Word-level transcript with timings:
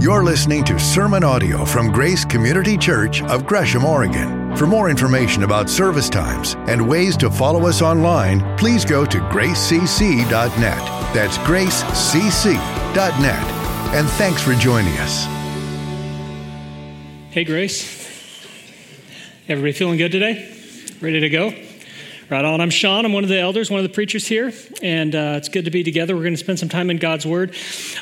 You're 0.00 0.24
listening 0.24 0.64
to 0.64 0.78
sermon 0.78 1.22
audio 1.22 1.66
from 1.66 1.92
Grace 1.92 2.24
Community 2.24 2.78
Church 2.78 3.22
of 3.24 3.44
Gresham, 3.44 3.84
Oregon. 3.84 4.56
For 4.56 4.66
more 4.66 4.88
information 4.88 5.42
about 5.42 5.68
service 5.68 6.08
times 6.08 6.54
and 6.68 6.88
ways 6.88 7.18
to 7.18 7.30
follow 7.30 7.66
us 7.66 7.82
online, 7.82 8.40
please 8.56 8.82
go 8.82 9.04
to 9.04 9.18
gracecc.net. 9.18 10.24
That's 11.14 11.36
gracecc.net. 11.36 12.64
And 13.94 14.08
thanks 14.08 14.40
for 14.40 14.54
joining 14.54 14.96
us. 15.00 15.24
Hey, 17.30 17.44
Grace. 17.44 17.84
Everybody 19.48 19.72
feeling 19.72 19.98
good 19.98 20.12
today? 20.12 20.50
Ready 21.02 21.20
to 21.20 21.28
go? 21.28 21.52
Right 22.30 22.44
on. 22.44 22.60
I'm 22.60 22.70
Sean. 22.70 23.04
I'm 23.04 23.12
one 23.12 23.24
of 23.24 23.28
the 23.28 23.40
elders, 23.40 23.72
one 23.72 23.80
of 23.80 23.82
the 23.82 23.92
preachers 23.92 24.24
here, 24.24 24.52
and 24.82 25.16
uh, 25.16 25.34
it's 25.36 25.48
good 25.48 25.64
to 25.64 25.72
be 25.72 25.82
together. 25.82 26.14
We're 26.14 26.22
going 26.22 26.34
to 26.34 26.38
spend 26.38 26.60
some 26.60 26.68
time 26.68 26.88
in 26.88 26.98
God's 26.98 27.26
Word. 27.26 27.56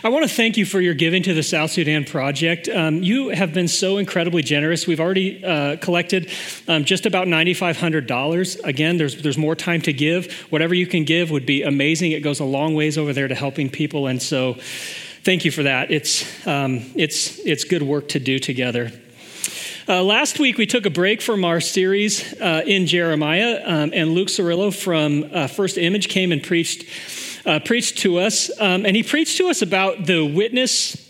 I 0.04 0.11
want 0.11 0.29
to 0.29 0.29
thank 0.29 0.58
you 0.58 0.66
for 0.66 0.82
your 0.82 0.93
giving 0.93 1.22
to 1.22 1.32
the 1.32 1.43
South 1.43 1.70
Sudan 1.70 2.04
Project. 2.04 2.68
Um, 2.68 3.02
you 3.02 3.30
have 3.30 3.54
been 3.54 3.68
so 3.68 3.96
incredibly 3.96 4.43
generous. 4.43 4.86
We've 4.86 5.00
already 5.00 5.43
uh, 5.43 5.76
collected 5.79 6.30
um, 6.68 6.84
just 6.84 7.06
about 7.06 7.26
$9,500. 7.26 8.64
Again, 8.64 8.98
there's 8.98 9.22
there's 9.22 9.39
more 9.39 9.56
time 9.56 9.80
to 9.80 9.94
give. 9.94 10.31
Whatever 10.50 10.75
you 10.75 10.86
can 10.86 11.04
give 11.04 11.31
would 11.31 11.46
be 11.46 11.62
amazing. 11.62 12.12
It 12.12 12.20
goes 12.20 12.39
a 12.39 12.45
long 12.45 12.75
ways 12.75 12.98
over 12.98 13.14
there 13.14 13.29
to 13.29 13.34
helping 13.34 13.70
people, 13.70 14.08
and 14.08 14.20
so 14.20 14.58
thank 15.25 15.46
you 15.46 15.50
for 15.50 15.62
that. 15.62 15.90
It's 15.90 16.46
um, 16.46 16.84
it's 16.96 17.39
it's 17.46 17.64
good 17.64 17.82
work 17.82 18.08
to 18.08 18.20
do 18.20 18.39
together. 18.39 18.92
Uh, 19.88 20.02
last 20.02 20.38
week, 20.38 20.58
we 20.58 20.66
took 20.66 20.84
a 20.84 20.90
break 20.90 21.22
from 21.22 21.46
our 21.46 21.62
series 21.62 22.38
uh, 22.42 22.62
in 22.66 22.86
Jeremiah, 22.86 23.62
um, 23.64 23.90
and 23.94 24.11
Luke 24.11 24.28
Cirillo 24.28 24.70
from 24.70 25.24
uh, 25.32 25.46
First 25.46 25.78
Image 25.78 26.11
came 26.11 26.30
and 26.30 26.42
preached, 26.42 26.84
uh, 27.46 27.58
preached 27.61 27.96
to 28.00 28.18
us. 28.18 28.50
Um, 28.61 28.84
and 28.84 28.94
he 28.94 29.02
preached 29.02 29.38
to 29.38 29.48
us 29.48 29.62
about 29.62 30.04
the 30.04 30.26
witness 30.26 31.07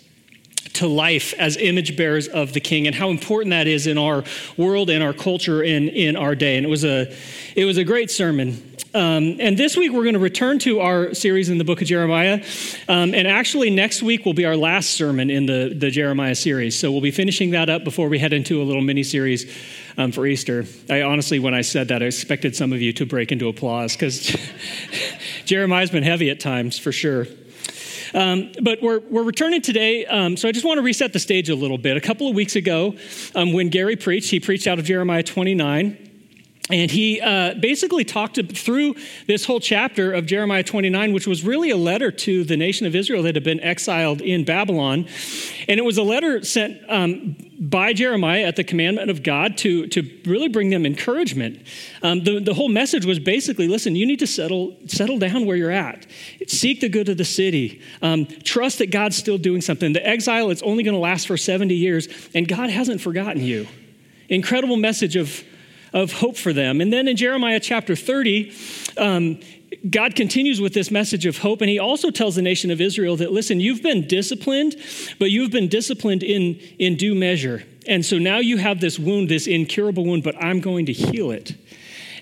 to 0.78 0.86
life 0.86 1.34
as 1.38 1.56
image 1.56 1.96
bearers 1.96 2.26
of 2.28 2.52
the 2.52 2.60
king 2.60 2.86
and 2.86 2.96
how 2.96 3.10
important 3.10 3.50
that 3.50 3.66
is 3.66 3.86
in 3.86 3.98
our 3.98 4.24
world 4.56 4.90
and 4.90 5.02
our 5.02 5.12
culture 5.12 5.62
and 5.62 5.88
in 5.88 6.16
our 6.16 6.34
day 6.34 6.56
and 6.56 6.66
it 6.66 6.68
was 6.68 6.84
a 6.84 7.14
it 7.54 7.64
was 7.64 7.76
a 7.76 7.84
great 7.84 8.10
sermon 8.10 8.62
um, 8.94 9.36
and 9.38 9.58
this 9.58 9.76
week 9.76 9.92
we're 9.92 10.02
going 10.02 10.14
to 10.14 10.18
return 10.18 10.58
to 10.60 10.80
our 10.80 11.12
series 11.12 11.50
in 11.50 11.58
the 11.58 11.64
book 11.64 11.82
of 11.82 11.86
Jeremiah. 11.86 12.42
Um, 12.88 13.14
and 13.14 13.28
actually, 13.28 13.68
next 13.68 14.02
week 14.02 14.24
will 14.24 14.32
be 14.32 14.46
our 14.46 14.56
last 14.56 14.90
sermon 14.90 15.28
in 15.28 15.44
the, 15.44 15.74
the 15.76 15.90
Jeremiah 15.90 16.34
series. 16.34 16.78
So 16.78 16.90
we'll 16.90 17.02
be 17.02 17.10
finishing 17.10 17.50
that 17.50 17.68
up 17.68 17.84
before 17.84 18.08
we 18.08 18.18
head 18.18 18.32
into 18.32 18.62
a 18.62 18.64
little 18.64 18.80
mini 18.80 19.02
series 19.02 19.54
um, 19.98 20.10
for 20.10 20.26
Easter. 20.26 20.64
I 20.88 21.02
honestly, 21.02 21.38
when 21.38 21.52
I 21.52 21.60
said 21.60 21.88
that, 21.88 22.02
I 22.02 22.06
expected 22.06 22.56
some 22.56 22.72
of 22.72 22.80
you 22.80 22.94
to 22.94 23.04
break 23.04 23.30
into 23.30 23.48
applause 23.48 23.94
because 23.94 24.34
Jeremiah's 25.44 25.90
been 25.90 26.02
heavy 26.02 26.30
at 26.30 26.40
times 26.40 26.78
for 26.78 26.90
sure. 26.90 27.26
Um, 28.14 28.52
but 28.62 28.82
we're, 28.82 29.00
we're 29.00 29.22
returning 29.22 29.62
today, 29.62 30.06
um, 30.06 30.36
so 30.36 30.48
I 30.48 30.52
just 30.52 30.64
want 30.64 30.78
to 30.78 30.82
reset 30.82 31.12
the 31.12 31.18
stage 31.18 31.48
a 31.48 31.54
little 31.54 31.78
bit. 31.78 31.96
A 31.96 32.00
couple 32.00 32.28
of 32.28 32.34
weeks 32.34 32.56
ago, 32.56 32.94
um, 33.34 33.52
when 33.52 33.68
Gary 33.68 33.96
preached, 33.96 34.30
he 34.30 34.40
preached 34.40 34.66
out 34.66 34.78
of 34.78 34.84
Jeremiah 34.84 35.22
29. 35.22 36.08
And 36.70 36.90
he 36.90 37.20
uh, 37.20 37.54
basically 37.54 38.04
talked 38.04 38.38
through 38.54 38.94
this 39.26 39.46
whole 39.46 39.60
chapter 39.60 40.12
of 40.12 40.26
Jeremiah 40.26 40.62
29, 40.62 41.14
which 41.14 41.26
was 41.26 41.42
really 41.42 41.70
a 41.70 41.76
letter 41.78 42.10
to 42.10 42.44
the 42.44 42.58
nation 42.58 42.86
of 42.86 42.94
Israel 42.94 43.22
that 43.22 43.34
had 43.34 43.44
been 43.44 43.60
exiled 43.60 44.20
in 44.20 44.44
Babylon. 44.44 45.08
And 45.66 45.78
it 45.78 45.84
was 45.84 45.96
a 45.96 46.02
letter 46.02 46.44
sent 46.44 46.78
um, 46.88 47.36
by 47.58 47.92
Jeremiah 47.92 48.44
at 48.44 48.56
the 48.56 48.64
commandment 48.64 49.10
of 49.10 49.22
God 49.22 49.58
to, 49.58 49.86
to 49.88 50.08
really 50.24 50.48
bring 50.48 50.70
them 50.70 50.86
encouragement. 50.86 51.60
Um, 52.02 52.22
the, 52.24 52.40
the 52.40 52.54
whole 52.54 52.68
message 52.68 53.04
was 53.04 53.18
basically 53.18 53.68
listen, 53.68 53.96
you 53.96 54.06
need 54.06 54.20
to 54.20 54.26
settle, 54.26 54.76
settle 54.86 55.18
down 55.18 55.44
where 55.44 55.56
you're 55.56 55.70
at, 55.70 56.06
seek 56.46 56.80
the 56.80 56.88
good 56.88 57.08
of 57.08 57.16
the 57.16 57.24
city, 57.24 57.82
um, 58.00 58.26
trust 58.26 58.78
that 58.78 58.90
God's 58.90 59.16
still 59.16 59.38
doing 59.38 59.60
something. 59.60 59.92
The 59.92 60.06
exile 60.06 60.50
is 60.50 60.62
only 60.62 60.84
going 60.84 60.94
to 60.94 61.00
last 61.00 61.26
for 61.26 61.36
70 61.36 61.74
years, 61.74 62.08
and 62.34 62.46
God 62.46 62.70
hasn't 62.70 63.00
forgotten 63.00 63.42
you. 63.42 63.66
Incredible 64.28 64.76
message 64.76 65.16
of 65.16 65.42
of 65.92 66.12
hope 66.12 66.36
for 66.36 66.52
them. 66.52 66.82
And 66.82 66.92
then 66.92 67.08
in 67.08 67.16
Jeremiah 67.16 67.60
chapter 67.60 67.96
30, 67.96 68.52
um, 68.98 69.40
God 69.88 70.16
continues 70.16 70.60
with 70.60 70.74
this 70.74 70.90
message 70.90 71.24
of 71.26 71.38
hope, 71.38 71.60
and 71.60 71.70
he 71.70 71.78
also 71.78 72.10
tells 72.10 72.34
the 72.34 72.42
nation 72.42 72.70
of 72.70 72.80
Israel 72.80 73.16
that, 73.16 73.32
listen, 73.32 73.60
you've 73.60 73.82
been 73.82 74.06
disciplined, 74.08 74.76
but 75.18 75.30
you've 75.30 75.52
been 75.52 75.68
disciplined 75.68 76.22
in, 76.22 76.58
in 76.78 76.96
due 76.96 77.14
measure. 77.14 77.64
And 77.86 78.04
so 78.04 78.18
now 78.18 78.38
you 78.38 78.58
have 78.58 78.80
this 78.80 78.98
wound, 78.98 79.28
this 79.28 79.46
incurable 79.46 80.04
wound, 80.04 80.24
but 80.24 80.36
I'm 80.42 80.60
going 80.60 80.86
to 80.86 80.92
heal 80.92 81.30
it. 81.30 81.54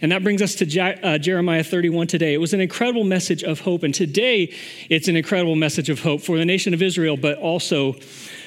And 0.03 0.13
that 0.13 0.23
brings 0.23 0.43
us 0.43 0.55
to 0.57 0.67
Je- 0.67 0.81
uh, 1.03 1.19
Jeremiah 1.19 1.65
31 1.65 2.09
today. 2.09 2.35
It 2.35 2.39
was 2.39 2.53
an 2.53 2.61
incredible 2.61 3.05
message 3.05 3.43
of 3.43 3.61
hope, 3.61 3.83
and 3.83 3.95
today 3.95 4.55
it's 4.91 5.09
an 5.09 5.17
incredible 5.17 5.57
message 5.57 5.89
of 5.89 6.01
hope 6.01 6.21
for 6.21 6.37
the 6.37 6.45
nation 6.45 6.75
of 6.75 6.83
Israel, 6.83 7.17
but 7.17 7.39
also 7.39 7.95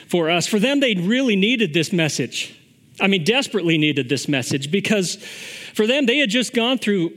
for 0.08 0.30
us. 0.30 0.46
For 0.46 0.60
them, 0.60 0.80
they 0.80 0.94
really 0.94 1.36
needed 1.36 1.74
this 1.74 1.92
message. 1.92 2.56
I 3.02 3.08
mean, 3.08 3.24
desperately 3.24 3.78
needed 3.78 4.10
this 4.10 4.28
message 4.28 4.70
because 4.72 5.16
for 5.74 5.88
them, 5.88 6.06
they 6.06 6.18
had 6.18 6.30
just 6.30 6.54
gone 6.54 6.78
through 6.78 7.14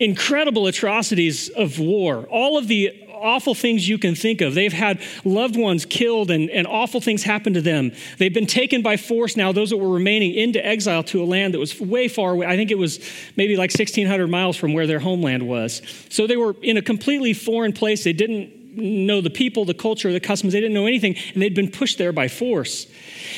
incredible 0.00 0.66
atrocities 0.66 1.48
of 1.50 1.78
war, 1.78 2.26
all 2.30 2.56
of 2.56 2.68
the 2.68 3.04
awful 3.18 3.54
things 3.54 3.88
you 3.88 3.98
can 3.98 4.14
think 4.14 4.40
of. 4.40 4.54
They've 4.54 4.72
had 4.72 5.00
loved 5.24 5.56
ones 5.56 5.84
killed 5.84 6.30
and, 6.30 6.48
and 6.50 6.66
awful 6.66 7.00
things 7.00 7.22
happen 7.24 7.54
to 7.54 7.60
them. 7.60 7.92
They've 8.18 8.32
been 8.32 8.46
taken 8.46 8.82
by 8.82 8.96
force 8.96 9.36
now, 9.36 9.52
those 9.52 9.70
that 9.70 9.76
were 9.76 9.90
remaining, 9.90 10.34
into 10.34 10.64
exile 10.64 11.02
to 11.04 11.22
a 11.22 11.26
land 11.26 11.54
that 11.54 11.58
was 11.58 11.80
way 11.80 12.08
far 12.08 12.32
away. 12.32 12.46
I 12.46 12.56
think 12.56 12.70
it 12.70 12.78
was 12.78 13.00
maybe 13.36 13.56
like 13.56 13.70
1,600 13.70 14.28
miles 14.28 14.56
from 14.56 14.72
where 14.72 14.86
their 14.86 15.00
homeland 15.00 15.48
was. 15.48 15.82
So 16.08 16.26
they 16.26 16.36
were 16.36 16.56
in 16.62 16.76
a 16.76 16.82
completely 16.82 17.34
foreign 17.34 17.72
place. 17.72 18.04
They 18.04 18.12
didn't 18.12 18.56
know 18.76 19.20
the 19.20 19.30
people, 19.30 19.64
the 19.64 19.74
culture, 19.74 20.12
the 20.12 20.20
customs. 20.20 20.52
They 20.52 20.60
didn't 20.60 20.74
know 20.74 20.86
anything, 20.86 21.16
and 21.34 21.42
they'd 21.42 21.54
been 21.54 21.70
pushed 21.70 21.98
there 21.98 22.12
by 22.12 22.28
force. 22.28 22.86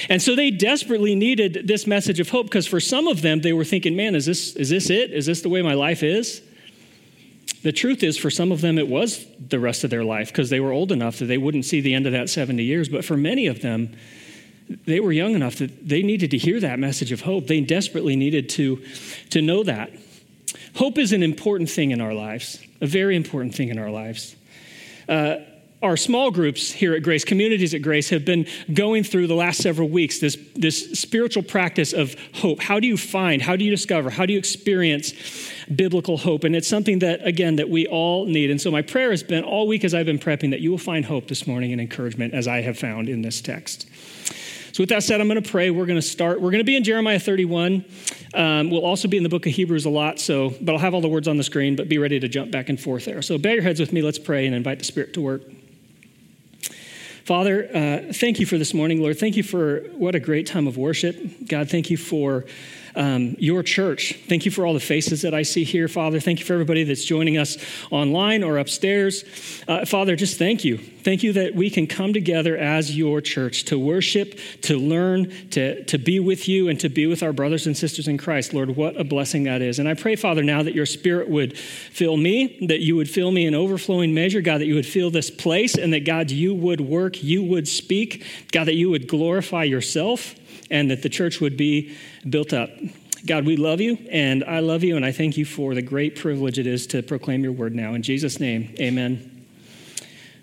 And 0.09 0.21
so 0.21 0.37
they 0.37 0.51
desperately 0.51 1.15
needed 1.15 1.63
this 1.67 1.87
message 1.87 2.21
of 2.21 2.29
hope 2.29 2.47
because 2.47 2.67
for 2.67 2.81
some 2.81 3.09
of 3.09 3.23
them, 3.23 3.41
they 3.41 3.55
were 3.55 3.65
thinking, 3.65 3.97
man, 3.97 4.15
is 4.15 4.27
this, 4.27 4.55
is 4.57 4.69
this 4.69 4.91
it? 4.91 5.13
Is 5.13 5.27
this 5.27 5.41
the 5.41 5.49
way 5.49 5.63
my 5.63 5.75
life 5.75 6.03
is? 6.03 6.43
The 7.63 7.73
truth 7.73 8.03
is, 8.03 8.17
for 8.17 8.31
some 8.31 8.53
of 8.53 8.63
them, 8.63 8.79
it 8.79 8.89
was 8.89 9.27
the 9.39 9.61
rest 9.61 9.85
of 9.85 9.91
their 9.91 10.05
life 10.05 10.29
because 10.29 10.49
they 10.49 10.61
were 10.61 10.73
old 10.73 10.93
enough 10.93 11.19
that 11.19 11.27
they 11.27 11.39
wouldn't 11.39 11.67
see 11.67 11.81
the 11.81 11.95
end 11.95 12.07
of 12.07 12.13
that 12.13 12.31
70 12.31 12.63
years. 12.63 12.89
But 12.89 13.05
for 13.05 13.17
many 13.17 13.47
of 13.49 13.61
them, 13.61 13.95
they 14.87 15.01
were 15.01 15.13
young 15.13 15.35
enough 15.35 15.57
that 15.57 15.87
they 15.89 16.03
needed 16.03 16.31
to 16.31 16.39
hear 16.39 16.61
that 16.61 16.79
message 16.79 17.13
of 17.13 17.23
hope. 17.23 17.49
They 17.49 17.61
desperately 17.61 18.17
needed 18.17 18.49
to, 18.51 18.83
to 19.31 19.43
know 19.43 19.63
that. 19.65 19.91
Hope 20.77 20.97
is 20.97 21.13
an 21.13 21.23
important 21.23 21.69
thing 21.69 21.91
in 21.91 22.01
our 22.01 22.15
lives, 22.15 22.65
a 22.81 22.87
very 22.87 23.17
important 23.17 23.55
thing 23.55 23.69
in 23.69 23.79
our 23.79 23.91
lives. 23.91 24.37
Uh, 25.09 25.37
our 25.83 25.97
small 25.97 26.31
groups 26.31 26.71
here 26.71 26.95
at 26.95 27.03
Grace, 27.03 27.25
communities 27.25 27.73
at 27.73 27.81
Grace, 27.81 28.11
have 28.11 28.25
been 28.25 28.47
going 28.73 29.03
through 29.03 29.27
the 29.27 29.35
last 29.35 29.63
several 29.63 29.89
weeks 29.89 30.19
this, 30.19 30.37
this 30.55 30.99
spiritual 31.01 31.43
practice 31.43 31.95
of 31.95 32.15
hope. 32.35 32.61
How 32.61 32.81
do 32.81 32.87
you 32.87 32.99
find, 32.99 33.41
how 33.41 33.57
do 33.57 33.65
you 33.65 33.71
discover, 33.71 34.11
how 34.11 34.27
do 34.27 34.35
you 34.35 34.39
experience 34.39 35.15
biblical 35.75 36.19
hope? 36.19 36.45
And 36.45 36.55
it's 36.55 36.69
something 36.69 36.99
that, 36.99 37.27
again, 37.27 37.57
that 37.57 37.71
we 37.71 37.87
all 37.87 38.27
need. 38.27 38.51
And 38.51 38.61
so 38.61 38.71
my 38.71 38.83
prayer 38.83 39.11
has 39.11 39.23
been 39.23 39.43
all 39.43 39.67
week 39.67 39.85
as 39.85 39.95
I've 39.95 40.07
been 40.07 40.19
prepping 40.19 40.51
that 40.51 40.61
you 40.61 40.71
will 40.71 40.79
find 40.79 41.05
hope 41.05 41.29
this 41.29 41.47
morning 41.47 41.73
and 41.73 41.81
encouragement 41.81 42.35
as 42.35 42.47
I 42.47 42.61
have 42.61 42.79
found 42.79 43.09
in 43.09 43.23
this 43.23 43.41
text. 43.41 43.89
So, 44.73 44.83
with 44.83 44.91
that 44.91 45.03
said, 45.03 45.21
I'm 45.21 45.27
going 45.27 45.43
to 45.43 45.51
pray. 45.51 45.71
We're 45.71 45.87
going 45.87 45.99
to 45.99 46.03
start. 46.03 46.41
We're 46.41 46.53
going 46.53 46.61
to 46.61 46.65
be 46.65 46.77
in 46.77 46.85
Jeremiah 46.85 47.19
31. 47.19 47.85
Um, 48.35 48.71
we'll 48.71 48.85
also 48.85 49.09
be 49.09 49.17
in 49.17 49.25
the 49.25 49.29
book 49.29 49.45
of 49.45 49.53
Hebrews 49.53 49.85
a 49.85 49.91
lot, 49.91 50.21
so, 50.21 50.55
but 50.61 50.73
I'll 50.73 50.79
have 50.79 50.95
all 50.95 51.01
the 51.01 51.09
words 51.09 51.27
on 51.27 51.37
the 51.37 51.43
screen, 51.43 51.75
but 51.75 51.89
be 51.89 51.99
ready 51.99 52.21
to 52.21 52.29
jump 52.29 52.53
back 52.53 52.69
and 52.69 52.81
forth 52.81 53.05
there. 53.05 53.21
So, 53.21 53.37
bow 53.37 53.51
your 53.51 53.63
heads 53.65 53.81
with 53.81 53.93
me. 53.93 54.01
Let's 54.01 54.21
pray 54.21 54.47
and 54.47 54.55
invite 54.55 54.79
the 54.79 54.85
Spirit 54.85 55.13
to 55.15 55.21
work. 55.21 55.43
Father, 57.31 57.69
uh, 57.73 58.13
thank 58.13 58.41
you 58.41 58.45
for 58.45 58.59
this 58.59 58.75
morning, 58.75 59.01
Lord. 59.01 59.17
Thank 59.17 59.37
you 59.37 59.45
for 59.45 59.83
what 59.93 60.17
a 60.17 60.19
great 60.19 60.49
time 60.49 60.67
of 60.67 60.77
worship. 60.77 61.17
God, 61.47 61.71
thank 61.71 61.89
you 61.89 61.97
for 61.97 62.45
um, 62.95 63.37
your 63.39 63.63
church. 63.63 64.15
Thank 64.29 64.45
you 64.45 64.51
for 64.51 64.67
all 64.67 64.75
the 64.75 64.81
faces 64.81 65.23
that 65.23 65.35
I 65.35 65.43
see 65.43 65.65
here, 65.65 65.89
Father. 65.89 66.21
Thank 66.21 66.41
you 66.41 66.45
for 66.45 66.53
everybody 66.53 66.85
that's 66.85 67.05
joining 67.05 67.39
us 67.39 67.57
online 67.91 68.43
or 68.43 68.59
upstairs. 68.59 69.25
Uh, 69.69 69.85
Father, 69.85 70.17
just 70.17 70.39
thank 70.39 70.65
you. 70.65 70.79
Thank 70.79 71.23
you 71.23 71.33
that 71.35 71.55
we 71.55 71.71
can 71.71 71.87
come 71.87 72.13
together 72.13 72.57
as 72.57 72.97
your 72.97 73.21
church 73.21 73.65
to 73.67 73.79
worship, 73.79 74.39
to 74.63 74.79
learn, 74.79 75.33
to, 75.51 75.85
to 75.85 75.99
be 75.99 76.21
with 76.21 76.49
you, 76.49 76.69
and 76.69 76.79
to 76.81 76.89
be 76.89 77.07
with 77.07 77.23
our 77.23 77.33
brothers 77.33 77.67
and 77.67 77.77
sisters 77.77 78.09
in 78.09 78.19
Christ. 78.19 78.53
Lord, 78.53 78.77
what 78.77 79.01
a 79.01 79.05
blessing 79.05 79.45
that 79.45 79.63
is. 79.63 79.79
And 79.79 79.89
I 79.89 79.95
pray, 79.95 80.17
Father, 80.17 80.43
now 80.43 80.63
that 80.63 80.75
your 80.75 80.87
spirit 80.87 81.29
would 81.29 81.57
fill 81.57 82.17
me, 82.17 82.67
that 82.67 82.81
you 82.81 82.97
would 82.97 83.09
fill 83.09 83.31
me 83.31 83.47
in 83.47 83.55
overflowing 83.55 84.13
measure, 84.13 84.41
God, 84.41 84.59
that 84.59 84.67
you 84.67 84.75
would 84.75 84.87
fill 84.87 85.11
this 85.11 85.31
place, 85.31 85.77
and 85.77 85.93
that, 85.93 86.05
God, 86.05 86.31
you 86.31 86.55
would 86.55 86.81
work, 86.81 87.23
you 87.23 87.43
would 87.45 87.67
speak, 87.67 88.25
God, 88.53 88.65
that 88.65 88.75
you 88.75 88.91
would 88.91 89.09
glorify 89.09 89.65
yourself 89.65 90.35
and 90.71 90.91
that 90.91 91.03
the 91.03 91.09
church 91.09 91.41
would 91.41 91.57
be 91.57 91.97
built 92.29 92.53
up. 92.53 92.71
God, 93.27 93.45
we 93.45 93.57
love 93.57 93.81
you, 93.81 93.99
and 94.11 94.45
I 94.45 94.61
love 94.61 94.83
you, 94.83 94.97
and 94.97 95.05
I 95.05 95.13
thank 95.13 95.37
you 95.37 95.45
for 95.45 95.75
the 95.75 95.83
great 95.83 96.17
privilege 96.17 96.59
it 96.59 96.67
is 96.67 96.87
to 96.89 97.03
proclaim 97.03 97.43
your 97.43 97.53
word 97.53 97.75
now. 97.75 97.95
In 97.95 98.03
Jesus' 98.03 98.41
name, 98.41 98.75
amen. 98.81 99.47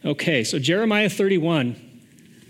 Okay, 0.05 0.43
so 0.43 0.59
Jeremiah 0.59 1.09
31. 1.09 1.86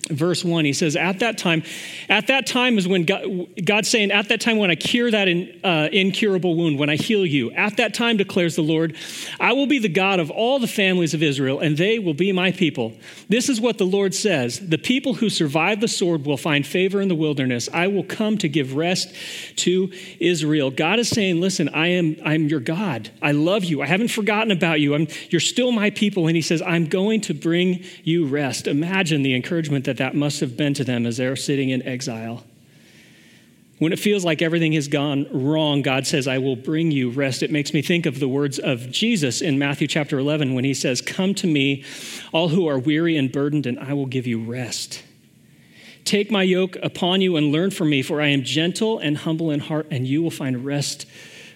Verse 0.10 0.44
1 0.44 0.66
he 0.66 0.74
says 0.74 0.96
at 0.96 1.20
that 1.20 1.38
time 1.38 1.64
at 2.10 2.28
that 2.28 2.48
time 2.48 2.78
is 2.78 2.88
when 2.88 3.06
god, 3.06 3.24
god's 3.66 3.90
saying 3.90 4.12
at 4.12 4.30
that 4.30 4.42
time 4.42 4.58
when 4.58 4.72
i 4.72 4.76
cure 4.76 5.12
that 5.12 5.28
in, 5.28 5.60
uh, 5.64 5.90
incurable 5.92 6.56
wound 6.56 6.80
when 6.80 6.90
i 6.90 6.96
heal 6.96 7.26
you 7.26 7.52
at 7.52 7.78
that 7.78 7.94
time 7.94 8.18
declares 8.18 8.56
the 8.56 8.62
lord 8.62 8.96
i 9.40 9.54
will 9.54 9.68
be 9.68 9.80
the 9.80 9.90
god 9.90 10.20
of 10.20 10.32
all 10.32 10.60
the 10.60 10.68
families 10.68 11.14
of 11.14 11.22
israel 11.22 11.60
and 11.60 11.78
they 11.78 12.00
will 12.00 12.14
be 12.14 12.32
my 12.32 12.52
people. 12.52 12.94
This 13.30 13.50
is 13.50 13.60
what 13.60 13.78
the 13.78 13.86
lord 13.86 14.14
says 14.14 14.60
the 14.60 14.78
people 14.78 15.16
who 15.16 15.30
survive 15.30 15.82
the 15.82 15.88
sword 15.88 16.26
will 16.26 16.38
find 16.38 16.66
favor 16.66 17.02
in 17.02 17.08
the 17.08 17.16
wilderness. 17.16 17.70
I 17.74 17.88
will 17.88 18.04
come 18.04 18.38
to 18.40 18.50
give 18.50 18.76
rest 18.76 19.14
to 19.58 19.92
israel. 20.20 20.72
God 20.72 21.00
is 21.00 21.10
saying 21.10 21.40
listen 21.40 21.70
i 21.70 21.88
am 21.88 22.16
i'm 22.26 22.48
your 22.48 22.60
god. 22.60 23.10
I 23.22 23.32
love 23.32 23.64
you. 23.64 23.82
I 23.82 23.86
haven't 23.86 24.10
forgotten 24.10 24.52
about 24.52 24.80
you. 24.80 24.96
I'm, 24.96 25.08
you're 25.30 25.42
still 25.42 25.72
my 25.72 25.90
people. 25.90 26.28
And 26.28 26.36
he 26.36 26.42
says 26.42 26.62
i'm 26.62 26.86
going 26.86 27.22
to 27.22 27.34
bring 27.34 27.84
you 28.04 28.28
rest. 28.28 28.68
Imagine 28.68 29.22
the 29.24 29.36
encouragement 29.36 29.86
that 29.86 29.97
that 29.98 30.16
must 30.16 30.40
have 30.40 30.58
been 30.58 30.74
to 30.76 30.84
them 30.84 31.06
as 31.06 31.18
they're 31.18 31.36
sitting 31.36 31.70
in 31.70 31.82
exile. 31.84 32.44
When 33.80 33.94
it 33.94 34.00
feels 34.00 34.26
like 34.26 34.42
everything 34.42 34.74
has 34.74 34.88
gone 34.88 35.28
wrong, 35.32 35.84
God 35.84 36.08
says, 36.08 36.28
I 36.28 36.40
will 36.40 36.56
bring 36.56 36.90
you 36.90 37.12
rest. 37.12 37.44
It 37.44 37.52
makes 37.52 37.74
me 37.74 37.84
think 37.84 38.08
of 38.08 38.20
the 38.20 38.28
words 38.28 38.58
of 38.58 38.90
Jesus 38.90 39.40
in 39.40 39.60
Matthew 39.60 39.88
chapter 39.88 40.18
11 40.18 40.56
when 40.56 40.64
he 40.64 40.74
says, 40.74 41.00
Come 41.00 41.36
to 41.36 41.48
me, 41.48 41.84
all 42.32 42.50
who 42.50 42.68
are 42.68 42.80
weary 42.80 43.18
and 43.18 43.32
burdened, 43.32 43.68
and 43.68 43.80
I 43.80 43.94
will 43.94 44.08
give 44.08 44.26
you 44.26 44.44
rest. 44.44 45.04
Take 46.06 46.32
my 46.32 46.42
yoke 46.42 46.76
upon 46.82 47.22
you 47.22 47.36
and 47.36 47.52
learn 47.52 47.70
from 47.70 47.92
me, 47.92 48.02
for 48.02 48.20
I 48.20 48.28
am 48.28 48.44
gentle 48.44 48.98
and 48.98 49.16
humble 49.16 49.52
in 49.52 49.60
heart, 49.60 49.88
and 49.92 50.08
you 50.08 50.24
will 50.24 50.32
find 50.32 50.66
rest 50.66 51.06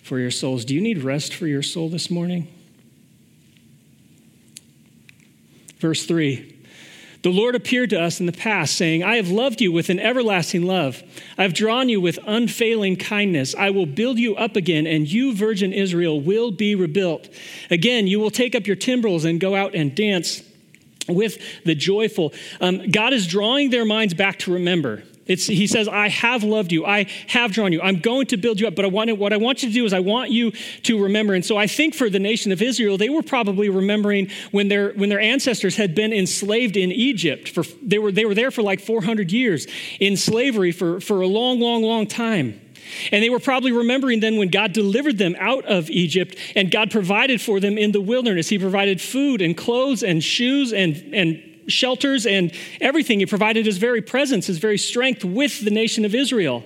for 0.04 0.20
your 0.20 0.30
souls. 0.30 0.64
Do 0.64 0.76
you 0.76 0.82
need 0.82 1.00
rest 1.00 1.34
for 1.34 1.48
your 1.48 1.64
soul 1.64 1.90
this 1.90 2.12
morning? 2.12 2.48
Verse 5.80 6.06
3 6.06 6.61
the 7.24 7.30
Lord 7.30 7.54
appeared 7.54 7.92
to 7.92 8.02
us 8.02 8.20
in 8.20 8.26
the 8.26 8.32
past, 8.32 8.76
saying, 8.76 9.04
I 9.04 9.18
have 9.18 9.30
loved 9.30 9.62
you 9.62 9.72
with 9.72 9.90
an 9.90 10.00
everlasting 10.00 10.64
love. 10.64 11.04
I 11.38 11.44
have 11.44 11.54
drawn 11.54 11.88
you 11.88 12.02
with 12.02 12.18
unfailing 12.26 12.96
kindness. 12.96 13.54
I 13.54 13.70
will 13.70 13.86
build 13.86 14.18
you 14.18 14.36
up 14.36 14.56
again, 14.56 14.88
and 14.88 15.08
you, 15.12 15.36
virgin 15.36 15.72
Israel, 15.72 16.20
will 16.20 16.52
be 16.52 16.74
rebuilt. 16.74 17.30
Again, 17.70 18.08
you 18.08 18.20
will 18.20 18.32
take 18.32 18.56
up 18.56 18.66
your 18.66 18.76
timbrels 18.76 19.24
and 19.24 19.40
go 19.40 19.56
out 19.56 19.76
and 19.76 19.94
dance 19.94 20.42
with 21.08 21.38
the 21.64 21.76
joyful. 21.76 22.34
Um, 22.60 22.90
God 22.90 23.14
is 23.14 23.28
drawing 23.28 23.70
their 23.70 23.86
minds 23.86 24.14
back 24.14 24.40
to 24.40 24.54
remember. 24.54 25.04
It's, 25.32 25.48
he 25.48 25.66
says, 25.66 25.88
I 25.88 26.10
have 26.10 26.44
loved 26.44 26.74
you. 26.74 26.86
I 26.86 27.06
have 27.28 27.54
drawn 27.54 27.72
you. 27.72 27.82
I'm 27.82 28.00
going 28.00 28.28
to 28.28 28.38
build 28.38 28.60
you 28.60 28.68
up. 28.68 28.76
But 28.76 28.84
I 28.84 28.90
want, 28.90 29.18
what 29.18 29.32
I 29.32 29.38
want 29.38 29.64
you 29.64 29.70
to 29.70 29.74
do 29.74 29.86
is 29.86 29.94
I 29.94 30.02
want 30.02 30.30
you 30.30 30.52
to 30.84 31.02
remember. 31.02 31.34
And 31.34 31.46
so 31.46 31.56
I 31.56 31.68
think 31.68 31.96
for 31.96 32.10
the 32.10 32.20
nation 32.20 32.52
of 32.52 32.62
Israel, 32.62 32.98
they 32.98 33.10
were 33.10 33.24
probably 33.24 33.70
remembering 33.70 34.30
when 34.52 34.68
their, 34.68 34.92
when 34.92 35.08
their 35.08 35.22
ancestors 35.22 35.78
had 35.78 35.96
been 35.96 36.12
enslaved 36.12 36.76
in 36.76 36.92
Egypt. 36.92 37.48
For, 37.48 37.64
they, 37.82 37.98
were, 37.98 38.12
they 38.12 38.26
were 38.26 38.36
there 38.36 38.52
for 38.52 38.62
like 38.62 38.82
400 38.82 39.32
years 39.32 39.68
in 40.02 40.18
slavery 40.18 40.74
for, 40.74 41.00
for 41.00 41.22
a 41.22 41.28
long, 41.28 41.62
long, 41.62 41.82
long 41.82 42.08
time. 42.08 42.60
And 43.12 43.24
they 43.24 43.30
were 43.30 43.40
probably 43.40 43.72
remembering 43.72 44.20
then 44.20 44.38
when 44.38 44.50
God 44.50 44.74
delivered 44.74 45.18
them 45.18 45.36
out 45.40 45.64
of 45.66 45.90
Egypt 45.90 46.36
and 46.56 46.70
God 46.70 46.92
provided 46.92 47.40
for 47.40 47.62
them 47.62 47.78
in 47.78 47.94
the 47.94 48.02
wilderness. 48.02 48.50
He 48.50 48.60
provided 48.60 49.00
food 49.00 49.42
and 49.42 49.56
clothes 49.56 50.04
and 50.04 50.22
shoes 50.22 50.74
and, 50.74 50.96
and 51.14 51.51
shelters 51.72 52.26
and 52.26 52.52
everything. 52.80 53.20
He 53.20 53.26
provided 53.26 53.66
his 53.66 53.78
very 53.78 54.02
presence, 54.02 54.48
his 54.48 54.58
very 54.58 54.78
strength 54.78 55.24
with 55.24 55.64
the 55.64 55.72
nation 55.72 56.06
of 56.06 56.14
Israel. 56.14 56.64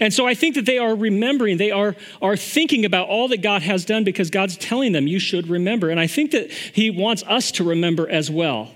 And 0.00 0.12
so 0.12 0.26
I 0.26 0.34
think 0.34 0.54
that 0.54 0.66
they 0.66 0.78
are 0.78 0.94
remembering, 0.94 1.56
they 1.56 1.70
are, 1.70 1.94
are 2.22 2.36
thinking 2.36 2.84
about 2.84 3.08
all 3.08 3.28
that 3.28 3.42
God 3.42 3.62
has 3.62 3.84
done 3.84 4.04
because 4.04 4.30
God's 4.30 4.56
telling 4.56 4.92
them, 4.92 5.06
you 5.06 5.18
should 5.18 5.48
remember. 5.48 5.90
And 5.90 6.00
I 6.00 6.06
think 6.06 6.30
that 6.32 6.50
he 6.50 6.90
wants 6.90 7.22
us 7.24 7.50
to 7.52 7.64
remember 7.64 8.08
as 8.08 8.30
well. 8.30 8.70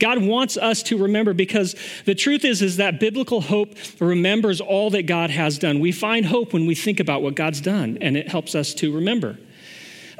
God 0.00 0.22
wants 0.22 0.56
us 0.56 0.82
to 0.84 0.96
remember 0.96 1.34
because 1.34 1.76
the 2.06 2.14
truth 2.14 2.44
is 2.44 2.62
is 2.62 2.78
that 2.78 2.98
biblical 2.98 3.42
hope 3.42 3.74
remembers 4.00 4.60
all 4.60 4.90
that 4.90 5.02
God 5.02 5.30
has 5.30 5.58
done. 5.58 5.78
We 5.78 5.92
find 5.92 6.24
hope 6.24 6.52
when 6.52 6.66
we 6.66 6.74
think 6.74 6.98
about 6.98 7.22
what 7.22 7.36
God's 7.36 7.60
done 7.60 7.98
and 8.00 8.16
it 8.16 8.28
helps 8.28 8.54
us 8.54 8.74
to 8.74 8.92
remember. 8.94 9.38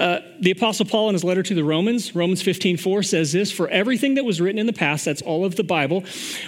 Uh, 0.01 0.23
the 0.41 0.51
Apostle 0.51 0.87
Paul, 0.87 1.11
in 1.11 1.15
his 1.15 1.23
letter 1.23 1.43
to 1.43 1.55
the 1.55 1.63
Romans, 1.63 2.17
Romans 2.17 2.41
15 2.41 2.79
4 2.79 3.03
says 3.03 3.33
this 3.33 3.53
For 3.53 3.69
everything 3.69 4.15
that 4.15 4.25
was 4.25 4.41
written 4.41 4.59
in 4.59 4.65
the 4.65 4.73
past, 4.73 5.05
that's 5.05 5.21
all 5.21 5.45
of 5.45 5.57
the 5.57 5.63
Bible, 5.63 6.05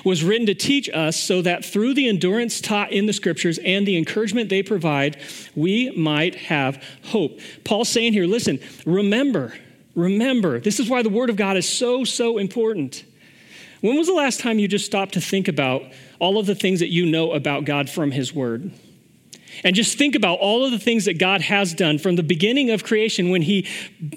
was 0.06 0.24
written 0.24 0.46
to 0.46 0.54
teach 0.54 0.88
us 0.88 1.18
so 1.18 1.42
that 1.42 1.62
through 1.62 1.92
the 1.92 2.08
endurance 2.08 2.62
taught 2.62 2.92
in 2.92 3.04
the 3.04 3.12
scriptures 3.12 3.58
and 3.58 3.86
the 3.86 3.98
encouragement 3.98 4.48
they 4.48 4.62
provide, 4.62 5.18
we 5.54 5.90
might 5.90 6.34
have 6.34 6.82
hope. 7.04 7.40
Paul's 7.62 7.90
saying 7.90 8.14
here, 8.14 8.24
listen, 8.24 8.58
remember, 8.86 9.52
remember. 9.94 10.58
This 10.58 10.80
is 10.80 10.88
why 10.88 11.02
the 11.02 11.10
Word 11.10 11.28
of 11.28 11.36
God 11.36 11.58
is 11.58 11.68
so, 11.68 12.04
so 12.04 12.38
important. 12.38 13.04
When 13.82 13.98
was 13.98 14.06
the 14.06 14.14
last 14.14 14.40
time 14.40 14.60
you 14.60 14.66
just 14.68 14.86
stopped 14.86 15.12
to 15.14 15.20
think 15.20 15.48
about 15.48 15.82
all 16.18 16.38
of 16.38 16.46
the 16.46 16.54
things 16.54 16.80
that 16.80 16.88
you 16.88 17.04
know 17.04 17.32
about 17.32 17.66
God 17.66 17.90
from 17.90 18.12
His 18.12 18.32
Word? 18.32 18.70
And 19.64 19.76
just 19.76 19.96
think 19.96 20.14
about 20.14 20.38
all 20.40 20.64
of 20.64 20.72
the 20.72 20.78
things 20.78 21.04
that 21.04 21.18
God 21.18 21.40
has 21.40 21.72
done 21.72 21.98
from 21.98 22.16
the 22.16 22.22
beginning 22.22 22.70
of 22.70 22.82
creation 22.82 23.30
when 23.30 23.42
He 23.42 23.68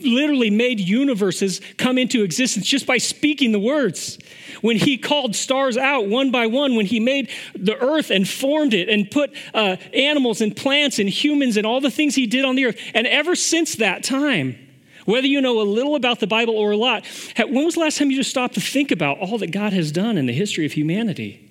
literally 0.02 0.50
made 0.50 0.80
universes 0.80 1.62
come 1.78 1.98
into 1.98 2.24
existence 2.24 2.66
just 2.66 2.88
by 2.88 2.98
speaking 2.98 3.52
the 3.52 3.60
words. 3.60 4.18
When 4.62 4.78
He 4.78 4.98
called 4.98 5.36
stars 5.36 5.78
out 5.78 6.08
one 6.08 6.32
by 6.32 6.48
one, 6.48 6.76
when 6.76 6.88
He 6.88 7.00
made 7.00 7.30
the 7.54 7.78
earth 7.78 8.10
and 8.10 8.28
formed 8.28 8.74
it 8.74 8.90
and 8.90 9.10
put 9.10 9.36
uh, 9.54 9.76
animals 9.94 10.42
and 10.42 10.56
plants 10.56 10.98
and 10.98 11.08
humans 11.08 11.58
and 11.58 11.66
all 11.66 11.80
the 11.80 11.92
things 11.92 12.16
He 12.16 12.26
did 12.26 12.44
on 12.44 12.56
the 12.56 12.66
earth. 12.66 12.80
And 12.96 13.06
ever 13.06 13.36
since 13.36 13.76
that 13.76 14.04
time, 14.04 14.58
whether 15.06 15.28
you 15.28 15.42
know 15.42 15.62
a 15.62 15.64
little 15.64 15.96
about 15.96 16.20
the 16.20 16.28
Bible 16.28 16.56
or 16.56 16.72
a 16.72 16.78
lot, 16.78 17.06
when 17.38 17.66
was 17.66 17.76
the 17.76 17.82
last 17.82 18.00
time 18.00 18.10
you 18.10 18.18
just 18.18 18.32
stopped 18.32 18.56
to 18.56 18.62
think 18.62 18.90
about 18.90 19.20
all 19.20 19.38
that 19.38 19.52
God 19.52 19.72
has 19.74 19.92
done 19.92 20.18
in 20.18 20.26
the 20.26 20.34
history 20.34 20.66
of 20.66 20.72
humanity? 20.72 21.48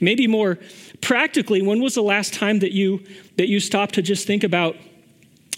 Maybe 0.00 0.26
more 0.26 0.58
practically, 1.02 1.60
when 1.60 1.82
was 1.82 1.94
the 1.94 2.02
last 2.02 2.32
time 2.32 2.60
that 2.60 2.72
you 2.72 3.04
that 3.36 3.48
you 3.48 3.60
stopped 3.60 3.96
to 3.96 4.02
just 4.02 4.26
think 4.26 4.44
about 4.44 4.76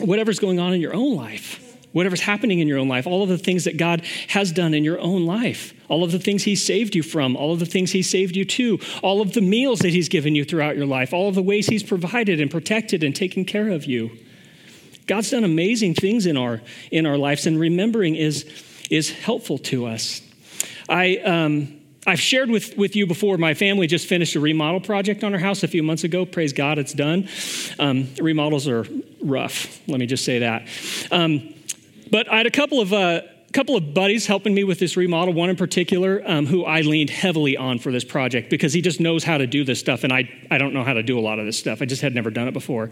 whatever's 0.01 0.41
going 0.41 0.59
on 0.59 0.73
in 0.73 0.81
your 0.81 0.95
own 0.95 1.15
life? 1.15 1.61
Whatever's 1.93 2.23
happening 2.23 2.59
in 2.59 2.67
your 2.67 2.79
own 2.79 2.89
life, 2.89 3.07
all 3.07 3.23
of 3.23 3.29
the 3.29 3.39
things 3.39 3.65
that 3.65 3.77
God 3.77 4.05
has 4.27 4.51
done 4.51 4.75
in 4.75 4.83
your 4.83 4.99
own 4.99 5.27
life, 5.27 5.73
all 5.89 6.03
of 6.03 6.11
the 6.11 6.19
things 6.19 6.43
He 6.43 6.57
saved 6.57 6.97
you 6.97 7.05
from, 7.05 7.37
all 7.37 7.53
of 7.53 7.61
the 7.61 7.67
things 7.67 7.93
He 7.93 8.03
saved 8.03 8.35
you 8.35 8.45
to, 8.45 8.81
all 9.01 9.21
of 9.21 9.33
the 9.33 9.41
meals 9.41 9.79
that 9.79 9.91
He's 9.91 10.09
given 10.09 10.35
you 10.35 10.45
throughout 10.45 10.77
your 10.77 10.87
life, 10.87 11.13
all 11.13 11.29
of 11.29 11.37
the 11.37 11.43
ways 11.43 11.69
He's 11.69 11.85
provided 11.85 12.41
and 12.41 12.51
protected 12.51 13.05
and 13.05 13.15
taken 13.15 13.45
care 13.45 13.69
of 13.69 13.85
you. 13.85 14.11
God's 15.07 15.31
done 15.31 15.45
amazing 15.45 15.95
things 15.95 16.27
in 16.27 16.37
our 16.37 16.63
in 16.91 17.07
our 17.07 17.17
lives, 17.17 17.47
and 17.47 17.61
remembering 17.61 18.17
is 18.17 18.45
is 18.91 19.11
helpful 19.11 19.59
to 19.59 19.87
us. 19.87 20.21
I 20.89 21.19
um, 21.19 21.81
I've 22.07 22.21
shared 22.21 22.51
with, 22.51 22.77
with 22.77 22.97
you 22.97 23.07
before, 23.07 23.39
my 23.39 23.55
family 23.55 23.87
just 23.87 24.07
finished 24.07 24.35
a 24.37 24.41
remodel 24.41 24.81
project 24.81 25.25
on 25.25 25.33
our 25.33 25.41
house 25.41 25.63
a 25.63 25.69
few 25.69 25.83
months 25.83 26.05
ago. 26.05 26.27
Praise 26.27 26.53
God, 26.53 26.79
it's 26.79 26.93
done. 26.93 27.29
Um, 27.79 28.09
remodels 28.21 28.69
are 28.69 28.87
rough, 29.23 29.81
let 29.89 29.99
me 29.99 30.07
just 30.07 30.25
say 30.25 30.41
that. 30.41 30.67
Um, 31.11 31.55
but 32.11 32.31
I 32.31 32.37
had 32.37 32.47
a 32.47 32.51
couple 32.51 32.81
of, 32.81 32.93
uh, 32.93 33.23
couple 33.55 33.77
of 33.77 33.95
buddies 33.95 34.27
helping 34.27 34.53
me 34.53 34.65
with 34.65 34.81
this 34.81 34.97
remodel, 34.97 35.33
one 35.33 35.49
in 35.49 35.57
particular 35.57 36.23
um, 36.27 36.45
who 36.45 36.65
I 36.65 36.81
leaned 36.81 37.09
heavily 37.09 37.57
on 37.57 37.79
for 37.79 37.93
this 37.93 38.05
project 38.05 38.51
because 38.51 38.73
he 38.73 38.83
just 38.83 39.01
knows 39.01 39.23
how 39.25 39.39
to 39.39 39.47
do 39.47 39.65
this 39.65 39.79
stuff, 39.79 40.05
and 40.05 40.13
I, 40.13 40.29
I 40.51 40.59
don't 40.59 40.75
know 40.75 40.83
how 40.83 40.93
to 40.93 41.03
do 41.03 41.19
a 41.19 41.23
lot 41.23 41.39
of 41.39 41.47
this 41.47 41.59
stuff. 41.59 41.81
I 41.81 41.85
just 41.85 42.03
had 42.03 42.15
never 42.15 42.31
done 42.31 42.49
it 42.49 42.53
before. 42.53 42.91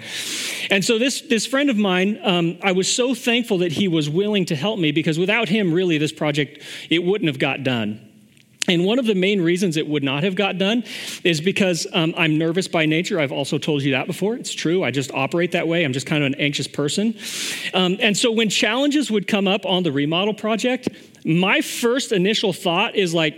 And 0.71 0.85
so, 0.85 0.99
this, 0.99 1.21
this 1.23 1.47
friend 1.47 1.69
of 1.69 1.77
mine, 1.77 2.19
um, 2.23 2.59
I 2.63 2.73
was 2.73 2.93
so 2.93 3.15
thankful 3.15 3.59
that 3.59 3.73
he 3.73 3.89
was 3.89 4.09
willing 4.09 4.47
to 4.47 4.57
help 4.57 4.79
me 4.79 4.93
because 4.93 5.19
without 5.19 5.49
him, 5.49 5.75
really, 5.75 5.99
this 5.99 6.13
project, 6.13 6.63
it 6.89 7.03
wouldn't 7.03 7.29
have 7.29 7.41
got 7.41 7.65
done. 7.65 8.12
And 8.69 8.85
one 8.85 9.01
of 9.01 9.07
the 9.07 9.17
main 9.17 9.41
reasons 9.41 9.77
it 9.77 9.89
would 9.89 10.05
not 10.05 10.23
have 10.23 10.37
got 10.37 10.57
done 10.57 10.85
is 11.25 11.41
because 11.41 11.87
um, 11.93 12.15
I'm 12.17 12.39
nervous 12.39 12.69
by 12.69 12.87
nature. 12.87 13.19
I've 13.19 13.33
also 13.33 13.59
told 13.59 13.83
you 13.83 13.93
that 13.93 14.07
before. 14.07 14.37
It's 14.37 14.53
true. 14.53 14.85
I 14.85 14.93
just 14.93 15.11
operate 15.11 15.53
that 15.53 15.67
way. 15.67 15.85
I'm 15.85 15.93
just 15.93 16.07
kind 16.07 16.23
of 16.23 16.29
an 16.29 16.41
anxious 16.41 16.69
person. 16.69 17.17
Um, 17.75 17.97
and 17.99 18.17
so 18.17 18.31
when 18.31 18.49
challenges 18.49 19.11
would 19.11 19.27
come 19.27 19.49
up 19.49 19.67
on 19.67 19.83
the 19.83 19.91
remodel 19.91 20.35
project, 20.35 20.89
my 21.25 21.61
first 21.61 22.13
initial 22.13 22.53
thought 22.53 22.95
is 22.95 23.13
like, 23.13 23.35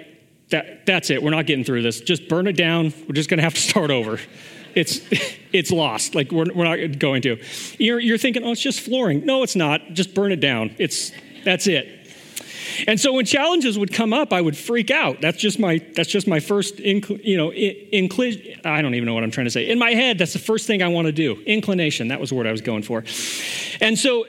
that, 0.51 0.85
that's 0.85 1.09
it. 1.09 1.23
We're 1.23 1.31
not 1.31 1.47
getting 1.47 1.65
through 1.65 1.83
this. 1.83 2.03
Just 2.03 2.29
burn 2.29 2.47
it 2.47 2.57
down. 2.57 2.93
We're 3.09 3.15
just 3.15 3.31
going 3.31 3.39
to 3.39 3.45
have 3.45 3.55
to 3.55 3.61
start 3.63 3.91
over. 3.91 4.21
It's, 4.75 5.01
it's 5.55 5.71
lost. 5.71 6.15
Like, 6.15 6.33
we're, 6.33 6.53
we're 6.55 6.65
not 6.65 6.99
going 6.99 7.23
to. 7.23 7.43
You're, 7.79 7.99
you're 7.99 8.19
thinking, 8.19 8.45
oh, 8.45 8.53
it's 8.53 8.61
just 8.61 8.81
flooring. 8.81 9.25
No, 9.25 9.43
it's 9.43 9.57
not. 9.57 9.95
Just 9.95 10.15
burn 10.15 10.33
it 10.33 10.41
down. 10.41 10.77
It's, 10.79 11.13
that's 11.45 11.67
it. 11.67 12.04
And 12.87 13.01
so 13.01 13.13
when 13.13 13.25
challenges 13.25 13.79
would 13.79 13.93
come 13.93 14.13
up, 14.13 14.33
I 14.33 14.41
would 14.41 14.57
freak 14.57 14.91
out. 14.91 15.21
That's 15.21 15.39
just 15.39 15.59
my 15.59 15.79
that's 15.95 16.09
just 16.09 16.27
my 16.27 16.41
first 16.41 16.77
incl, 16.77 17.23
you 17.25 17.37
know 17.37 17.51
incl, 17.51 18.67
I 18.67 18.83
don't 18.83 18.95
even 18.95 19.07
know 19.07 19.15
what 19.15 19.25
I'm 19.25 19.31
trying 19.31 19.47
to 19.47 19.51
say. 19.51 19.69
In 19.69 19.79
my 19.79 19.91
head, 19.91 20.19
that's 20.19 20.33
the 20.33 20.39
first 20.39 20.67
thing 20.67 20.83
I 20.83 20.89
want 20.89 21.07
to 21.07 21.13
do. 21.13 21.41
Inclination. 21.47 22.09
That 22.09 22.21
was 22.21 22.31
the 22.31 22.37
word 22.37 22.47
I 22.47 22.53
was 22.53 22.61
going 22.61 22.83
for. 22.83 23.05
And 23.81 23.99
so 23.99 24.25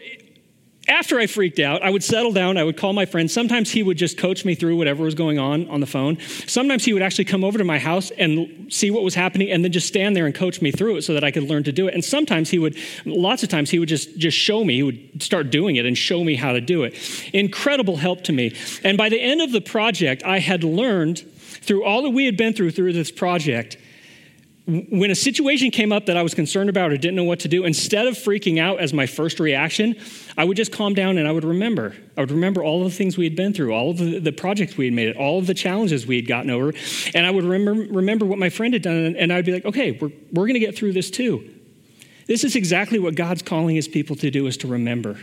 after 0.87 1.19
I 1.19 1.27
freaked 1.27 1.59
out, 1.59 1.81
I 1.81 1.89
would 1.89 2.03
settle 2.03 2.31
down. 2.31 2.57
I 2.57 2.63
would 2.63 2.77
call 2.77 2.93
my 2.93 3.05
friend. 3.05 3.29
Sometimes 3.29 3.71
he 3.71 3.81
would 3.81 3.97
just 3.97 4.17
coach 4.17 4.45
me 4.45 4.55
through 4.55 4.77
whatever 4.77 5.03
was 5.03 5.15
going 5.15 5.39
on 5.39 5.67
on 5.67 5.79
the 5.79 5.87
phone. 5.87 6.19
Sometimes 6.45 6.85
he 6.85 6.93
would 6.93 7.01
actually 7.01 7.25
come 7.25 7.43
over 7.43 7.57
to 7.57 7.63
my 7.63 7.79
house 7.79 8.11
and 8.11 8.71
see 8.71 8.91
what 8.91 9.03
was 9.03 9.15
happening 9.15 9.49
and 9.49 9.63
then 9.63 9.71
just 9.71 9.87
stand 9.87 10.15
there 10.15 10.25
and 10.25 10.35
coach 10.35 10.61
me 10.61 10.71
through 10.71 10.97
it 10.97 11.01
so 11.03 11.13
that 11.13 11.23
I 11.23 11.31
could 11.31 11.43
learn 11.43 11.63
to 11.63 11.71
do 11.71 11.87
it. 11.87 11.93
And 11.93 12.03
sometimes 12.03 12.49
he 12.49 12.59
would, 12.59 12.77
lots 13.05 13.41
of 13.43 13.49
times, 13.49 13.69
he 13.69 13.79
would 13.79 13.89
just, 13.89 14.17
just 14.17 14.37
show 14.37 14.63
me. 14.63 14.75
He 14.75 14.83
would 14.83 15.23
start 15.23 15.49
doing 15.49 15.75
it 15.75 15.85
and 15.85 15.97
show 15.97 16.23
me 16.23 16.35
how 16.35 16.51
to 16.51 16.61
do 16.61 16.83
it. 16.83 16.93
Incredible 17.33 17.97
help 17.97 18.23
to 18.25 18.33
me. 18.33 18.55
And 18.83 18.97
by 18.97 19.09
the 19.09 19.19
end 19.19 19.41
of 19.41 19.51
the 19.51 19.61
project, 19.61 20.23
I 20.23 20.39
had 20.39 20.63
learned 20.63 21.19
through 21.65 21.83
all 21.83 22.03
that 22.03 22.11
we 22.11 22.25
had 22.25 22.37
been 22.37 22.53
through 22.53 22.71
through 22.71 22.93
this 22.93 23.11
project, 23.11 23.77
when 24.67 25.11
a 25.11 25.15
situation 25.15 25.69
came 25.69 25.91
up 25.91 26.07
that 26.07 26.17
I 26.17 26.23
was 26.23 26.33
concerned 26.33 26.71
about 26.71 26.91
or 26.91 26.97
didn't 26.97 27.15
know 27.15 27.23
what 27.23 27.41
to 27.41 27.47
do, 27.47 27.65
instead 27.65 28.07
of 28.07 28.15
freaking 28.15 28.59
out 28.59 28.79
as 28.79 28.93
my 28.93 29.05
first 29.05 29.39
reaction, 29.39 29.95
I 30.37 30.43
would 30.43 30.57
just 30.57 30.71
calm 30.71 30.95
down 30.95 31.19
and 31.19 31.27
I 31.27 31.31
would 31.31 31.43
remember. 31.43 31.95
I 32.17 32.21
would 32.21 32.31
remember 32.31 32.63
all 32.63 32.83
of 32.83 32.91
the 32.91 32.97
things 32.97 33.15
we 33.15 33.25
had 33.25 33.35
been 33.35 33.53
through, 33.53 33.73
all 33.73 33.91
of 33.91 33.97
the, 33.99 34.17
the 34.17 34.31
projects 34.31 34.75
we 34.75 34.85
had 34.85 34.93
made, 34.93 35.15
all 35.17 35.37
of 35.37 35.45
the 35.45 35.53
challenges 35.53 36.07
we 36.07 36.15
had 36.15 36.27
gotten 36.27 36.49
over. 36.49 36.73
And 37.13 37.27
I 37.27 37.31
would 37.31 37.43
remember, 37.43 37.93
remember 37.93 38.25
what 38.25 38.39
my 38.39 38.49
friend 38.49 38.73
had 38.73 38.81
done. 38.81 39.15
And 39.15 39.31
I'd 39.31 39.45
be 39.45 39.53
like, 39.53 39.65
okay, 39.65 39.91
we're, 39.91 40.11
we're 40.31 40.47
going 40.47 40.55
to 40.55 40.59
get 40.59 40.75
through 40.75 40.93
this 40.93 41.11
too. 41.11 41.47
This 42.25 42.43
is 42.43 42.55
exactly 42.55 42.97
what 42.97 43.13
God's 43.13 43.43
calling 43.43 43.75
his 43.75 43.87
people 43.87 44.15
to 44.15 44.31
do 44.31 44.47
is 44.47 44.57
to 44.57 44.67
remember. 44.67 45.19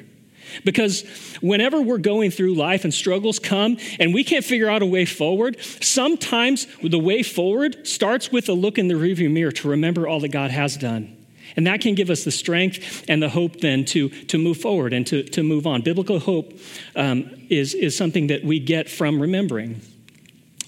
Because 0.65 1.05
whenever 1.41 1.81
we're 1.81 1.99
going 1.99 2.31
through 2.31 2.55
life 2.55 2.85
and 2.85 2.93
struggles 2.93 3.39
come 3.39 3.79
and 3.99 4.15
we 4.15 4.25
can't 4.25 4.45
figure 4.45 4.69
out 4.69 4.83
a 4.83 4.87
way 4.87 5.05
forward, 5.05 5.57
sometimes 5.81 6.67
the 6.83 6.99
way 6.99 7.23
forward 7.23 7.87
starts 7.87 8.31
with 8.31 8.49
a 8.49 8.55
look 8.55 8.79
in 8.79 8.89
the 8.89 8.95
rearview 8.95 9.31
mirror 9.31 9.53
to 9.53 9.69
remember 9.69 10.07
all 10.07 10.21
that 10.21 10.29
God 10.29 10.51
has 10.51 10.77
done. 10.77 11.17
And 11.57 11.67
that 11.67 11.81
can 11.81 11.95
give 11.95 12.11
us 12.11 12.25
the 12.25 12.31
strength 12.31 13.05
and 13.09 13.23
the 13.23 13.29
hope 13.29 13.61
then 13.61 13.85
to, 13.87 14.09
to 14.09 14.39
move 14.39 14.57
forward 14.59 14.93
and 14.93 15.07
to, 15.09 15.23
to 15.23 15.43
move 15.43 15.67
on. 15.67 15.83
Biblical 15.83 16.19
hope 16.19 16.59
um, 16.97 17.31
is, 17.51 17.75
is 17.75 17.97
something 17.97 18.29
that 18.29 18.45
we 18.45 18.59
get 18.59 18.89
from 18.89 19.21
remembering. 19.21 19.81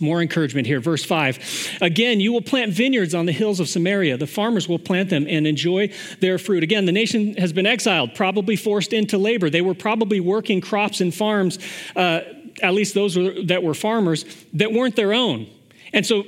More 0.00 0.20
encouragement 0.20 0.66
here. 0.66 0.80
Verse 0.80 1.04
5. 1.04 1.78
Again, 1.80 2.20
you 2.20 2.32
will 2.32 2.42
plant 2.42 2.72
vineyards 2.72 3.14
on 3.14 3.26
the 3.26 3.32
hills 3.32 3.60
of 3.60 3.68
Samaria. 3.68 4.16
The 4.16 4.26
farmers 4.26 4.68
will 4.68 4.78
plant 4.78 5.10
them 5.10 5.26
and 5.28 5.46
enjoy 5.46 5.90
their 6.20 6.38
fruit. 6.38 6.62
Again, 6.62 6.84
the 6.84 6.92
nation 6.92 7.34
has 7.36 7.52
been 7.52 7.66
exiled, 7.66 8.14
probably 8.14 8.56
forced 8.56 8.92
into 8.92 9.18
labor. 9.18 9.50
They 9.50 9.62
were 9.62 9.74
probably 9.74 10.18
working 10.18 10.60
crops 10.60 11.00
and 11.00 11.14
farms, 11.14 11.58
uh, 11.94 12.20
at 12.62 12.74
least 12.74 12.94
those 12.94 13.14
that 13.46 13.62
were 13.62 13.74
farmers, 13.74 14.24
that 14.54 14.72
weren't 14.72 14.96
their 14.96 15.12
own. 15.12 15.46
And 15.92 16.04
so 16.04 16.24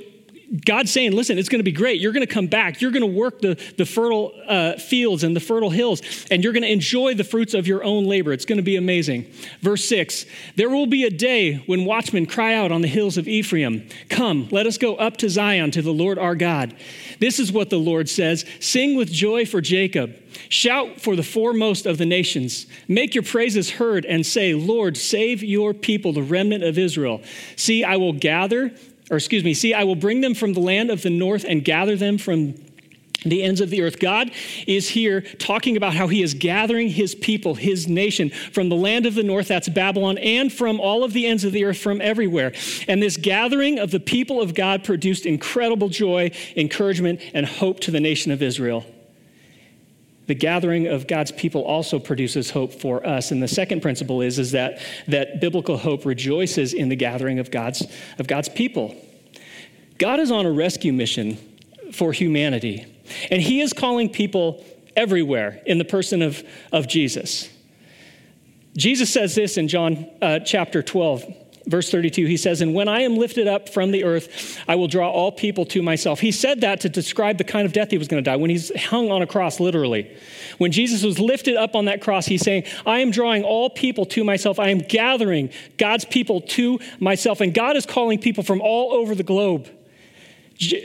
God's 0.65 0.91
saying, 0.91 1.11
listen, 1.11 1.37
it's 1.37 1.49
going 1.49 1.59
to 1.59 1.63
be 1.63 1.73
great. 1.73 1.99
You're 1.99 2.13
going 2.13 2.25
to 2.25 2.33
come 2.33 2.47
back. 2.47 2.81
You're 2.81 2.91
going 2.91 3.01
to 3.01 3.19
work 3.19 3.41
the, 3.41 3.61
the 3.77 3.85
fertile 3.85 4.33
uh, 4.47 4.77
fields 4.77 5.23
and 5.23 5.35
the 5.35 5.41
fertile 5.41 5.69
hills, 5.69 6.01
and 6.31 6.41
you're 6.41 6.53
going 6.53 6.63
to 6.63 6.71
enjoy 6.71 7.15
the 7.15 7.25
fruits 7.25 7.53
of 7.53 7.67
your 7.67 7.83
own 7.83 8.05
labor. 8.05 8.31
It's 8.31 8.45
going 8.45 8.57
to 8.57 8.63
be 8.63 8.77
amazing. 8.77 9.29
Verse 9.59 9.83
6 9.89 10.25
There 10.55 10.69
will 10.69 10.85
be 10.85 11.03
a 11.03 11.09
day 11.09 11.63
when 11.65 11.83
watchmen 11.83 12.25
cry 12.25 12.53
out 12.53 12.71
on 12.71 12.81
the 12.81 12.87
hills 12.87 13.17
of 13.17 13.27
Ephraim, 13.27 13.89
Come, 14.09 14.47
let 14.49 14.65
us 14.65 14.77
go 14.77 14.95
up 14.95 15.17
to 15.17 15.29
Zion 15.29 15.71
to 15.71 15.81
the 15.81 15.93
Lord 15.93 16.17
our 16.17 16.35
God. 16.35 16.75
This 17.19 17.39
is 17.39 17.51
what 17.51 17.69
the 17.69 17.79
Lord 17.79 18.07
says 18.07 18.45
Sing 18.61 18.95
with 18.95 19.11
joy 19.11 19.45
for 19.45 19.59
Jacob. 19.59 20.15
Shout 20.49 21.01
for 21.01 21.15
the 21.15 21.23
foremost 21.23 21.85
of 21.85 21.97
the 21.97 22.05
nations. 22.05 22.67
Make 22.87 23.15
your 23.15 23.23
praises 23.23 23.71
heard 23.71 24.05
and 24.05 24.25
say, 24.25 24.53
Lord, 24.53 24.95
save 24.95 25.43
your 25.43 25.73
people, 25.73 26.13
the 26.13 26.23
remnant 26.23 26.63
of 26.63 26.77
Israel. 26.77 27.21
See, 27.55 27.83
I 27.83 27.97
will 27.97 28.13
gather 28.13 28.71
or 29.09 29.17
excuse 29.17 29.43
me, 29.43 29.53
see, 29.53 29.73
I 29.73 29.83
will 29.83 29.95
bring 29.95 30.21
them 30.21 30.33
from 30.33 30.53
the 30.53 30.59
land 30.59 30.89
of 30.91 31.01
the 31.01 31.09
north 31.09 31.45
and 31.47 31.63
gather 31.63 31.95
them 31.95 32.17
from 32.17 32.55
the 33.25 33.43
ends 33.43 33.61
of 33.61 33.69
the 33.69 33.81
earth. 33.81 33.99
God 33.99 34.31
is 34.67 34.89
here 34.89 35.21
talking 35.21 35.75
about 35.75 35.93
how 35.93 36.07
he 36.07 36.21
is 36.21 36.33
gathering 36.33 36.89
his 36.89 37.15
people, 37.15 37.55
his 37.55 37.87
nation, 37.87 38.29
from 38.29 38.69
the 38.69 38.75
land 38.75 39.05
of 39.05 39.15
the 39.15 39.23
north, 39.23 39.47
that's 39.47 39.69
Babylon, 39.69 40.17
and 40.19 40.51
from 40.51 40.79
all 40.79 41.03
of 41.03 41.13
the 41.13 41.25
ends 41.25 41.43
of 41.43 41.51
the 41.51 41.65
earth, 41.65 41.77
from 41.77 42.01
everywhere. 42.01 42.53
And 42.87 43.01
this 43.01 43.17
gathering 43.17 43.79
of 43.79 43.91
the 43.91 43.99
people 43.99 44.41
of 44.41 44.53
God 44.53 44.83
produced 44.83 45.25
incredible 45.25 45.89
joy, 45.89 46.31
encouragement, 46.55 47.21
and 47.33 47.45
hope 47.45 47.79
to 47.81 47.91
the 47.91 47.99
nation 47.99 48.31
of 48.31 48.41
Israel. 48.41 48.85
The 50.27 50.35
gathering 50.35 50.87
of 50.87 51.07
God's 51.07 51.31
people 51.31 51.63
also 51.63 51.99
produces 51.99 52.51
hope 52.51 52.73
for 52.73 53.05
us. 53.07 53.31
And 53.31 53.41
the 53.41 53.47
second 53.47 53.81
principle 53.81 54.21
is, 54.21 54.37
is 54.37 54.51
that, 54.51 54.79
that 55.07 55.39
biblical 55.39 55.77
hope 55.77 56.05
rejoices 56.05 56.73
in 56.73 56.89
the 56.89 56.95
gathering 56.95 57.39
of 57.39 57.49
God's, 57.49 57.85
of 58.19 58.27
God's 58.27 58.49
people. 58.49 58.95
God 59.97 60.19
is 60.19 60.29
on 60.29 60.45
a 60.45 60.51
rescue 60.51 60.93
mission 60.93 61.37
for 61.91 62.11
humanity, 62.11 62.85
and 63.31 63.41
He 63.41 63.61
is 63.61 63.73
calling 63.73 64.09
people 64.09 64.63
everywhere 64.95 65.61
in 65.65 65.77
the 65.77 65.85
person 65.85 66.21
of, 66.21 66.43
of 66.71 66.87
Jesus. 66.87 67.49
Jesus 68.75 69.11
says 69.11 69.33
this 69.33 69.57
in 69.57 69.67
John 69.67 70.07
uh, 70.21 70.39
chapter 70.39 70.83
12. 70.83 71.23
Verse 71.67 71.91
32, 71.91 72.25
he 72.25 72.37
says, 72.37 72.61
And 72.61 72.73
when 72.73 72.87
I 72.87 73.01
am 73.01 73.17
lifted 73.17 73.45
up 73.45 73.67
from 73.67 73.91
the 73.91 74.05
earth, 74.05 74.57
I 74.69 74.75
will 74.75 74.87
draw 74.87 75.11
all 75.11 75.33
people 75.33 75.65
to 75.65 75.81
myself. 75.81 76.21
He 76.21 76.31
said 76.31 76.61
that 76.61 76.79
to 76.81 76.89
describe 76.89 77.37
the 77.37 77.43
kind 77.43 77.65
of 77.65 77.73
death 77.73 77.91
he 77.91 77.97
was 77.97 78.07
going 78.07 78.23
to 78.23 78.29
die 78.29 78.37
when 78.37 78.49
he's 78.49 78.73
hung 78.85 79.11
on 79.11 79.21
a 79.21 79.27
cross, 79.27 79.59
literally. 79.59 80.09
When 80.59 80.71
Jesus 80.71 81.03
was 81.03 81.19
lifted 81.19 81.57
up 81.57 81.75
on 81.75 81.85
that 81.85 82.01
cross, 82.01 82.25
he's 82.25 82.41
saying, 82.41 82.63
I 82.85 82.99
am 82.99 83.11
drawing 83.11 83.43
all 83.43 83.69
people 83.69 84.05
to 84.07 84.23
myself. 84.23 84.59
I 84.59 84.69
am 84.69 84.79
gathering 84.79 85.49
God's 85.77 86.05
people 86.05 86.39
to 86.41 86.79
myself. 87.01 87.41
And 87.41 87.53
God 87.53 87.75
is 87.75 87.85
calling 87.85 88.17
people 88.17 88.43
from 88.43 88.61
all 88.61 88.93
over 88.93 89.13
the 89.13 89.23
globe. 89.23 89.69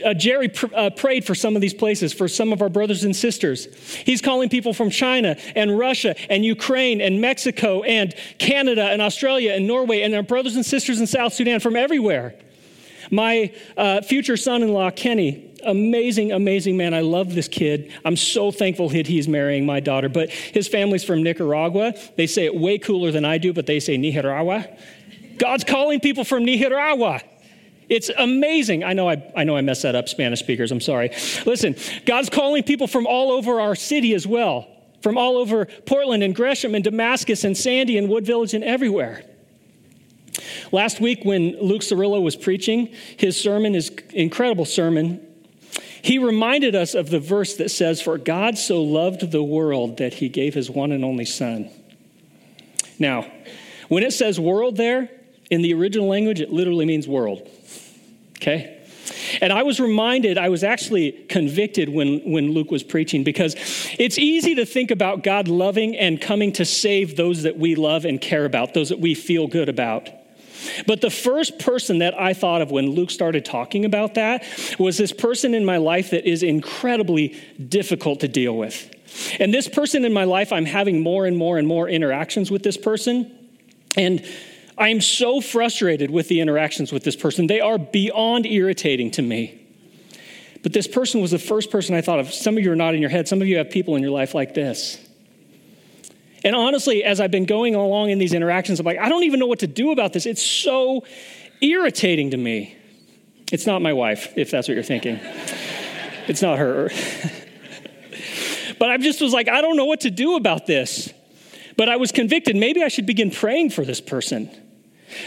Uh, 0.04 0.12
Jerry 0.12 0.48
pr- 0.48 0.66
uh, 0.74 0.90
prayed 0.90 1.24
for 1.24 1.34
some 1.34 1.56
of 1.56 1.62
these 1.62 1.72
places, 1.72 2.12
for 2.12 2.28
some 2.28 2.52
of 2.52 2.60
our 2.60 2.68
brothers 2.68 3.04
and 3.04 3.16
sisters. 3.16 3.66
He's 4.04 4.20
calling 4.20 4.50
people 4.50 4.74
from 4.74 4.90
China 4.90 5.36
and 5.56 5.78
Russia 5.78 6.14
and 6.30 6.44
Ukraine 6.44 7.00
and 7.00 7.22
Mexico 7.22 7.82
and 7.82 8.14
Canada 8.38 8.84
and 8.84 9.00
Australia 9.00 9.52
and 9.52 9.66
Norway 9.66 10.02
and 10.02 10.14
our 10.14 10.22
brothers 10.22 10.56
and 10.56 10.66
sisters 10.66 11.00
in 11.00 11.06
South 11.06 11.32
Sudan 11.32 11.58
from 11.60 11.76
everywhere. 11.76 12.34
My 13.10 13.52
uh, 13.76 14.02
future 14.02 14.36
son 14.36 14.62
in 14.62 14.72
law, 14.72 14.90
Kenny, 14.90 15.52
amazing, 15.64 16.32
amazing 16.32 16.76
man. 16.76 16.92
I 16.92 17.00
love 17.00 17.34
this 17.34 17.48
kid. 17.48 17.92
I'm 18.04 18.16
so 18.16 18.50
thankful 18.50 18.90
that 18.90 19.06
he's 19.06 19.26
marrying 19.26 19.64
my 19.64 19.80
daughter. 19.80 20.08
But 20.08 20.30
his 20.30 20.68
family's 20.68 21.04
from 21.04 21.22
Nicaragua. 21.22 21.94
They 22.16 22.26
say 22.26 22.44
it 22.44 22.54
way 22.54 22.78
cooler 22.78 23.10
than 23.10 23.24
I 23.24 23.38
do, 23.38 23.52
but 23.52 23.66
they 23.66 23.80
say 23.80 23.96
Nicaragua. 23.96 24.66
God's 25.38 25.64
calling 25.64 26.00
people 26.00 26.24
from 26.24 26.44
Nicaragua. 26.44 27.22
It's 27.92 28.08
amazing. 28.08 28.84
I 28.84 28.94
know 28.94 29.10
I, 29.10 29.22
I 29.36 29.44
know 29.44 29.54
I 29.54 29.60
messed 29.60 29.82
that 29.82 29.94
up, 29.94 30.08
Spanish 30.08 30.40
speakers. 30.40 30.72
I'm 30.72 30.80
sorry. 30.80 31.10
Listen, 31.44 31.76
God's 32.06 32.30
calling 32.30 32.62
people 32.62 32.86
from 32.86 33.06
all 33.06 33.30
over 33.30 33.60
our 33.60 33.74
city 33.74 34.14
as 34.14 34.26
well, 34.26 34.66
from 35.02 35.18
all 35.18 35.36
over 35.36 35.66
Portland 35.66 36.22
and 36.22 36.34
Gresham 36.34 36.74
and 36.74 36.82
Damascus 36.82 37.44
and 37.44 37.54
Sandy 37.54 37.98
and 37.98 38.08
Wood 38.08 38.24
Village 38.24 38.54
and 38.54 38.64
everywhere. 38.64 39.22
Last 40.72 41.02
week, 41.02 41.22
when 41.24 41.60
Luke 41.60 41.82
Cirillo 41.82 42.22
was 42.22 42.34
preaching 42.34 42.86
his 43.18 43.38
sermon, 43.38 43.74
his 43.74 43.90
incredible 44.14 44.64
sermon, 44.64 45.20
he 46.00 46.18
reminded 46.18 46.74
us 46.74 46.94
of 46.94 47.10
the 47.10 47.20
verse 47.20 47.56
that 47.56 47.70
says, 47.70 48.00
For 48.00 48.16
God 48.16 48.56
so 48.56 48.82
loved 48.82 49.30
the 49.30 49.42
world 49.42 49.98
that 49.98 50.14
he 50.14 50.30
gave 50.30 50.54
his 50.54 50.70
one 50.70 50.92
and 50.92 51.04
only 51.04 51.26
Son. 51.26 51.68
Now, 52.98 53.30
when 53.88 54.02
it 54.02 54.14
says 54.14 54.40
world 54.40 54.78
there, 54.78 55.10
in 55.50 55.60
the 55.60 55.74
original 55.74 56.08
language, 56.08 56.40
it 56.40 56.50
literally 56.50 56.86
means 56.86 57.06
world 57.06 57.46
okay? 58.42 58.78
And 59.40 59.52
I 59.52 59.62
was 59.62 59.80
reminded, 59.80 60.38
I 60.38 60.48
was 60.48 60.62
actually 60.62 61.12
convicted 61.12 61.88
when, 61.88 62.20
when 62.20 62.52
Luke 62.52 62.70
was 62.70 62.82
preaching 62.82 63.24
because 63.24 63.54
it's 63.98 64.18
easy 64.18 64.54
to 64.56 64.66
think 64.66 64.90
about 64.90 65.22
God 65.22 65.48
loving 65.48 65.96
and 65.96 66.20
coming 66.20 66.52
to 66.52 66.64
save 66.64 67.16
those 67.16 67.42
that 67.42 67.56
we 67.56 67.74
love 67.74 68.04
and 68.04 68.20
care 68.20 68.44
about, 68.44 68.74
those 68.74 68.90
that 68.90 69.00
we 69.00 69.14
feel 69.14 69.46
good 69.46 69.68
about. 69.68 70.08
But 70.86 71.00
the 71.00 71.10
first 71.10 71.58
person 71.58 71.98
that 71.98 72.18
I 72.18 72.34
thought 72.34 72.62
of 72.62 72.70
when 72.70 72.90
Luke 72.90 73.10
started 73.10 73.44
talking 73.44 73.84
about 73.84 74.14
that 74.14 74.44
was 74.78 74.96
this 74.96 75.12
person 75.12 75.54
in 75.54 75.64
my 75.64 75.78
life 75.78 76.10
that 76.10 76.28
is 76.28 76.42
incredibly 76.42 77.40
difficult 77.68 78.20
to 78.20 78.28
deal 78.28 78.56
with. 78.56 78.90
And 79.40 79.52
this 79.52 79.68
person 79.68 80.04
in 80.04 80.12
my 80.12 80.24
life, 80.24 80.52
I'm 80.52 80.64
having 80.64 81.00
more 81.00 81.26
and 81.26 81.36
more 81.36 81.58
and 81.58 81.66
more 81.66 81.88
interactions 81.88 82.50
with 82.50 82.62
this 82.62 82.76
person. 82.76 83.30
And 83.96 84.24
I 84.78 84.88
am 84.88 85.00
so 85.00 85.40
frustrated 85.40 86.10
with 86.10 86.28
the 86.28 86.40
interactions 86.40 86.92
with 86.92 87.04
this 87.04 87.16
person. 87.16 87.46
They 87.46 87.60
are 87.60 87.78
beyond 87.78 88.46
irritating 88.46 89.10
to 89.12 89.22
me. 89.22 89.58
But 90.62 90.72
this 90.72 90.86
person 90.86 91.20
was 91.20 91.32
the 91.32 91.38
first 91.38 91.70
person 91.70 91.94
I 91.94 92.00
thought 92.00 92.20
of. 92.20 92.32
Some 92.32 92.56
of 92.56 92.64
you 92.64 92.72
are 92.72 92.76
nodding 92.76 93.00
your 93.00 93.10
head. 93.10 93.28
Some 93.28 93.42
of 93.42 93.48
you 93.48 93.58
have 93.58 93.70
people 93.70 93.96
in 93.96 94.02
your 94.02 94.12
life 94.12 94.34
like 94.34 94.54
this. 94.54 94.98
And 96.44 96.56
honestly, 96.56 97.04
as 97.04 97.20
I've 97.20 97.30
been 97.30 97.46
going 97.46 97.74
along 97.74 98.10
in 98.10 98.18
these 98.18 98.32
interactions, 98.32 98.80
I'm 98.80 98.86
like, 98.86 98.98
I 98.98 99.08
don't 99.08 99.24
even 99.24 99.38
know 99.38 99.46
what 99.46 99.60
to 99.60 99.66
do 99.66 99.92
about 99.92 100.12
this. 100.12 100.26
It's 100.26 100.42
so 100.42 101.04
irritating 101.60 102.30
to 102.30 102.36
me. 102.36 102.76
It's 103.52 103.66
not 103.66 103.82
my 103.82 103.92
wife, 103.92 104.32
if 104.36 104.50
that's 104.50 104.66
what 104.68 104.74
you're 104.74 104.82
thinking. 104.82 105.20
it's 106.26 106.42
not 106.42 106.58
her. 106.58 106.88
but 108.78 108.90
I 108.90 108.96
just 108.98 109.20
was 109.20 109.32
like, 109.32 109.48
I 109.48 109.60
don't 109.60 109.76
know 109.76 109.84
what 109.84 110.00
to 110.00 110.10
do 110.10 110.36
about 110.36 110.66
this. 110.66 111.12
But 111.76 111.88
I 111.88 111.96
was 111.96 112.12
convicted 112.12 112.56
maybe 112.56 112.82
I 112.82 112.88
should 112.88 113.06
begin 113.06 113.30
praying 113.30 113.70
for 113.70 113.84
this 113.84 114.00
person. 114.00 114.50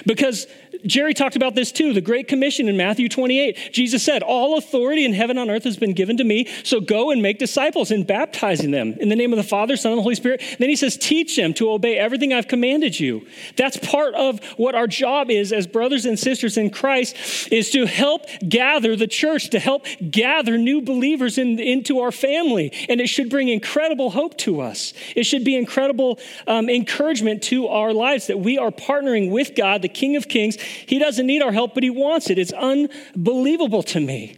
Because 0.05 0.47
Jerry 0.85 1.13
talked 1.13 1.35
about 1.35 1.55
this 1.55 1.71
too, 1.71 1.93
the 1.93 2.01
Great 2.01 2.27
Commission 2.27 2.67
in 2.67 2.77
Matthew 2.77 3.09
28. 3.09 3.71
Jesus 3.71 4.03
said, 4.03 4.21
All 4.21 4.57
authority 4.57 5.05
in 5.05 5.13
heaven 5.13 5.37
and 5.37 5.49
earth 5.49 5.63
has 5.63 5.77
been 5.77 5.93
given 5.93 6.17
to 6.17 6.23
me, 6.23 6.47
so 6.63 6.79
go 6.79 7.11
and 7.11 7.21
make 7.21 7.39
disciples 7.39 7.91
and 7.91 8.05
baptizing 8.05 8.71
them 8.71 8.93
in 8.99 9.09
the 9.09 9.15
name 9.15 9.33
of 9.33 9.37
the 9.37 9.43
Father, 9.43 9.77
Son, 9.77 9.91
and 9.91 9.99
the 9.99 10.03
Holy 10.03 10.15
Spirit. 10.15 10.41
Then 10.59 10.69
he 10.69 10.75
says, 10.75 10.97
Teach 10.97 11.35
them 11.35 11.53
to 11.55 11.71
obey 11.71 11.97
everything 11.97 12.33
I've 12.33 12.47
commanded 12.47 12.99
you. 12.99 13.25
That's 13.55 13.77
part 13.77 14.13
of 14.15 14.43
what 14.57 14.75
our 14.75 14.87
job 14.87 15.29
is 15.29 15.51
as 15.51 15.67
brothers 15.67 16.05
and 16.05 16.17
sisters 16.19 16.57
in 16.57 16.69
Christ, 16.69 17.51
is 17.51 17.71
to 17.71 17.85
help 17.85 18.25
gather 18.47 18.95
the 18.95 19.07
church, 19.07 19.49
to 19.51 19.59
help 19.59 19.85
gather 20.09 20.57
new 20.57 20.81
believers 20.81 21.37
in, 21.37 21.59
into 21.59 21.99
our 21.99 22.11
family. 22.11 22.71
And 22.89 23.01
it 23.01 23.07
should 23.07 23.29
bring 23.29 23.49
incredible 23.49 24.11
hope 24.11 24.37
to 24.39 24.61
us. 24.61 24.93
It 25.15 25.23
should 25.23 25.43
be 25.43 25.55
incredible 25.55 26.19
um, 26.47 26.69
encouragement 26.69 27.43
to 27.43 27.67
our 27.67 27.93
lives 27.93 28.27
that 28.27 28.39
we 28.39 28.57
are 28.57 28.71
partnering 28.71 29.31
with 29.31 29.55
God, 29.55 29.81
the 29.81 29.89
King 29.89 30.15
of 30.15 30.27
Kings 30.27 30.57
He 30.87 30.99
doesn't 30.99 31.25
need 31.25 31.41
our 31.41 31.51
help, 31.51 31.73
but 31.73 31.83
He 31.83 31.89
wants 31.89 32.29
it. 32.29 32.37
It's 32.37 32.53
unbelievable 32.53 33.83
to 33.83 33.99
me. 33.99 34.37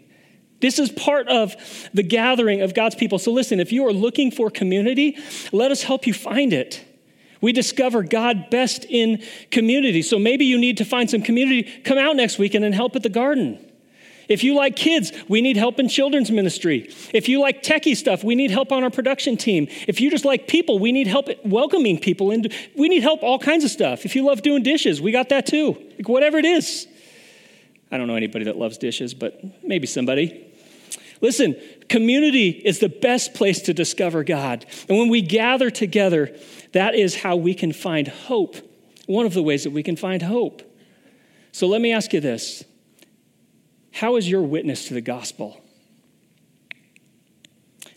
This 0.60 0.79
is 0.79 0.89
part 0.89 1.27
of 1.27 1.56
the 1.94 2.03
gathering 2.03 2.62
of 2.62 2.74
God's 2.74 2.96
people. 2.96 3.20
So 3.20 3.32
listen, 3.32 3.60
if 3.60 3.72
you 3.72 3.86
are 3.88 3.94
looking 3.94 4.32
for 4.32 4.50
community, 4.50 5.17
let 5.51 5.72
us 5.72 5.84
help 5.84 6.08
you 6.08 6.13
find 6.13 6.51
it. 6.51 6.84
We 7.41 7.51
discover 7.53 8.01
God 8.01 8.50
best 8.50 8.86
in 8.86 9.24
community. 9.51 10.01
So 10.01 10.17
maybe 10.17 10.46
you 10.46 10.58
need 10.58 10.77
to 10.77 10.86
find 10.86 11.10
some 11.10 11.22
community. 11.22 11.63
Come 11.84 12.00
out 12.00 12.15
next 12.15 12.39
weekend 12.39 12.65
and 12.65 12.74
help 12.74 12.96
at 12.96 13.03
the 13.03 13.10
garden. 13.10 13.63
If 14.28 14.44
you 14.44 14.56
like 14.56 14.76
kids, 14.76 15.12
we 15.28 15.42
need 15.42 15.58
help 15.58 15.80
in 15.80 15.88
children's 15.88 16.32
ministry. 16.32 16.94
If 17.14 17.30
you 17.30 17.40
like 17.40 17.64
techie 17.64 17.96
stuff, 17.96 18.24
we 18.24 18.36
need 18.36 18.52
help 18.52 18.72
on 18.72 18.84
our 18.84 18.90
production 18.90 19.38
team. 19.38 19.68
If 19.88 20.02
you 20.02 20.12
just 20.12 20.26
like 20.26 20.48
people, 20.48 20.80
we 20.80 20.92
need 20.92 21.08
help 21.08 21.30
welcoming 21.46 22.00
people. 22.00 22.32
And 22.32 22.54
we 22.76 22.90
need 22.90 23.04
help 23.04 23.24
all 23.24 23.40
kinds 23.40 23.64
of 23.64 23.72
stuff. 23.72 24.06
If 24.06 24.16
you 24.16 24.26
love 24.26 24.42
doing 24.42 24.64
dishes, 24.64 25.02
we 25.02 25.12
got 25.12 25.30
that 25.30 25.46
too. 25.46 25.78
Like 25.98 26.10
whatever 26.10 26.38
it 26.38 26.46
is. 26.46 26.88
I 27.90 27.98
don't 27.98 28.08
know 28.08 28.16
anybody 28.16 28.46
that 28.46 28.58
loves 28.58 28.78
dishes, 28.78 29.14
but 29.14 29.42
maybe 29.64 29.88
somebody. 29.88 30.46
Listen, 31.22 31.56
community 31.90 32.50
is 32.50 32.80
the 32.80 32.90
best 32.90 33.34
place 33.34 33.62
to 33.64 33.74
discover 33.74 34.24
God. 34.24 34.66
And 34.90 34.98
when 34.98 35.10
we 35.10 35.22
gather 35.22 35.70
together, 35.70 36.36
that 36.74 36.96
is 36.96 37.16
how 37.16 37.38
we 37.38 37.54
can 37.54 37.72
find 37.74 38.08
hope. 38.08 38.58
One 39.08 39.26
of 39.26 39.34
the 39.34 39.42
ways 39.42 39.64
that 39.64 39.72
we 39.72 39.84
can 39.84 39.96
find 39.96 40.22
hope. 40.22 40.62
So 41.54 41.66
let 41.68 41.82
me 41.82 41.94
ask 41.94 42.14
you 42.14 42.20
this 42.20 42.66
how 43.98 44.16
is 44.16 44.30
your 44.30 44.44
witness 44.44 44.89
to 44.89 44.94
the 44.94 45.01
gospel? 45.01 45.60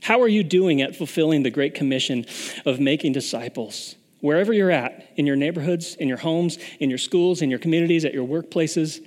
How 0.01 0.23
are 0.23 0.29
you 0.29 0.43
doing 0.43 0.81
at 0.81 0.97
fulfilling 0.97 1.43
the 1.43 1.51
great 1.51 1.75
commission 1.75 2.25
of 2.65 2.81
making 2.81 3.13
disciples? 3.13 3.97
Wherever 4.21 4.51
you're 4.51 4.71
at, 4.71 5.13
in 5.17 5.27
your 5.27 5.37
neighborhoods, 5.37 5.97
in 5.97 6.09
your 6.09 6.17
homes, 6.17 6.57
in 6.79 6.89
your 6.89 6.99
schools, 6.99 7.43
in 7.43 7.51
your 7.51 7.59
communities, 7.59 8.07
at 8.07 8.15
your 8.15 8.27
workplaces, 8.27 9.07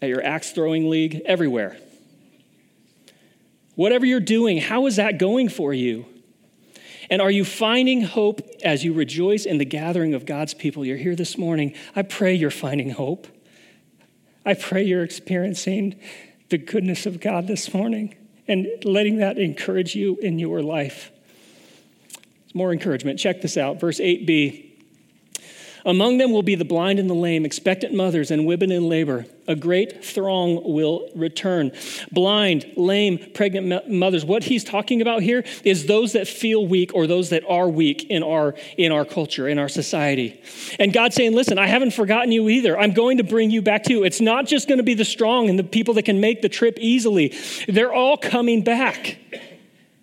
at 0.00 0.08
your 0.08 0.24
axe 0.24 0.52
throwing 0.52 0.88
league, 0.88 1.20
everywhere. 1.26 1.76
Whatever 3.74 4.06
you're 4.06 4.18
doing, 4.18 4.56
how 4.56 4.86
is 4.86 4.96
that 4.96 5.18
going 5.18 5.50
for 5.50 5.74
you? 5.74 6.06
And 7.10 7.20
are 7.20 7.30
you 7.30 7.44
finding 7.44 8.00
hope 8.00 8.40
as 8.64 8.82
you 8.82 8.94
rejoice 8.94 9.44
in 9.44 9.58
the 9.58 9.66
gathering 9.66 10.14
of 10.14 10.24
God's 10.24 10.54
people? 10.54 10.86
You're 10.86 10.96
here 10.96 11.16
this 11.16 11.36
morning. 11.36 11.74
I 11.94 12.00
pray 12.00 12.34
you're 12.34 12.50
finding 12.50 12.88
hope. 12.88 13.26
I 14.44 14.54
pray 14.54 14.82
you're 14.82 15.04
experiencing 15.04 16.00
the 16.48 16.58
goodness 16.58 17.06
of 17.06 17.20
God 17.20 17.46
this 17.46 17.72
morning 17.72 18.16
and 18.48 18.66
letting 18.84 19.18
that 19.18 19.38
encourage 19.38 19.94
you 19.94 20.16
in 20.16 20.38
your 20.38 20.62
life. 20.62 21.10
It's 22.44 22.54
More 22.54 22.72
encouragement. 22.72 23.18
Check 23.18 23.40
this 23.40 23.56
out. 23.56 23.80
Verse 23.80 24.00
8b 24.00 24.71
among 25.84 26.18
them 26.18 26.32
will 26.32 26.42
be 26.42 26.54
the 26.54 26.64
blind 26.64 26.98
and 26.98 27.08
the 27.08 27.14
lame, 27.14 27.44
expectant 27.44 27.94
mothers, 27.94 28.30
and 28.30 28.46
women 28.46 28.70
in 28.70 28.88
labor. 28.88 29.26
A 29.48 29.56
great 29.56 30.04
throng 30.04 30.62
will 30.62 31.08
return. 31.16 31.72
Blind, 32.12 32.72
lame, 32.76 33.18
pregnant 33.34 33.88
mothers. 33.90 34.24
What 34.24 34.44
he's 34.44 34.62
talking 34.62 35.02
about 35.02 35.22
here 35.22 35.44
is 35.64 35.86
those 35.86 36.12
that 36.12 36.28
feel 36.28 36.66
weak 36.66 36.94
or 36.94 37.06
those 37.06 37.30
that 37.30 37.42
are 37.48 37.68
weak 37.68 38.08
in 38.08 38.22
our, 38.22 38.54
in 38.78 38.92
our 38.92 39.04
culture, 39.04 39.48
in 39.48 39.58
our 39.58 39.68
society. 39.68 40.40
And 40.78 40.92
God's 40.92 41.16
saying, 41.16 41.34
listen, 41.34 41.58
I 41.58 41.66
haven't 41.66 41.92
forgotten 41.92 42.30
you 42.30 42.48
either. 42.48 42.78
I'm 42.78 42.92
going 42.92 43.18
to 43.18 43.24
bring 43.24 43.50
you 43.50 43.62
back 43.62 43.82
too. 43.82 44.04
It's 44.04 44.20
not 44.20 44.46
just 44.46 44.68
going 44.68 44.78
to 44.78 44.84
be 44.84 44.94
the 44.94 45.04
strong 45.04 45.50
and 45.50 45.58
the 45.58 45.64
people 45.64 45.94
that 45.94 46.04
can 46.04 46.20
make 46.20 46.42
the 46.42 46.48
trip 46.48 46.78
easily, 46.80 47.34
they're 47.66 47.92
all 47.92 48.16
coming 48.16 48.62
back. 48.62 49.18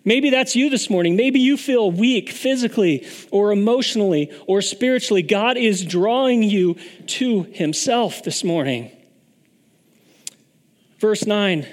Maybe 0.04 0.30
that's 0.30 0.56
you 0.56 0.70
this 0.70 0.88
morning. 0.88 1.16
Maybe 1.16 1.40
you 1.40 1.56
feel 1.56 1.90
weak 1.90 2.30
physically 2.30 3.06
or 3.30 3.52
emotionally 3.52 4.32
or 4.46 4.62
spiritually. 4.62 5.22
God 5.22 5.56
is 5.56 5.84
drawing 5.84 6.42
you 6.42 6.76
to 7.06 7.42
Himself 7.52 8.22
this 8.22 8.42
morning. 8.42 8.90
Verse 10.98 11.26
9, 11.26 11.66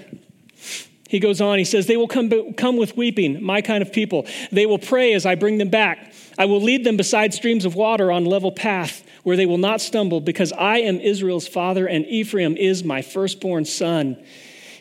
he 1.10 1.19
goes 1.19 1.39
on, 1.39 1.57
he 1.57 1.65
says, 1.65 1.88
They 1.88 1.98
will 1.98 2.07
come, 2.07 2.53
come 2.53 2.77
with 2.77 2.98
weeping, 2.98 3.43
my 3.43 3.62
kind 3.62 3.81
of 3.81 3.93
people. 3.93 4.25
They 4.51 4.65
will 4.65 4.79
pray 4.79 5.13
as 5.13 5.25
I 5.25 5.36
bring 5.36 5.57
them 5.57 5.69
back. 5.69 6.13
I 6.38 6.46
will 6.46 6.62
lead 6.62 6.84
them 6.84 6.98
beside 6.98 7.34
streams 7.34 7.65
of 7.65 7.75
water 7.75 8.12
on 8.12 8.25
level 8.25 8.51
path 8.51 9.03
where 9.24 9.36
they 9.36 9.46
will 9.46 9.57
not 9.57 9.81
stumble, 9.81 10.22
because 10.22 10.53
I 10.53 10.77
am 10.79 11.01
Israel's 11.01 11.48
father 11.48 11.86
and 11.86 12.05
Ephraim 12.05 12.55
is 12.55 12.86
my 12.86 13.01
firstborn 13.01 13.65
son. 13.65 14.15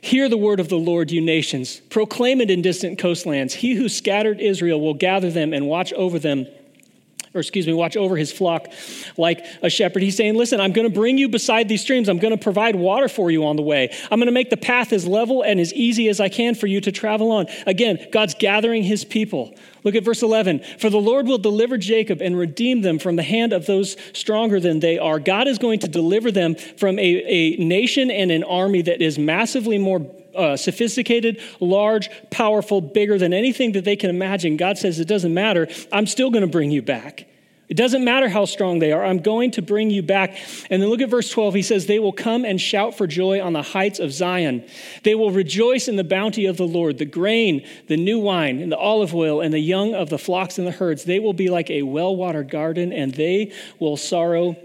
Hear 0.07 0.29
the 0.29 0.37
word 0.37 0.61
of 0.61 0.69
the 0.69 0.79
Lord, 0.79 1.11
you 1.11 1.21
nations. 1.21 1.81
Proclaim 1.91 2.41
it 2.41 2.49
in 2.49 2.63
distant 2.63 2.97
coastlands. 2.97 3.55
He 3.55 3.75
who 3.75 3.89
scattered 3.89 4.41
Israel 4.41 4.81
will 4.81 4.95
gather 4.95 5.33
them 5.33 5.53
and 5.53 5.67
watch 5.67 5.93
over 5.95 6.21
them 6.21 6.47
or 7.35 7.41
excuse 7.41 7.67
me, 7.67 7.73
watch 7.73 7.97
over 7.97 8.17
his 8.17 8.33
flock 8.33 8.69
like 9.17 9.45
a 9.63 9.71
shepherd. 9.71 10.03
He's 10.03 10.17
saying, 10.17 10.35
Listen, 10.35 10.61
I'm 10.61 10.73
going 10.73 10.89
to 10.89 10.95
bring 10.95 11.19
you 11.19 11.29
beside 11.29 11.69
these 11.69 11.83
streams. 11.83 12.09
I'm 12.09 12.19
going 12.19 12.37
to 12.37 12.43
provide 12.43 12.77
water 12.77 13.09
for 13.09 13.31
you 13.31 13.45
on 13.47 13.57
the 13.57 13.63
way. 13.63 13.95
I'm 14.11 14.19
going 14.19 14.27
to 14.27 14.33
make 14.33 14.51
the 14.51 14.57
path 14.57 14.93
as 14.93 15.07
level 15.07 15.43
and 15.43 15.61
as 15.61 15.73
easy 15.75 16.09
as 16.09 16.21
I 16.21 16.29
can 16.29 16.55
for 16.55 16.67
you 16.67 16.81
to 16.81 16.93
travel 16.93 17.31
on. 17.31 17.47
Again, 17.67 18.07
God's 18.13 18.35
gathering 18.35 18.83
his 18.83 19.05
people. 19.05 19.55
Look 19.85 19.95
at 19.95 20.03
verse 20.03 20.23
11. 20.23 20.65
For 20.79 20.91
the 20.91 20.99
Lord 20.99 21.29
will 21.29 21.39
deliver 21.39 21.79
Jacob 21.79 22.21
and 22.21 22.37
redeem 22.37 22.81
them 22.81 22.99
from 22.99 23.15
the 23.15 23.23
hand 23.23 23.53
of 23.53 23.67
those 23.67 23.97
stronger 24.13 24.59
than 24.59 24.81
they 24.81 24.99
are. 24.99 25.21
God 25.21 25.47
is 25.47 25.59
going 25.59 25.79
to 25.81 25.89
deliver 25.89 26.33
them 26.33 26.57
from 26.57 26.99
a, 26.99 27.03
a 27.03 27.57
nation 27.59 28.11
and 28.11 28.33
an 28.33 28.43
army 28.43 28.83
that 28.83 29.01
is 29.01 29.17
massively 29.17 29.79
more 29.79 30.01
uh, 30.37 30.57
sophisticated, 30.57 31.41
large, 31.61 32.11
powerful, 32.31 32.81
bigger 32.81 33.19
than 33.19 33.33
anything 33.33 33.73
that 33.73 33.85
they 33.85 33.97
can 33.97 34.11
imagine. 34.11 34.57
God 34.57 34.79
says, 34.79 35.01
It 35.01 35.09
doesn't 35.09 35.35
matter. 35.35 35.69
I'm 35.93 36.07
still 36.07 36.31
going 36.31 36.43
to 36.43 36.51
bring 36.51 36.71
you 36.71 36.83
back. 36.83 37.27
It 37.69 37.77
doesn't 37.77 38.05
matter 38.05 38.29
how 38.29 38.45
strong 38.45 38.79
they 38.79 38.93
are. 38.93 39.05
I'm 39.05 39.19
going 39.19 39.51
to 39.53 39.63
bring 39.63 39.91
you 39.91 40.03
back. 40.03 40.39
And 40.71 40.81
then 40.81 40.89
look 40.89 41.01
at 41.01 41.09
verse 41.09 41.31
12. 41.31 41.55
He 41.55 41.63
says, 41.63 41.87
They 41.87 41.99
will 41.99 42.13
come 42.13 42.45
and 42.45 42.61
shout 42.61 42.97
for 42.97 43.07
joy 43.07 43.43
on 43.43 43.55
the 43.55 43.63
heights 43.63 43.99
of 43.99 44.13
Zion. 44.13 44.65
They 45.03 45.17
will 45.17 45.33
rejoice 45.33 45.89
in 45.89 45.97
the 45.97 46.05
bounty 46.05 46.47
of 46.47 46.57
the 46.57 46.67
Lord, 46.67 46.99
the 46.99 47.05
grain, 47.05 47.67
the 47.89 47.97
new 47.97 48.21
wine, 48.21 48.61
and 48.61 48.71
the 48.71 48.79
olive 48.79 49.15
oil, 49.15 49.41
and 49.41 49.53
the 49.53 49.59
young 49.59 49.95
of 49.95 50.11
the 50.11 50.19
flocks 50.19 50.59
and 50.59 50.67
the 50.67 50.73
herds. 50.73 51.05
They 51.05 51.19
will 51.19 51.33
be 51.33 51.49
like 51.49 51.71
a 51.71 51.83
well 51.83 52.15
watered 52.15 52.51
garden, 52.51 52.93
and 52.93 53.13
they 53.13 53.53
will 53.81 53.97
sorrow 53.97 54.57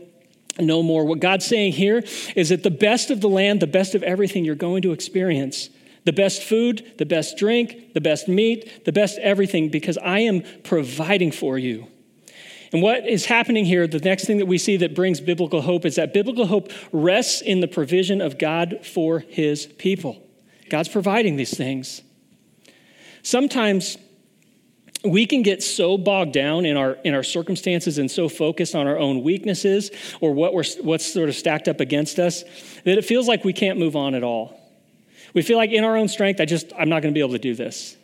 no 0.62 0.84
more. 0.84 1.06
What 1.06 1.19
God's 1.19 1.45
saying 1.45 1.74
here 1.74 2.04
is 2.36 2.50
that 2.50 2.63
the 2.63 2.71
best 2.71 3.10
of 3.12 3.21
the 3.21 3.30
land, 3.30 3.62
the 3.62 3.67
best 3.67 3.95
of 3.95 4.04
everything 4.04 4.45
you're 4.45 4.56
going 4.56 4.82
to 4.84 4.91
experience, 4.91 5.69
the 6.04 6.13
best 6.13 6.43
food, 6.43 6.93
the 6.97 7.06
best 7.06 7.38
drink, 7.38 7.93
the 7.93 8.02
best 8.02 8.28
meat, 8.28 8.86
the 8.86 8.91
best 8.91 9.17
everything, 9.19 9.69
because 9.69 9.97
I 9.97 10.19
am 10.19 10.43
providing 10.63 11.32
for 11.32 11.58
you. 11.58 11.88
And 12.74 12.82
what 12.82 13.06
is 13.08 13.26
happening 13.26 13.65
here, 13.65 13.86
the 13.86 14.00
next 14.00 14.26
thing 14.26 14.38
that 14.38 14.45
we 14.45 14.58
see 14.58 14.78
that 14.78 14.95
brings 14.95 15.19
biblical 15.19 15.62
hope 15.62 15.86
is 15.86 15.95
that 15.95 16.13
biblical 16.13 16.45
hope 16.45 16.71
rests 16.91 17.41
in 17.41 17.60
the 17.60 17.67
provision 17.67 18.21
of 18.21 18.38
God 18.38 18.80
for 18.86 19.19
his 19.19 19.65
people. 19.65 20.21
God's 20.69 20.88
providing 20.88 21.36
these 21.36 21.56
things. 21.56 22.02
Sometimes 23.24 23.97
we 25.04 25.26
can 25.26 25.42
get 25.42 25.64
so 25.64 25.98
bogged 25.98 26.34
down 26.34 26.66
in 26.66 26.78
our 26.78 26.94
in 27.04 27.14
our 27.14 27.24
circumstances 27.24 27.98
and 27.98 28.10
so 28.10 28.30
focused 28.30 28.76
on 28.76 28.88
our 28.88 28.98
own 28.98 29.24
weaknesses 29.24 29.90
or 30.20 30.34
what 30.34 30.54
we're 30.54 30.64
what's 30.82 31.06
sort 31.06 31.30
of 31.30 31.36
stacked 31.36 31.68
up 31.68 31.80
against 31.80 32.20
us 32.20 32.44
that 32.84 32.98
it 32.98 33.06
feels 33.06 33.28
like 33.28 33.44
we 33.44 33.54
can't 33.54 33.80
move 33.80 33.96
on 33.96 34.14
at 34.14 34.24
all. 34.24 34.60
We 35.34 35.42
feel 35.42 35.58
like 35.58 35.72
in 35.72 35.84
our 35.84 35.98
own 35.98 36.08
strength, 36.08 36.40
I 36.40 36.46
just 36.46 36.72
I'm 36.78 36.90
not 36.90 37.02
going 37.02 37.14
to 37.14 37.18
be 37.18 37.22
able 37.22 37.34
to 37.34 37.40
do 37.40 37.56
this. 37.56 37.98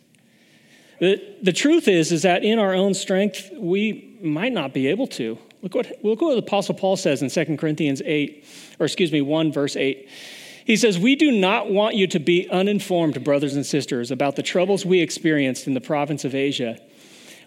The, 0.98 1.22
the 1.42 1.52
truth 1.52 1.86
is 1.86 2.10
is 2.10 2.22
that 2.22 2.42
in 2.42 2.58
our 2.58 2.74
own 2.74 2.94
strength, 2.94 3.50
we 3.56 4.18
might 4.20 4.52
not 4.52 4.74
be 4.74 4.88
able 4.88 5.06
to. 5.08 5.38
Look 5.62 5.74
what 5.74 5.86
look 6.02 6.20
what 6.20 6.32
the 6.32 6.38
Apostle 6.38 6.74
Paul 6.74 6.96
says 6.96 7.22
in 7.22 7.30
2 7.30 7.56
Corinthians 7.58 8.02
8, 8.04 8.44
or 8.80 8.86
excuse 8.86 9.12
me, 9.12 9.20
1 9.20 9.52
verse 9.52 9.76
8. 9.76 10.08
He 10.64 10.76
says, 10.76 10.98
We 10.98 11.14
do 11.14 11.30
not 11.30 11.70
want 11.70 11.94
you 11.94 12.06
to 12.08 12.18
be 12.18 12.48
uninformed, 12.50 13.22
brothers 13.22 13.54
and 13.54 13.64
sisters, 13.64 14.10
about 14.10 14.36
the 14.36 14.42
troubles 14.42 14.84
we 14.84 15.00
experienced 15.00 15.66
in 15.66 15.74
the 15.74 15.80
province 15.80 16.24
of 16.24 16.34
Asia 16.34 16.78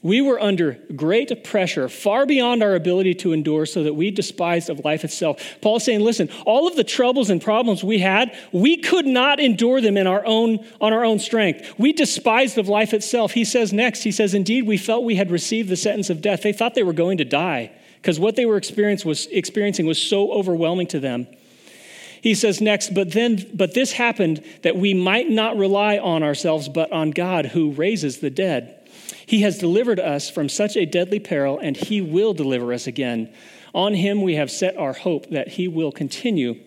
we 0.03 0.19
were 0.19 0.39
under 0.39 0.79
great 0.95 1.43
pressure, 1.43 1.87
far 1.87 2.25
beyond 2.25 2.63
our 2.63 2.73
ability 2.73 3.13
to 3.15 3.33
endure, 3.33 3.67
so 3.67 3.83
that 3.83 3.93
we 3.93 4.09
despised 4.09 4.69
of 4.69 4.83
life 4.83 5.03
itself. 5.03 5.39
Paul's 5.61 5.83
saying, 5.83 5.99
listen, 5.99 6.29
all 6.45 6.67
of 6.67 6.75
the 6.75 6.83
troubles 6.83 7.29
and 7.29 7.41
problems 7.41 7.83
we 7.83 7.99
had, 7.99 8.35
we 8.51 8.77
could 8.77 9.05
not 9.05 9.39
endure 9.39 9.79
them 9.79 9.97
in 9.97 10.07
our 10.07 10.25
own, 10.25 10.65
on 10.79 10.91
our 10.91 11.05
own 11.05 11.19
strength. 11.19 11.73
We 11.77 11.93
despised 11.93 12.57
of 12.57 12.67
life 12.67 12.93
itself. 12.93 13.33
He 13.33 13.45
says 13.45 13.71
next, 13.71 14.01
he 14.01 14.11
says, 14.11 14.33
indeed, 14.33 14.65
we 14.65 14.77
felt 14.77 15.03
we 15.03 15.15
had 15.17 15.29
received 15.29 15.69
the 15.69 15.77
sentence 15.77 16.09
of 16.09 16.21
death. 16.21 16.41
They 16.41 16.53
thought 16.53 16.73
they 16.73 16.83
were 16.83 16.93
going 16.93 17.19
to 17.19 17.25
die 17.25 17.71
because 18.01 18.19
what 18.19 18.35
they 18.35 18.47
were 18.47 18.55
was, 18.55 19.27
experiencing 19.27 19.85
was 19.85 20.01
so 20.01 20.31
overwhelming 20.31 20.87
to 20.87 20.99
them. 20.99 21.27
He 22.23 22.33
says 22.35 22.61
next, 22.61 22.93
but 22.93 23.11
then, 23.11 23.47
but 23.53 23.73
this 23.73 23.91
happened 23.93 24.43
that 24.63 24.75
we 24.75 24.93
might 24.93 25.29
not 25.29 25.57
rely 25.57 25.97
on 25.97 26.23
ourselves, 26.23 26.69
but 26.69 26.91
on 26.91 27.11
God 27.11 27.47
who 27.47 27.71
raises 27.71 28.19
the 28.19 28.29
dead. 28.29 28.80
He 29.25 29.41
has 29.41 29.57
delivered 29.57 29.99
us 29.99 30.29
from 30.29 30.49
such 30.49 30.75
a 30.75 30.85
deadly 30.85 31.19
peril, 31.19 31.59
and 31.59 31.75
He 31.75 32.01
will 32.01 32.33
deliver 32.33 32.73
us 32.73 32.87
again. 32.87 33.33
On 33.73 33.93
Him 33.93 34.21
we 34.21 34.35
have 34.35 34.51
set 34.51 34.77
our 34.77 34.93
hope 34.93 35.29
that 35.29 35.47
He 35.49 35.67
will 35.67 35.91
continue 35.91 36.59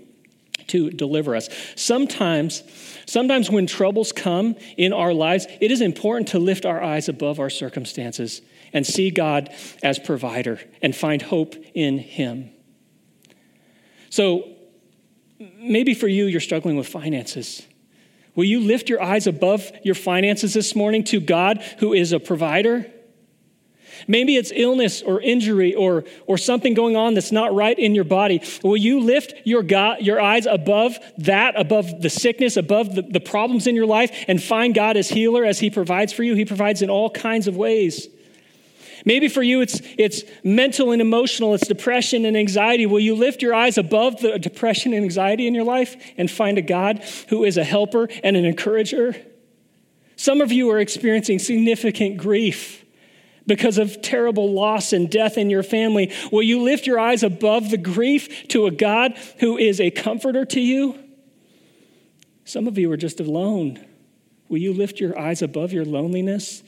to 0.68 0.90
deliver 0.90 1.36
us. 1.36 1.48
Sometimes, 1.76 2.62
sometimes 3.06 3.50
when 3.50 3.66
troubles 3.66 4.12
come 4.12 4.56
in 4.76 4.92
our 4.92 5.12
lives, 5.12 5.46
it 5.60 5.70
is 5.70 5.80
important 5.80 6.28
to 6.28 6.38
lift 6.38 6.64
our 6.64 6.82
eyes 6.82 7.08
above 7.08 7.40
our 7.40 7.50
circumstances 7.50 8.40
and 8.72 8.86
see 8.86 9.10
God 9.10 9.52
as 9.82 9.98
provider 9.98 10.60
and 10.82 10.94
find 10.94 11.22
hope 11.22 11.54
in 11.74 11.98
Him. 11.98 12.50
So, 14.10 14.48
maybe 15.38 15.94
for 15.94 16.08
you, 16.08 16.26
you're 16.26 16.40
struggling 16.40 16.76
with 16.76 16.86
finances. 16.86 17.66
Will 18.34 18.44
you 18.44 18.60
lift 18.60 18.88
your 18.88 19.02
eyes 19.02 19.26
above 19.26 19.70
your 19.82 19.94
finances 19.94 20.54
this 20.54 20.74
morning 20.74 21.04
to 21.04 21.20
God, 21.20 21.62
who 21.78 21.92
is 21.92 22.12
a 22.12 22.20
provider? 22.20 22.90
Maybe 24.08 24.36
it's 24.36 24.52
illness 24.54 25.02
or 25.02 25.20
injury 25.20 25.74
or, 25.74 26.04
or 26.26 26.36
something 26.36 26.74
going 26.74 26.96
on 26.96 27.14
that's 27.14 27.32
not 27.32 27.54
right 27.54 27.78
in 27.78 27.94
your 27.94 28.04
body. 28.04 28.42
Will 28.62 28.76
you 28.76 29.00
lift 29.00 29.34
your, 29.44 29.62
God, 29.62 30.00
your 30.00 30.20
eyes 30.20 30.46
above 30.46 30.98
that, 31.18 31.58
above 31.58 32.02
the 32.02 32.10
sickness, 32.10 32.56
above 32.56 32.94
the, 32.94 33.02
the 33.02 33.20
problems 33.20 33.66
in 33.66 33.76
your 33.76 33.86
life, 33.86 34.24
and 34.28 34.42
find 34.42 34.74
God 34.74 34.96
as 34.96 35.08
healer 35.08 35.44
as 35.44 35.60
He 35.60 35.70
provides 35.70 36.12
for 36.12 36.22
you? 36.22 36.34
He 36.34 36.44
provides 36.44 36.82
in 36.82 36.90
all 36.90 37.10
kinds 37.10 37.46
of 37.46 37.56
ways. 37.56 38.08
Maybe 39.04 39.28
for 39.28 39.42
you 39.42 39.60
it's, 39.60 39.80
it's 39.98 40.22
mental 40.42 40.90
and 40.90 41.02
emotional, 41.02 41.54
it's 41.54 41.66
depression 41.66 42.24
and 42.24 42.36
anxiety. 42.36 42.86
Will 42.86 43.00
you 43.00 43.14
lift 43.14 43.42
your 43.42 43.54
eyes 43.54 43.76
above 43.76 44.20
the 44.20 44.38
depression 44.38 44.94
and 44.94 45.04
anxiety 45.04 45.46
in 45.46 45.54
your 45.54 45.64
life 45.64 45.96
and 46.16 46.30
find 46.30 46.56
a 46.56 46.62
God 46.62 47.04
who 47.28 47.44
is 47.44 47.56
a 47.56 47.64
helper 47.64 48.08
and 48.22 48.36
an 48.36 48.44
encourager? 48.44 49.14
Some 50.16 50.40
of 50.40 50.52
you 50.52 50.70
are 50.70 50.78
experiencing 50.78 51.38
significant 51.38 52.16
grief 52.16 52.84
because 53.46 53.76
of 53.76 54.00
terrible 54.00 54.52
loss 54.52 54.94
and 54.94 55.10
death 55.10 55.36
in 55.36 55.50
your 55.50 55.62
family. 55.62 56.10
Will 56.32 56.42
you 56.42 56.62
lift 56.62 56.86
your 56.86 56.98
eyes 56.98 57.22
above 57.22 57.70
the 57.70 57.76
grief 57.76 58.48
to 58.48 58.66
a 58.66 58.70
God 58.70 59.18
who 59.40 59.58
is 59.58 59.80
a 59.80 59.90
comforter 59.90 60.46
to 60.46 60.60
you? 60.60 60.98
Some 62.46 62.66
of 62.66 62.78
you 62.78 62.90
are 62.92 62.96
just 62.96 63.20
alone. 63.20 63.84
Will 64.48 64.58
you 64.58 64.72
lift 64.72 65.00
your 65.00 65.18
eyes 65.18 65.42
above 65.42 65.72
your 65.72 65.84
loneliness 65.84 66.62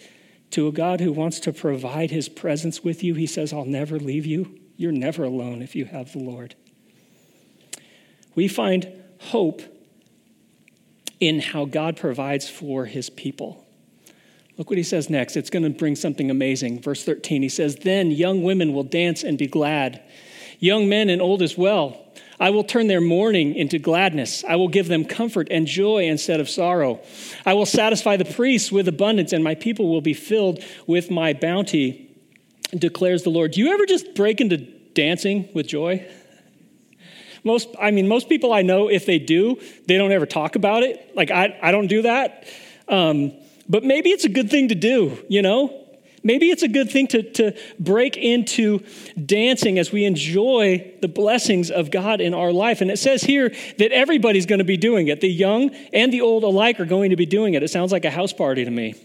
to 0.50 0.68
a 0.68 0.72
God 0.72 1.00
who 1.00 1.12
wants 1.12 1.40
to 1.40 1.52
provide 1.52 2.10
his 2.10 2.28
presence 2.28 2.82
with 2.82 3.02
you. 3.02 3.14
He 3.14 3.26
says, 3.26 3.52
I'll 3.52 3.64
never 3.64 3.98
leave 3.98 4.26
you. 4.26 4.58
You're 4.76 4.92
never 4.92 5.24
alone 5.24 5.62
if 5.62 5.74
you 5.74 5.86
have 5.86 6.12
the 6.12 6.18
Lord. 6.18 6.54
We 8.34 8.48
find 8.48 8.90
hope 9.18 9.62
in 11.18 11.40
how 11.40 11.64
God 11.64 11.96
provides 11.96 12.48
for 12.48 12.84
his 12.84 13.08
people. 13.08 13.64
Look 14.58 14.70
what 14.70 14.78
he 14.78 14.82
says 14.82 15.10
next. 15.10 15.36
It's 15.36 15.50
going 15.50 15.64
to 15.64 15.70
bring 15.70 15.96
something 15.96 16.30
amazing. 16.30 16.80
Verse 16.80 17.04
13, 17.04 17.42
he 17.42 17.48
says, 17.48 17.76
Then 17.76 18.10
young 18.10 18.42
women 18.42 18.72
will 18.72 18.84
dance 18.84 19.22
and 19.22 19.36
be 19.36 19.46
glad, 19.46 20.02
young 20.58 20.88
men 20.88 21.10
and 21.10 21.20
old 21.20 21.42
as 21.42 21.58
well. 21.58 22.02
I 22.38 22.50
will 22.50 22.64
turn 22.64 22.86
their 22.86 23.00
mourning 23.00 23.54
into 23.54 23.78
gladness. 23.78 24.44
I 24.46 24.56
will 24.56 24.68
give 24.68 24.88
them 24.88 25.04
comfort 25.04 25.48
and 25.50 25.66
joy 25.66 26.04
instead 26.04 26.40
of 26.40 26.48
sorrow. 26.48 27.00
I 27.44 27.54
will 27.54 27.66
satisfy 27.66 28.16
the 28.16 28.24
priests 28.24 28.70
with 28.70 28.88
abundance, 28.88 29.32
and 29.32 29.42
my 29.42 29.54
people 29.54 29.88
will 29.88 30.00
be 30.00 30.14
filled 30.14 30.62
with 30.86 31.10
my 31.10 31.32
bounty, 31.32 32.14
declares 32.76 33.22
the 33.22 33.30
Lord. 33.30 33.52
Do 33.52 33.60
you 33.60 33.72
ever 33.72 33.86
just 33.86 34.14
break 34.14 34.40
into 34.40 34.58
dancing 34.58 35.48
with 35.54 35.66
joy? 35.66 36.06
Most, 37.44 37.68
I 37.80 37.92
mean, 37.92 38.08
most 38.08 38.28
people 38.28 38.52
I 38.52 38.62
know, 38.62 38.88
if 38.88 39.06
they 39.06 39.20
do, 39.20 39.60
they 39.86 39.96
don't 39.96 40.10
ever 40.10 40.26
talk 40.26 40.56
about 40.56 40.82
it. 40.82 41.14
Like, 41.14 41.30
I, 41.30 41.56
I 41.62 41.70
don't 41.70 41.86
do 41.86 42.02
that. 42.02 42.44
Um, 42.88 43.32
but 43.68 43.84
maybe 43.84 44.10
it's 44.10 44.24
a 44.24 44.28
good 44.28 44.50
thing 44.50 44.68
to 44.68 44.74
do, 44.74 45.16
you 45.28 45.42
know? 45.42 45.85
Maybe 46.26 46.50
it's 46.50 46.64
a 46.64 46.68
good 46.68 46.90
thing 46.90 47.06
to, 47.08 47.22
to 47.34 47.56
break 47.78 48.16
into 48.16 48.80
dancing 49.24 49.78
as 49.78 49.92
we 49.92 50.04
enjoy 50.04 50.92
the 51.00 51.06
blessings 51.06 51.70
of 51.70 51.92
God 51.92 52.20
in 52.20 52.34
our 52.34 52.50
life. 52.50 52.80
And 52.80 52.90
it 52.90 52.98
says 52.98 53.22
here 53.22 53.50
that 53.78 53.92
everybody's 53.92 54.44
going 54.44 54.58
to 54.58 54.64
be 54.64 54.76
doing 54.76 55.06
it. 55.06 55.20
The 55.20 55.28
young 55.30 55.70
and 55.92 56.12
the 56.12 56.22
old 56.22 56.42
alike 56.42 56.80
are 56.80 56.84
going 56.84 57.10
to 57.10 57.16
be 57.16 57.26
doing 57.26 57.54
it. 57.54 57.62
It 57.62 57.68
sounds 57.68 57.92
like 57.92 58.04
a 58.04 58.10
house 58.10 58.32
party 58.32 58.64
to 58.64 58.70
me. 58.72 58.96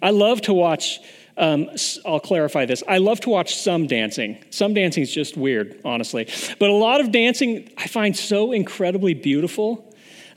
I 0.00 0.08
love 0.08 0.40
to 0.42 0.54
watch. 0.54 1.00
Um, 1.36 1.68
I'll 2.06 2.18
clarify 2.18 2.64
this. 2.64 2.82
I 2.88 2.96
love 2.96 3.20
to 3.20 3.28
watch 3.28 3.56
some 3.56 3.86
dancing. 3.86 4.42
Some 4.48 4.72
dancing 4.72 5.02
is 5.02 5.12
just 5.12 5.36
weird, 5.36 5.82
honestly. 5.84 6.30
But 6.58 6.70
a 6.70 6.74
lot 6.74 7.02
of 7.02 7.12
dancing 7.12 7.70
I 7.76 7.88
find 7.88 8.16
so 8.16 8.52
incredibly 8.52 9.12
beautiful. 9.12 9.89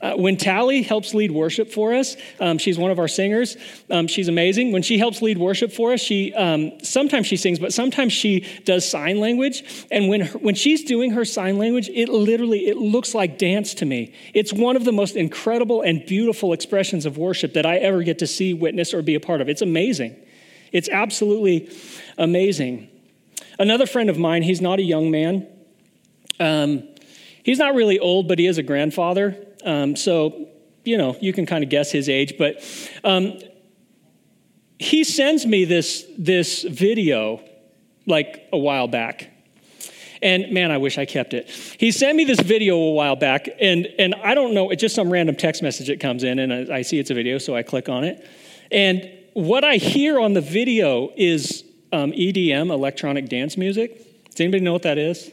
Uh, 0.04 0.14
when 0.16 0.36
Tally 0.36 0.82
helps 0.82 1.14
lead 1.14 1.30
worship 1.30 1.70
for 1.70 1.94
us, 1.94 2.14
um, 2.38 2.58
she's 2.58 2.76
one 2.76 2.90
of 2.90 2.98
our 2.98 3.08
singers. 3.08 3.56
Um, 3.88 4.06
she's 4.06 4.28
amazing. 4.28 4.70
When 4.70 4.82
she 4.82 4.98
helps 4.98 5.22
lead 5.22 5.38
worship 5.38 5.72
for 5.72 5.94
us, 5.94 6.00
she 6.00 6.34
um, 6.34 6.72
sometimes 6.82 7.26
she 7.26 7.38
sings, 7.38 7.58
but 7.58 7.72
sometimes 7.72 8.12
she 8.12 8.40
does 8.66 8.86
sign 8.86 9.18
language. 9.18 9.86
And 9.90 10.10
when 10.10 10.20
her, 10.20 10.38
when 10.40 10.56
she's 10.56 10.84
doing 10.84 11.12
her 11.12 11.24
sign 11.24 11.56
language, 11.56 11.88
it 11.88 12.10
literally 12.10 12.66
it 12.66 12.76
looks 12.76 13.14
like 13.14 13.38
dance 13.38 13.72
to 13.76 13.86
me. 13.86 14.12
It's 14.34 14.52
one 14.52 14.76
of 14.76 14.84
the 14.84 14.92
most 14.92 15.16
incredible 15.16 15.80
and 15.80 16.04
beautiful 16.04 16.52
expressions 16.52 17.06
of 17.06 17.16
worship 17.16 17.54
that 17.54 17.64
I 17.64 17.78
ever 17.78 18.02
get 18.02 18.18
to 18.18 18.26
see, 18.26 18.52
witness, 18.52 18.92
or 18.92 19.00
be 19.00 19.14
a 19.14 19.20
part 19.20 19.40
of. 19.40 19.48
It's 19.48 19.62
amazing. 19.62 20.14
It's 20.70 20.90
absolutely 20.90 21.70
amazing. 22.18 22.90
Another 23.58 23.86
friend 23.86 24.10
of 24.10 24.18
mine, 24.18 24.42
he's 24.42 24.60
not 24.60 24.78
a 24.80 24.82
young 24.82 25.10
man. 25.10 25.46
Um, 26.38 26.86
he's 27.42 27.58
not 27.58 27.74
really 27.74 27.98
old, 27.98 28.28
but 28.28 28.38
he 28.38 28.46
is 28.46 28.58
a 28.58 28.62
grandfather. 28.62 29.46
Um, 29.64 29.96
so, 29.96 30.48
you 30.84 30.96
know, 30.98 31.16
you 31.20 31.32
can 31.32 31.46
kind 31.46 31.64
of 31.64 31.70
guess 31.70 31.90
his 31.90 32.08
age, 32.08 32.34
but 32.38 32.62
um, 33.02 33.38
he 34.78 35.04
sends 35.04 35.46
me 35.46 35.64
this, 35.64 36.04
this 36.18 36.62
video 36.62 37.42
like 38.06 38.48
a 38.52 38.58
while 38.58 38.88
back. 38.88 39.30
And 40.22 40.52
man, 40.52 40.70
I 40.70 40.78
wish 40.78 40.96
I 40.96 41.04
kept 41.04 41.34
it. 41.34 41.50
He 41.78 41.90
sent 41.90 42.16
me 42.16 42.24
this 42.24 42.40
video 42.40 42.76
a 42.76 42.92
while 42.92 43.16
back, 43.16 43.48
and, 43.60 43.86
and 43.98 44.14
I 44.16 44.34
don't 44.34 44.54
know, 44.54 44.70
it's 44.70 44.80
just 44.80 44.94
some 44.94 45.10
random 45.10 45.36
text 45.36 45.62
message 45.62 45.88
that 45.88 46.00
comes 46.00 46.24
in, 46.24 46.38
and 46.38 46.72
I, 46.72 46.76
I 46.76 46.82
see 46.82 46.98
it's 46.98 47.10
a 47.10 47.14
video, 47.14 47.38
so 47.38 47.54
I 47.54 47.62
click 47.62 47.88
on 47.88 48.04
it. 48.04 48.26
And 48.70 49.10
what 49.34 49.64
I 49.64 49.76
hear 49.76 50.18
on 50.18 50.32
the 50.32 50.40
video 50.40 51.10
is 51.16 51.64
um, 51.92 52.12
EDM, 52.12 52.70
electronic 52.70 53.28
dance 53.28 53.56
music. 53.56 54.30
Does 54.30 54.40
anybody 54.40 54.64
know 54.64 54.72
what 54.72 54.82
that 54.82 54.98
is? 54.98 55.30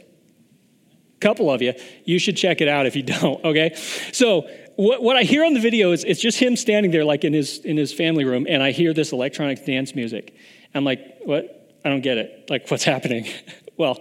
Couple 1.22 1.50
of 1.52 1.62
you, 1.62 1.74
you 2.04 2.20
should 2.20 2.36
check 2.36 2.62
it 2.62 2.68
out 2.68 2.86
if 2.86 2.96
you 2.96 3.04
don't, 3.20 3.44
okay? 3.46 3.76
So 4.12 4.50
what, 4.76 5.04
what 5.04 5.16
I 5.16 5.24
hear 5.24 5.46
on 5.46 5.54
the 5.54 5.60
video 5.60 5.92
is 5.92 6.04
it's 6.04 6.22
just 6.22 6.40
him 6.40 6.56
standing 6.56 6.92
there 6.92 7.06
like 7.06 7.24
in 7.24 7.34
his 7.34 7.60
in 7.60 7.78
his 7.78 7.94
family 7.94 8.26
room, 8.26 8.46
and 8.50 8.62
I 8.62 8.72
hear 8.72 8.94
this 8.94 9.12
electronic 9.12 9.66
dance 9.66 9.96
music. 9.96 10.36
I'm 10.74 10.84
like, 10.84 11.20
what? 11.24 11.80
I 11.84 11.90
don't 11.90 12.02
get 12.02 12.18
it. 12.18 12.50
Like, 12.50 12.70
what's 12.70 12.84
happening? 12.84 13.28
well, 13.78 14.00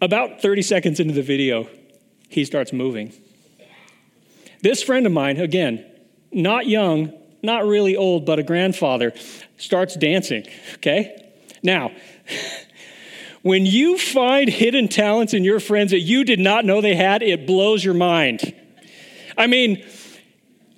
about 0.00 0.40
30 0.40 0.62
seconds 0.62 1.00
into 1.00 1.14
the 1.14 1.22
video, 1.22 1.68
he 2.28 2.44
starts 2.44 2.72
moving. 2.72 3.12
This 4.60 4.82
friend 4.82 5.06
of 5.06 5.12
mine, 5.12 5.38
again, 5.38 5.84
not 6.32 6.66
young, 6.66 7.12
not 7.42 7.64
really 7.64 7.96
old, 7.96 8.26
but 8.26 8.38
a 8.38 8.42
grandfather, 8.42 9.12
starts 9.56 9.96
dancing, 9.96 10.46
okay? 10.76 11.32
Now, 11.62 11.92
When 13.42 13.66
you 13.66 13.98
find 13.98 14.48
hidden 14.48 14.88
talents 14.88 15.32
in 15.32 15.44
your 15.44 15.60
friends 15.60 15.92
that 15.92 16.00
you 16.00 16.24
did 16.24 16.40
not 16.40 16.64
know 16.64 16.80
they 16.80 16.96
had, 16.96 17.22
it 17.22 17.46
blows 17.46 17.84
your 17.84 17.94
mind. 17.94 18.54
I 19.36 19.46
mean, 19.46 19.84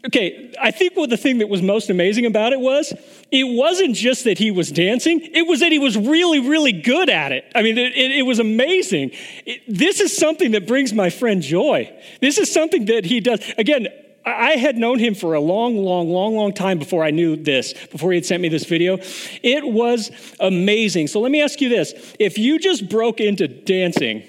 okay, 0.07 0.53
I 0.61 0.70
think 0.70 0.96
what 0.96 1.11
the 1.11 1.16
thing 1.16 1.38
that 1.38 1.49
was 1.49 1.62
most 1.62 1.90
amazing 1.90 2.27
about 2.27 2.53
it 2.53 2.61
was 2.61 2.92
it 3.31 3.44
wasn't 3.44 3.94
just 3.94 4.25
that 4.25 4.38
he 4.38 4.51
was 4.51 4.70
dancing, 4.70 5.20
it 5.20 5.46
was 5.46 5.61
that 5.61 5.73
he 5.73 5.79
was 5.79 5.96
really, 5.96 6.40
really 6.40 6.73
good 6.73 7.09
at 7.09 7.33
it. 7.33 7.44
I 7.55 7.62
mean, 7.62 7.79
it, 7.79 7.92
it, 7.96 8.11
it 8.12 8.23
was 8.23 8.38
amazing. 8.38 9.12
It, 9.46 9.62
this 9.68 10.01
is 10.01 10.16
something 10.16 10.51
that 10.53 10.66
brings 10.66 10.92
my 10.92 11.11
friend 11.11 11.40
joy. 11.40 11.92
This 12.20 12.38
is 12.38 12.53
something 12.53 12.87
that 12.87 13.05
he 13.05 13.20
does. 13.20 13.40
Again, 13.57 13.88
I 14.24 14.56
had 14.56 14.76
known 14.76 14.98
him 14.98 15.14
for 15.14 15.35
a 15.35 15.40
long, 15.40 15.76
long, 15.76 16.11
long, 16.11 16.37
long 16.37 16.52
time 16.52 16.78
before 16.78 17.02
I 17.02 17.11
knew 17.11 17.37
this, 17.37 17.72
before 17.88 18.12
he 18.12 18.16
had 18.16 18.26
sent 18.26 18.42
me 18.42 18.48
this 18.48 18.64
video. 18.64 18.98
It 19.42 19.66
was 19.66 20.11
amazing. 20.38 21.06
So 21.06 21.20
let 21.20 21.30
me 21.30 21.40
ask 21.40 21.61
you 21.61 21.68
this. 21.68 22.14
If 22.18 22.37
you 22.37 22.59
just 22.59 22.88
broke 22.88 23.20
into 23.20 23.48
dancing 23.48 24.24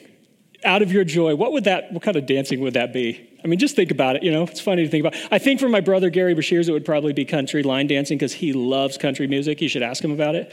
out 0.63 0.81
of 0.81 0.91
your 0.91 1.03
joy, 1.03 1.35
what 1.35 1.51
would 1.51 1.65
that, 1.65 1.91
what 1.91 2.03
kind 2.03 2.15
of 2.15 2.25
dancing 2.25 2.61
would 2.61 2.75
that 2.75 2.93
be? 2.93 3.27
I 3.43 3.47
mean, 3.47 3.59
just 3.59 3.75
think 3.75 3.91
about 3.91 4.15
it. 4.15 4.23
You 4.23 4.31
know, 4.31 4.43
it's 4.43 4.61
funny 4.61 4.83
to 4.83 4.89
think 4.89 5.05
about. 5.05 5.19
I 5.31 5.39
think 5.39 5.59
for 5.59 5.67
my 5.67 5.81
brother 5.81 6.09
Gary 6.09 6.35
Bashirs, 6.35 6.69
it 6.69 6.71
would 6.71 6.85
probably 6.85 7.13
be 7.13 7.25
country 7.25 7.63
line 7.63 7.87
dancing 7.87 8.17
because 8.17 8.33
he 8.33 8.53
loves 8.53 8.97
country 8.97 9.27
music. 9.27 9.61
You 9.61 9.67
should 9.67 9.81
ask 9.81 10.03
him 10.03 10.11
about 10.11 10.35
it. 10.35 10.51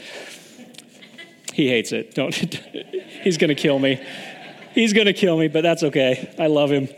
He 1.53 1.67
hates 1.67 1.91
it. 1.91 2.15
Don't. 2.15 2.33
he's 3.23 3.37
to 3.37 3.55
kill 3.55 3.79
me. 3.79 4.03
He's 4.73 4.93
to 4.93 5.13
kill 5.13 5.37
me, 5.37 5.47
but 5.47 5.61
that's 5.61 5.83
okay. 5.83 6.33
I 6.39 6.47
love 6.47 6.71
him. 6.71 6.89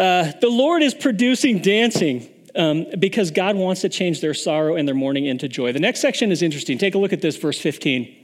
Uh, 0.00 0.32
the 0.40 0.48
Lord 0.48 0.82
is 0.82 0.94
producing 0.94 1.58
dancing 1.58 2.26
um, 2.54 2.86
because 2.98 3.30
God 3.30 3.54
wants 3.54 3.82
to 3.82 3.90
change 3.90 4.22
their 4.22 4.32
sorrow 4.32 4.76
and 4.76 4.88
their 4.88 4.94
mourning 4.94 5.26
into 5.26 5.46
joy. 5.46 5.72
The 5.72 5.78
next 5.78 6.00
section 6.00 6.32
is 6.32 6.40
interesting. 6.40 6.78
Take 6.78 6.94
a 6.94 6.98
look 6.98 7.12
at 7.12 7.20
this, 7.20 7.36
verse 7.36 7.60
15. 7.60 8.16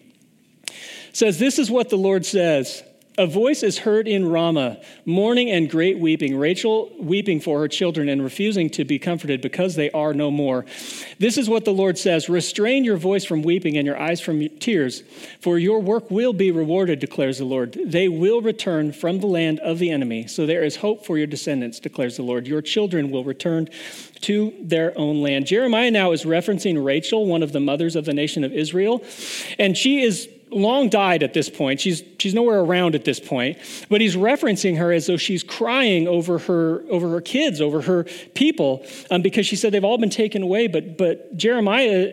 It 0.69 0.75
says, 1.13 1.39
This 1.39 1.59
is 1.59 1.71
what 1.71 1.91
the 1.91 1.99
Lord 1.99 2.25
says. 2.25 2.83
A 3.19 3.27
voice 3.27 3.63
is 3.63 3.79
heard 3.79 4.07
in 4.07 4.29
Ramah, 4.29 4.79
mourning 5.07 5.51
and 5.51 5.71
great 5.71 5.99
weeping, 5.99 6.37
Rachel 6.37 6.91
weeping 7.01 7.41
for 7.41 7.61
her 7.61 7.69
children 7.69 8.11
and 8.11 8.23
refusing 8.23 8.69
to 8.71 8.85
be 8.85 8.99
comforted 8.99 9.41
because 9.41 9.75
they 9.75 9.91
are 9.93 10.13
no 10.13 10.31
more. 10.31 10.67
This 11.19 11.39
is 11.39 11.49
what 11.49 11.65
the 11.65 11.73
Lord 11.73 11.97
says 11.97 12.29
Restrain 12.29 12.85
your 12.85 12.99
voice 12.99 13.25
from 13.25 13.43
weeping 13.43 13.79
and 13.79 13.87
your 13.87 13.99
eyes 13.99 14.21
from 14.21 14.47
tears, 14.59 15.03
for 15.41 15.59
your 15.59 15.81
work 15.81 16.11
will 16.11 16.35
be 16.35 16.51
rewarded, 16.51 16.99
declares 16.99 17.39
the 17.39 17.47
Lord. 17.47 17.79
They 17.87 18.09
will 18.09 18.43
return 18.43 18.93
from 18.93 19.21
the 19.21 19.27
land 19.27 19.61
of 19.61 19.79
the 19.79 19.91
enemy. 19.91 20.27
So 20.27 20.45
there 20.45 20.63
is 20.63 20.77
hope 20.77 21.07
for 21.07 21.17
your 21.17 21.27
descendants, 21.27 21.81
declares 21.81 22.19
the 22.19 22.23
Lord. 22.23 22.47
Your 22.47 22.61
children 22.61 23.11
will 23.11 23.25
return 23.25 23.71
to 24.23 24.53
their 24.61 24.93
own 24.99 25.23
land. 25.23 25.47
Jeremiah 25.47 25.91
now 25.91 26.13
is 26.13 26.25
referencing 26.25 26.85
Rachel, 26.85 27.25
one 27.25 27.43
of 27.43 27.53
the 27.53 27.61
mothers 27.61 27.97
of 27.97 28.05
the 28.05 28.13
nation 28.13 28.45
of 28.45 28.53
Israel, 28.53 29.03
and 29.59 29.75
she 29.75 30.03
is 30.03 30.29
long 30.51 30.89
died 30.89 31.23
at 31.23 31.35
this 31.35 31.51
point. 31.51 31.81
She's, 31.81 32.03
she's 32.19 32.35
nowhere 32.35 32.61
around 32.61 32.95
at 32.95 33.05
this 33.05 33.21
point. 33.21 33.59
But 33.89 34.01
he's 34.01 34.17
referencing 34.17 34.79
her 34.79 34.93
as 34.93 35.07
though 35.07 35.17
she's 35.17 35.43
crying 35.43 36.07
over 36.07 36.39
her, 36.39 36.85
over 36.89 37.09
her 37.11 37.21
kids, 37.21 37.61
over 37.61 37.83
her 37.83 38.05
people, 38.35 38.87
um, 39.11 39.23
because 39.23 39.47
she 39.47 39.57
said 39.57 39.73
they've 39.73 39.85
all 39.85 39.99
been 39.99 40.11
taken 40.11 40.43
away. 40.43 40.69
But, 40.69 40.97
but 40.97 41.37
Jeremiah 41.37 42.13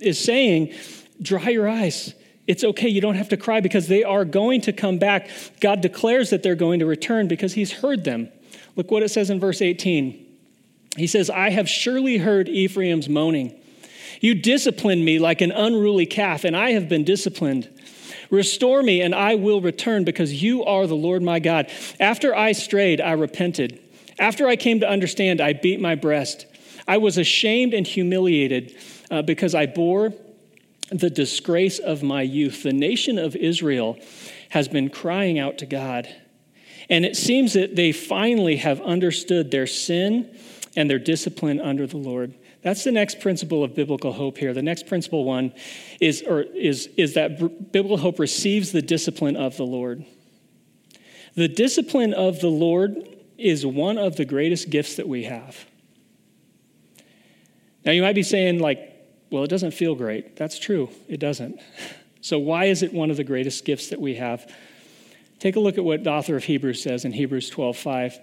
is 0.00 0.18
saying, 0.22 0.74
dry 1.20 1.50
your 1.50 1.68
eyes. 1.68 2.14
It's 2.46 2.62
okay. 2.62 2.88
You 2.88 3.00
don't 3.00 3.16
have 3.16 3.30
to 3.30 3.36
cry 3.36 3.60
because 3.60 3.88
they 3.88 4.04
are 4.04 4.24
going 4.24 4.60
to 4.62 4.72
come 4.72 4.98
back. 4.98 5.28
God 5.60 5.80
declares 5.80 6.30
that 6.30 6.42
they're 6.42 6.54
going 6.54 6.78
to 6.80 6.86
return 6.86 7.28
because 7.28 7.54
he's 7.54 7.72
heard 7.72 8.04
them. 8.04 8.30
Look 8.76 8.90
what 8.90 9.02
it 9.02 9.08
says 9.08 9.30
in 9.30 9.40
verse 9.40 9.60
18. 9.60 10.24
He 10.96 11.06
says, 11.06 11.28
I 11.28 11.50
have 11.50 11.68
surely 11.68 12.18
heard 12.18 12.48
Ephraim's 12.48 13.08
moaning. 13.08 13.60
You 14.20 14.34
disciplined 14.34 15.04
me 15.04 15.18
like 15.18 15.40
an 15.40 15.52
unruly 15.52 16.06
calf, 16.06 16.44
and 16.44 16.56
I 16.56 16.70
have 16.72 16.88
been 16.88 17.04
disciplined. 17.04 17.68
Restore 18.30 18.82
me, 18.82 19.00
and 19.00 19.14
I 19.14 19.34
will 19.34 19.60
return, 19.60 20.04
because 20.04 20.42
you 20.42 20.64
are 20.64 20.86
the 20.86 20.96
Lord 20.96 21.22
my 21.22 21.38
God. 21.38 21.70
After 22.00 22.34
I 22.34 22.52
strayed, 22.52 23.00
I 23.00 23.12
repented. 23.12 23.80
After 24.18 24.48
I 24.48 24.56
came 24.56 24.80
to 24.80 24.88
understand, 24.88 25.40
I 25.40 25.52
beat 25.52 25.80
my 25.80 25.94
breast. 25.94 26.46
I 26.88 26.98
was 26.98 27.18
ashamed 27.18 27.74
and 27.74 27.86
humiliated 27.86 28.76
uh, 29.10 29.22
because 29.22 29.54
I 29.54 29.66
bore 29.66 30.12
the 30.90 31.10
disgrace 31.10 31.78
of 31.78 32.02
my 32.02 32.22
youth. 32.22 32.62
The 32.62 32.72
nation 32.72 33.18
of 33.18 33.34
Israel 33.36 33.98
has 34.50 34.68
been 34.68 34.88
crying 34.88 35.38
out 35.38 35.58
to 35.58 35.66
God. 35.66 36.08
And 36.88 37.04
it 37.04 37.16
seems 37.16 37.54
that 37.54 37.74
they 37.74 37.90
finally 37.90 38.56
have 38.56 38.80
understood 38.80 39.50
their 39.50 39.66
sin 39.66 40.38
and 40.76 40.88
their 40.88 41.00
discipline 41.00 41.60
under 41.60 41.86
the 41.86 41.96
Lord. 41.96 42.34
That's 42.66 42.82
the 42.82 42.90
next 42.90 43.20
principle 43.20 43.62
of 43.62 43.76
biblical 43.76 44.12
hope 44.12 44.38
here. 44.38 44.52
The 44.52 44.60
next 44.60 44.88
principle 44.88 45.22
one 45.22 45.54
is, 46.00 46.22
or 46.22 46.40
is, 46.42 46.88
is 46.96 47.14
that 47.14 47.38
biblical 47.70 47.96
hope 47.96 48.18
receives 48.18 48.72
the 48.72 48.82
discipline 48.82 49.36
of 49.36 49.56
the 49.56 49.62
Lord. 49.62 50.04
The 51.36 51.46
discipline 51.46 52.12
of 52.12 52.40
the 52.40 52.48
Lord 52.48 53.08
is 53.38 53.64
one 53.64 53.98
of 53.98 54.16
the 54.16 54.24
greatest 54.24 54.68
gifts 54.68 54.96
that 54.96 55.06
we 55.06 55.22
have. 55.22 55.64
Now, 57.84 57.92
you 57.92 58.02
might 58.02 58.16
be 58.16 58.24
saying, 58.24 58.58
like, 58.58 58.80
well, 59.30 59.44
it 59.44 59.48
doesn't 59.48 59.70
feel 59.70 59.94
great. 59.94 60.34
That's 60.34 60.58
true, 60.58 60.90
it 61.06 61.20
doesn't. 61.20 61.60
So, 62.20 62.40
why 62.40 62.64
is 62.64 62.82
it 62.82 62.92
one 62.92 63.12
of 63.12 63.16
the 63.16 63.22
greatest 63.22 63.64
gifts 63.64 63.90
that 63.90 64.00
we 64.00 64.16
have? 64.16 64.52
Take 65.38 65.54
a 65.54 65.60
look 65.60 65.78
at 65.78 65.84
what 65.84 66.02
the 66.02 66.10
author 66.10 66.34
of 66.34 66.42
Hebrews 66.42 66.82
says 66.82 67.04
in 67.04 67.12
Hebrews 67.12 67.48
12 67.48 67.76
5. 67.76 68.18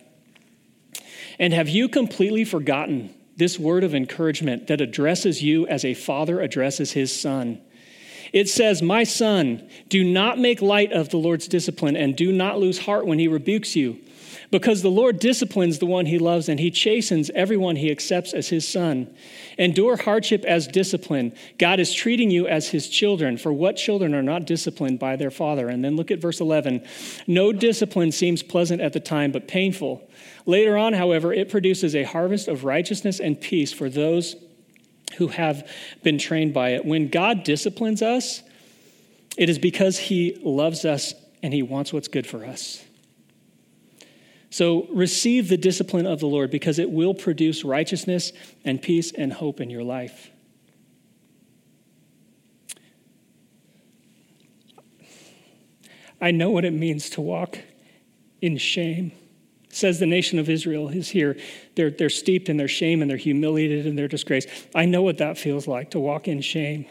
And 1.39 1.53
have 1.53 1.69
you 1.69 1.88
completely 1.88 2.43
forgotten 2.43 3.15
this 3.43 3.60
word 3.60 3.84
of 3.84 3.93
encouragement 3.93 4.67
that 4.67 4.79
addresses 4.79 5.43
you 5.43 5.67
as 5.67 5.84
a 5.84 5.93
father 5.93 6.39
addresses 6.39 6.93
his 6.93 7.13
son. 7.13 7.60
It 8.32 8.47
says, 8.47 8.82
My 8.82 9.03
son, 9.03 9.67
do 9.89 10.01
not 10.01 10.39
make 10.39 10.62
light 10.62 10.93
of 10.93 11.10
the 11.10 11.17
Lord's 11.17 11.49
discipline 11.49 11.97
and 11.97 12.15
do 12.15 12.32
not 12.32 12.60
lose 12.60 12.79
heart 12.79 13.06
when 13.06 13.19
he 13.19 13.27
rebukes 13.27 13.75
you, 13.75 13.99
because 14.52 14.82
the 14.82 14.89
Lord 14.89 15.19
disciplines 15.19 15.80
the 15.80 15.86
one 15.86 16.06
he 16.06 16.17
loves 16.17 16.50
and 16.50 16.60
he 16.60 16.72
chastens 16.72 17.30
everyone 17.32 17.76
he 17.76 17.91
accepts 17.91 18.34
as 18.34 18.50
his 18.50 18.67
son. 18.67 19.13
Endure 19.58 19.98
hardship 19.98 20.43
as 20.46 20.67
discipline. 20.67 21.34
God 21.58 21.80
is 21.80 21.93
treating 21.93 22.32
you 22.32 22.48
as 22.48 22.69
his 22.69 22.89
children, 22.89 23.38
for 23.38 23.54
what 23.54 23.76
children 23.76 24.13
are 24.13 24.24
not 24.24 24.46
disciplined 24.46 25.00
by 25.00 25.15
their 25.15 25.32
father? 25.32 25.69
And 25.69 25.84
then 25.84 25.96
look 25.96 26.12
at 26.12 26.19
verse 26.19 26.39
11. 26.39 26.86
No 27.28 27.52
discipline 27.52 28.12
seems 28.12 28.43
pleasant 28.43 28.82
at 28.82 28.93
the 28.93 29.00
time, 29.00 29.32
but 29.32 29.48
painful. 29.48 30.08
Later 30.46 30.78
on, 30.78 30.93
however, 30.93 31.34
it 31.34 31.50
produces 31.50 31.96
a 31.96 32.04
harvest 32.04 32.48
of 32.48 32.63
righteousness 32.63 33.19
and 33.19 33.39
peace 33.39 33.72
for 33.72 33.89
those 33.89 34.36
who 35.17 35.28
have 35.28 35.69
been 36.02 36.17
trained 36.17 36.54
by 36.54 36.69
it. 36.69 36.86
When 36.86 37.10
God 37.10 37.43
disciplines 37.43 38.02
us, 38.02 38.41
it 39.38 39.50
is 39.50 39.60
because 39.60 39.98
he 39.98 40.39
loves 40.43 40.86
us 40.86 41.13
and 41.41 41.54
he 41.54 41.62
wants 41.62 41.93
what's 41.93 42.08
good 42.08 42.28
for 42.28 42.46
us. 42.46 42.84
So 44.53 44.85
receive 44.91 45.49
the 45.49 45.57
discipline 45.57 46.05
of 46.05 46.19
the 46.19 46.27
Lord 46.27 46.51
because 46.51 46.77
it 46.77 46.91
will 46.91 47.15
produce 47.15 47.63
righteousness 47.63 48.31
and 48.63 48.79
peace 48.79 49.11
and 49.11 49.33
hope 49.33 49.59
in 49.59 49.71
your 49.71 49.81
life. 49.81 50.29
I 56.21 56.29
know 56.29 56.51
what 56.51 56.65
it 56.65 56.73
means 56.73 57.09
to 57.11 57.21
walk 57.21 57.57
in 58.43 58.57
shame 58.57 59.11
says 59.69 59.97
the 59.97 60.05
nation 60.05 60.37
of 60.37 60.47
Israel 60.51 60.87
is 60.89 61.09
here. 61.09 61.35
They're, 61.73 61.89
they're 61.89 62.07
steeped 62.11 62.47
in 62.47 62.57
their 62.57 62.67
shame 62.67 63.01
and 63.01 63.09
they're 63.09 63.17
humiliated 63.17 63.87
in 63.87 63.95
their 63.95 64.07
disgrace. 64.07 64.45
I 64.75 64.85
know 64.85 65.01
what 65.01 65.17
that 65.17 65.35
feels 65.35 65.67
like 65.67 65.89
to 65.91 65.99
walk 65.99 66.27
in 66.27 66.41
shame. 66.41 66.85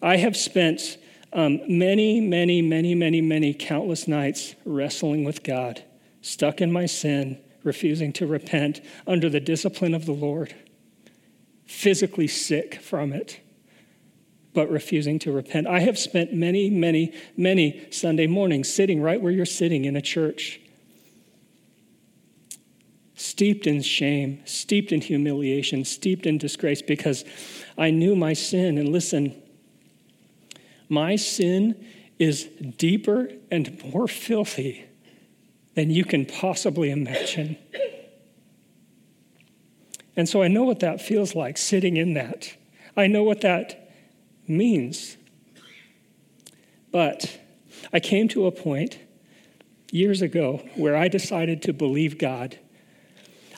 I 0.00 0.16
have 0.16 0.38
spent 0.38 0.96
um, 1.32 1.60
many, 1.68 2.20
many, 2.20 2.60
many, 2.60 2.94
many, 2.94 3.20
many 3.20 3.54
countless 3.54 4.06
nights 4.06 4.54
wrestling 4.64 5.24
with 5.24 5.42
God, 5.42 5.82
stuck 6.20 6.60
in 6.60 6.70
my 6.70 6.86
sin, 6.86 7.38
refusing 7.64 8.12
to 8.14 8.26
repent 8.26 8.80
under 9.06 9.30
the 9.30 9.40
discipline 9.40 9.94
of 9.94 10.06
the 10.06 10.12
Lord, 10.12 10.54
physically 11.64 12.28
sick 12.28 12.80
from 12.80 13.12
it, 13.12 13.40
but 14.52 14.70
refusing 14.70 15.18
to 15.20 15.32
repent. 15.32 15.66
I 15.66 15.80
have 15.80 15.98
spent 15.98 16.34
many, 16.34 16.68
many, 16.68 17.14
many 17.36 17.90
Sunday 17.90 18.26
mornings 18.26 18.72
sitting 18.72 19.00
right 19.00 19.20
where 19.20 19.32
you're 19.32 19.46
sitting 19.46 19.86
in 19.86 19.96
a 19.96 20.02
church 20.02 20.60
steeped 23.22 23.66
in 23.66 23.80
shame, 23.80 24.40
steeped 24.44 24.92
in 24.92 25.00
humiliation, 25.00 25.84
steeped 25.84 26.26
in 26.26 26.38
disgrace 26.38 26.82
because 26.82 27.24
I 27.78 27.90
knew 27.90 28.16
my 28.16 28.32
sin. 28.32 28.78
And 28.78 28.88
listen, 28.88 29.41
my 30.92 31.16
sin 31.16 31.84
is 32.18 32.44
deeper 32.76 33.30
and 33.50 33.82
more 33.92 34.06
filthy 34.06 34.84
than 35.74 35.90
you 35.90 36.04
can 36.04 36.26
possibly 36.26 36.90
imagine. 36.90 37.56
And 40.14 40.28
so 40.28 40.42
I 40.42 40.48
know 40.48 40.64
what 40.64 40.80
that 40.80 41.00
feels 41.00 41.34
like 41.34 41.56
sitting 41.56 41.96
in 41.96 42.14
that. 42.14 42.54
I 42.96 43.06
know 43.06 43.22
what 43.22 43.40
that 43.40 43.90
means. 44.46 45.16
But 46.90 47.40
I 47.92 47.98
came 47.98 48.28
to 48.28 48.46
a 48.46 48.52
point 48.52 48.98
years 49.90 50.20
ago 50.20 50.62
where 50.76 50.94
I 50.94 51.08
decided 51.08 51.62
to 51.62 51.72
believe 51.72 52.18
God 52.18 52.58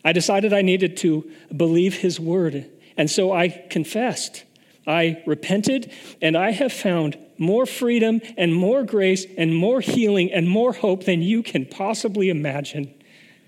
I 0.05 0.13
decided 0.13 0.53
I 0.53 0.63
needed 0.63 0.99
to 0.99 1.29
believe 1.57 1.95
his 1.97 2.21
word. 2.21 2.71
And 2.97 3.11
so 3.11 3.33
I 3.33 3.49
confessed. 3.49 4.45
I 4.87 5.23
repented, 5.27 5.93
and 6.21 6.37
I 6.37 6.51
have 6.51 6.73
found 6.73 7.19
more 7.39 7.67
freedom 7.67 8.21
and 8.37 8.55
more 8.55 8.83
grace 8.83 9.27
and 9.37 9.55
more 9.55 9.81
healing 9.81 10.33
and 10.33 10.49
more 10.49 10.73
hope 10.73 11.05
than 11.05 11.23
you 11.23 11.43
can 11.43 11.67
possibly 11.67 12.29
imagine. 12.29 12.95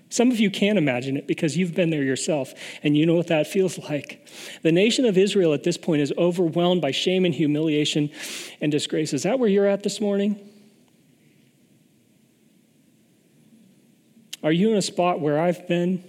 Some 0.09 0.31
of 0.31 0.39
you 0.39 0.49
can't 0.49 0.77
imagine 0.77 1.17
it 1.17 1.27
because 1.27 1.57
you've 1.57 1.75
been 1.75 1.89
there 1.89 2.03
yourself 2.03 2.53
and 2.81 2.97
you 2.97 3.05
know 3.05 3.15
what 3.15 3.27
that 3.27 3.47
feels 3.47 3.77
like. 3.89 4.27
The 4.63 4.71
nation 4.71 5.05
of 5.05 5.17
Israel 5.17 5.53
at 5.53 5.63
this 5.63 5.77
point 5.77 6.01
is 6.01 6.13
overwhelmed 6.17 6.81
by 6.81 6.91
shame 6.91 7.25
and 7.25 7.33
humiliation 7.33 8.09
and 8.61 8.71
disgrace. 8.71 9.13
Is 9.13 9.23
that 9.23 9.39
where 9.39 9.49
you're 9.49 9.67
at 9.67 9.83
this 9.83 9.99
morning? 9.99 10.39
Are 14.43 14.51
you 14.51 14.71
in 14.71 14.77
a 14.77 14.81
spot 14.81 15.19
where 15.19 15.39
I've 15.39 15.67
been? 15.67 16.03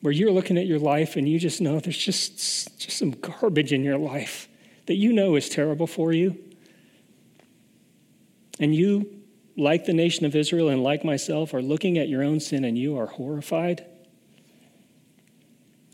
Where 0.00 0.12
you're 0.12 0.30
looking 0.30 0.58
at 0.58 0.66
your 0.66 0.78
life 0.78 1.16
and 1.16 1.28
you 1.28 1.38
just 1.38 1.60
know 1.60 1.80
there's 1.80 1.98
just, 1.98 2.78
just 2.78 2.98
some 2.98 3.10
garbage 3.10 3.72
in 3.72 3.82
your 3.82 3.98
life 3.98 4.48
that 4.86 4.94
you 4.94 5.12
know 5.12 5.36
is 5.36 5.48
terrible 5.48 5.86
for 5.86 6.12
you. 6.12 6.36
And 8.60 8.74
you, 8.74 9.22
like 9.56 9.84
the 9.84 9.92
nation 9.92 10.24
of 10.24 10.34
Israel 10.34 10.68
and 10.68 10.82
like 10.82 11.04
myself, 11.04 11.52
are 11.52 11.62
looking 11.62 11.98
at 11.98 12.08
your 12.08 12.22
own 12.22 12.40
sin 12.40 12.64
and 12.64 12.78
you 12.78 12.98
are 12.98 13.06
horrified. 13.06 13.84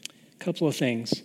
A 0.08 0.44
couple 0.44 0.68
of 0.68 0.76
things. 0.76 1.22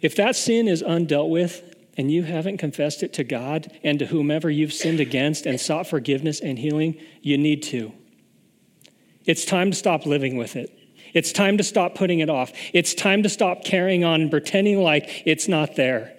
If 0.00 0.16
that 0.16 0.36
sin 0.36 0.68
is 0.68 0.82
undealt 0.82 1.30
with 1.30 1.74
and 1.96 2.10
you 2.10 2.24
haven't 2.24 2.58
confessed 2.58 3.02
it 3.02 3.12
to 3.14 3.24
God 3.24 3.72
and 3.82 3.98
to 3.98 4.06
whomever 4.06 4.50
you've 4.50 4.72
sinned 4.72 5.00
against 5.00 5.46
and 5.46 5.60
sought 5.60 5.86
forgiveness 5.86 6.40
and 6.40 6.58
healing, 6.58 7.00
you 7.22 7.38
need 7.38 7.62
to. 7.64 7.92
It's 9.24 9.44
time 9.44 9.70
to 9.70 9.76
stop 9.76 10.06
living 10.06 10.36
with 10.36 10.54
it. 10.54 10.70
It's 11.14 11.32
time 11.32 11.58
to 11.58 11.64
stop 11.64 11.94
putting 11.94 12.20
it 12.20 12.30
off. 12.30 12.52
It's 12.72 12.94
time 12.94 13.22
to 13.22 13.28
stop 13.28 13.64
carrying 13.64 14.04
on 14.04 14.20
and 14.20 14.30
pretending 14.30 14.82
like 14.82 15.22
it's 15.24 15.48
not 15.48 15.76
there. 15.76 16.12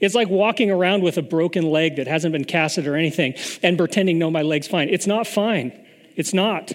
It's 0.00 0.14
like 0.14 0.28
walking 0.28 0.70
around 0.70 1.02
with 1.02 1.16
a 1.16 1.22
broken 1.22 1.70
leg 1.70 1.96
that 1.96 2.08
hasn't 2.08 2.32
been 2.32 2.44
casted 2.44 2.88
or 2.88 2.96
anything 2.96 3.34
and 3.62 3.78
pretending, 3.78 4.18
no, 4.18 4.30
my 4.30 4.42
leg's 4.42 4.66
fine. 4.66 4.88
It's 4.88 5.06
not 5.06 5.26
fine. 5.28 5.72
It's 6.16 6.34
not. 6.34 6.72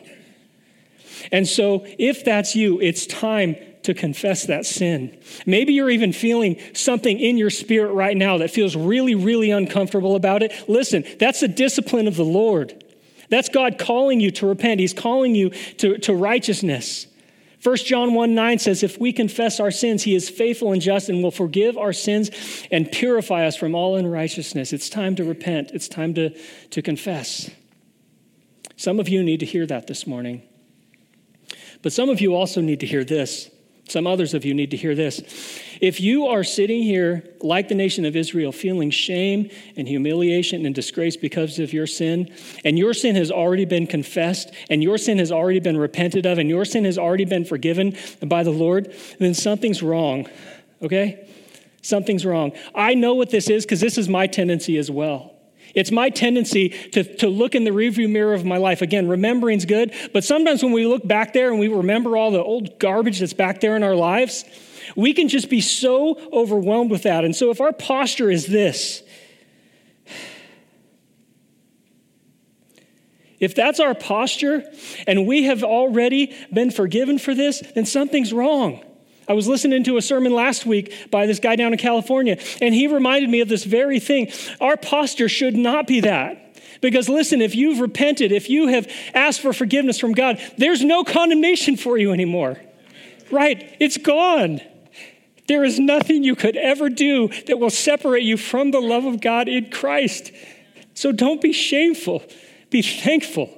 And 1.32 1.48
so, 1.48 1.86
if 2.00 2.24
that's 2.24 2.56
you, 2.56 2.80
it's 2.80 3.06
time 3.06 3.56
to 3.84 3.94
confess 3.94 4.46
that 4.48 4.66
sin. 4.66 5.18
Maybe 5.46 5.74
you're 5.74 5.90
even 5.90 6.14
feeling 6.14 6.60
something 6.74 7.20
in 7.20 7.38
your 7.38 7.50
spirit 7.50 7.94
right 7.94 8.16
now 8.16 8.38
that 8.40 8.52
feels 8.52 8.76
really, 8.76 9.16
really 9.16 9.52
uncomfortable 9.52 10.16
about 10.16 10.44
it. 10.44 10.54
Listen, 10.68 11.06
that's 11.20 11.40
the 11.40 11.48
discipline 11.48 12.08
of 12.08 12.16
the 12.16 12.26
Lord. 12.26 12.84
That's 13.30 13.50
God 13.50 13.78
calling 13.78 14.20
you 14.20 14.32
to 14.32 14.48
repent. 14.48 14.80
He's 14.80 14.94
calling 14.94 15.36
you 15.36 15.50
to, 15.78 15.98
to 16.00 16.14
righteousness. 16.14 17.08
1 17.68 17.76
John 17.80 18.14
1 18.14 18.34
9 18.34 18.60
says, 18.60 18.82
If 18.82 18.98
we 18.98 19.12
confess 19.12 19.60
our 19.60 19.72
sins, 19.72 20.04
he 20.04 20.16
is 20.16 20.30
faithful 20.30 20.72
and 20.72 20.82
just 20.82 21.10
and 21.10 21.22
will 21.22 21.32
forgive 21.32 21.78
our 21.78 21.92
sins 21.92 22.32
and 22.72 22.90
purify 22.90 23.46
us 23.46 23.58
from 23.58 23.76
all 23.76 23.98
unrighteousness. 23.98 24.72
It's 24.72 24.88
time 24.88 25.18
to 25.18 25.26
repent, 25.26 25.72
it's 25.74 25.90
time 25.90 26.14
to, 26.14 26.30
to 26.70 26.82
confess. 26.82 27.52
Some 28.78 29.02
of 29.02 29.10
you 29.10 29.22
need 29.22 29.42
to 29.42 29.46
hear 29.46 29.66
that 29.66 29.86
this 29.86 30.08
morning. 30.08 30.44
But 31.82 31.92
some 31.92 32.08
of 32.08 32.22
you 32.22 32.36
also 32.36 32.62
need 32.62 32.80
to 32.80 32.86
hear 32.86 33.04
this. 33.04 33.52
Some 33.88 34.06
others 34.06 34.34
of 34.34 34.44
you 34.44 34.54
need 34.54 34.72
to 34.72 34.78
hear 34.78 34.96
this. 34.96 35.22
If 35.80 36.02
you 36.02 36.28
are 36.28 36.44
sitting 36.44 36.84
here, 36.84 37.24
like 37.40 37.70
the 37.70 37.76
nation 37.76 38.04
of 38.04 38.18
Israel, 38.18 38.52
feeling 38.52 38.90
shame 38.90 39.50
and 39.78 39.88
humiliation 39.88 40.66
and 40.66 40.76
disgrace 40.76 41.16
because 41.16 41.58
of 41.60 41.72
your 41.72 41.88
sin, 41.88 42.34
and 42.66 42.78
your 42.78 42.94
sin 42.94 43.16
has 43.16 43.32
already 43.32 43.64
been 43.64 43.88
confessed, 43.88 44.52
and 44.70 44.84
your 44.84 44.98
sin 44.98 45.20
has 45.20 45.32
already 45.32 45.62
been 45.62 45.78
repented 45.78 46.26
of, 46.26 46.38
and 46.38 46.50
your 46.50 46.66
sin 46.66 46.84
has 46.84 46.98
already 46.98 47.24
been 47.24 47.46
forgiven 47.46 47.96
by 48.26 48.44
the 48.44 48.52
Lord, 48.52 48.94
then 49.20 49.34
something's 49.34 49.82
wrong, 49.82 50.28
okay? 50.82 51.26
Something's 51.82 52.26
wrong. 52.26 52.52
I 52.76 52.94
know 52.94 53.14
what 53.14 53.30
this 53.30 53.50
is 53.50 53.66
because 53.66 53.80
this 53.80 53.98
is 53.98 54.10
my 54.10 54.28
tendency 54.28 54.78
as 54.78 54.92
well. 54.92 55.37
It's 55.76 55.92
my 55.92 56.10
tendency 56.10 56.70
to, 56.92 57.04
to 57.18 57.28
look 57.28 57.56
in 57.56 57.64
the 57.64 57.72
rearview 57.72 58.10
mirror 58.10 58.34
of 58.34 58.46
my 58.46 58.58
life. 58.58 58.82
Again, 58.82 59.08
remembering's 59.08 59.66
good, 59.66 59.94
but 60.14 60.24
sometimes 60.24 60.64
when 60.64 60.72
we 60.72 60.86
look 60.86 61.08
back 61.08 61.34
there 61.34 61.50
and 61.50 61.60
we 61.60 61.68
remember 61.68 62.18
all 62.18 62.32
the 62.32 62.44
old 62.44 62.80
garbage 62.80 63.20
that's 63.20 63.34
back 63.34 63.62
there 63.62 63.76
in 63.76 63.84
our 63.84 63.96
lives, 63.96 64.46
we 64.96 65.14
can 65.14 65.28
just 65.28 65.50
be 65.50 65.62
so 65.62 66.20
overwhelmed 66.32 66.92
with 66.92 67.04
that. 67.04 67.26
And 67.26 67.36
so 67.36 67.52
if 67.52 67.62
our 67.62 67.74
posture 67.74 68.32
is 68.32 68.48
this, 68.48 69.04
If 73.40 73.54
that's 73.54 73.80
our 73.80 73.94
posture 73.94 74.64
and 75.06 75.28
we 75.28 75.44
have 75.44 75.64
already 75.64 76.36
been 76.52 76.72
forgiven 76.72 77.20
for 77.20 77.36
this, 77.36 77.62
then 77.76 77.86
something's 77.86 78.34
wrong. 78.34 78.84
I 79.28 79.34
was 79.34 79.48
listening 79.48 79.84
to 79.84 79.98
a 79.98 80.02
sermon 80.02 80.34
last 80.34 80.66
week 80.66 81.12
by 81.12 81.26
this 81.26 81.40
guy 81.40 81.56
down 81.56 81.74
in 81.74 81.80
California, 81.80 82.38
and 82.62 82.74
he 82.74 82.88
reminded 82.88 83.30
me 83.30 83.42
of 83.42 83.50
this 83.50 83.64
very 83.64 84.00
thing. 84.00 84.32
Our 84.62 84.78
posture 84.78 85.30
should 85.30 85.56
not 85.56 85.88
be 85.88 86.02
that. 86.02 86.44
Because 86.82 87.10
listen, 87.10 87.42
if 87.42 87.56
you've 87.56 87.80
repented, 87.80 88.32
if 88.32 88.50
you 88.50 88.68
have 88.68 88.90
asked 89.14 89.42
for 89.42 89.52
forgiveness 89.52 90.00
from 90.00 90.14
God, 90.14 90.40
there's 90.58 90.84
no 90.84 91.04
condemnation 91.04 91.76
for 91.76 91.98
you 91.98 92.12
anymore. 92.12 92.58
Right? 93.32 93.76
It's 93.80 93.98
gone. 93.98 94.62
There 95.48 95.64
is 95.64 95.80
nothing 95.80 96.24
you 96.24 96.36
could 96.36 96.58
ever 96.58 96.90
do 96.90 97.30
that 97.48 97.58
will 97.60 97.70
separate 97.70 98.24
you 98.24 98.38
from 98.38 98.72
the 98.72 98.80
love 98.80 99.06
of 99.06 99.22
God 99.22 99.48
in 99.48 99.70
Christ. 99.72 100.32
So 100.94 101.12
don't 101.12 101.42
be 101.42 101.54
shameful, 101.54 102.24
be 102.70 102.82
thankful. 102.82 103.50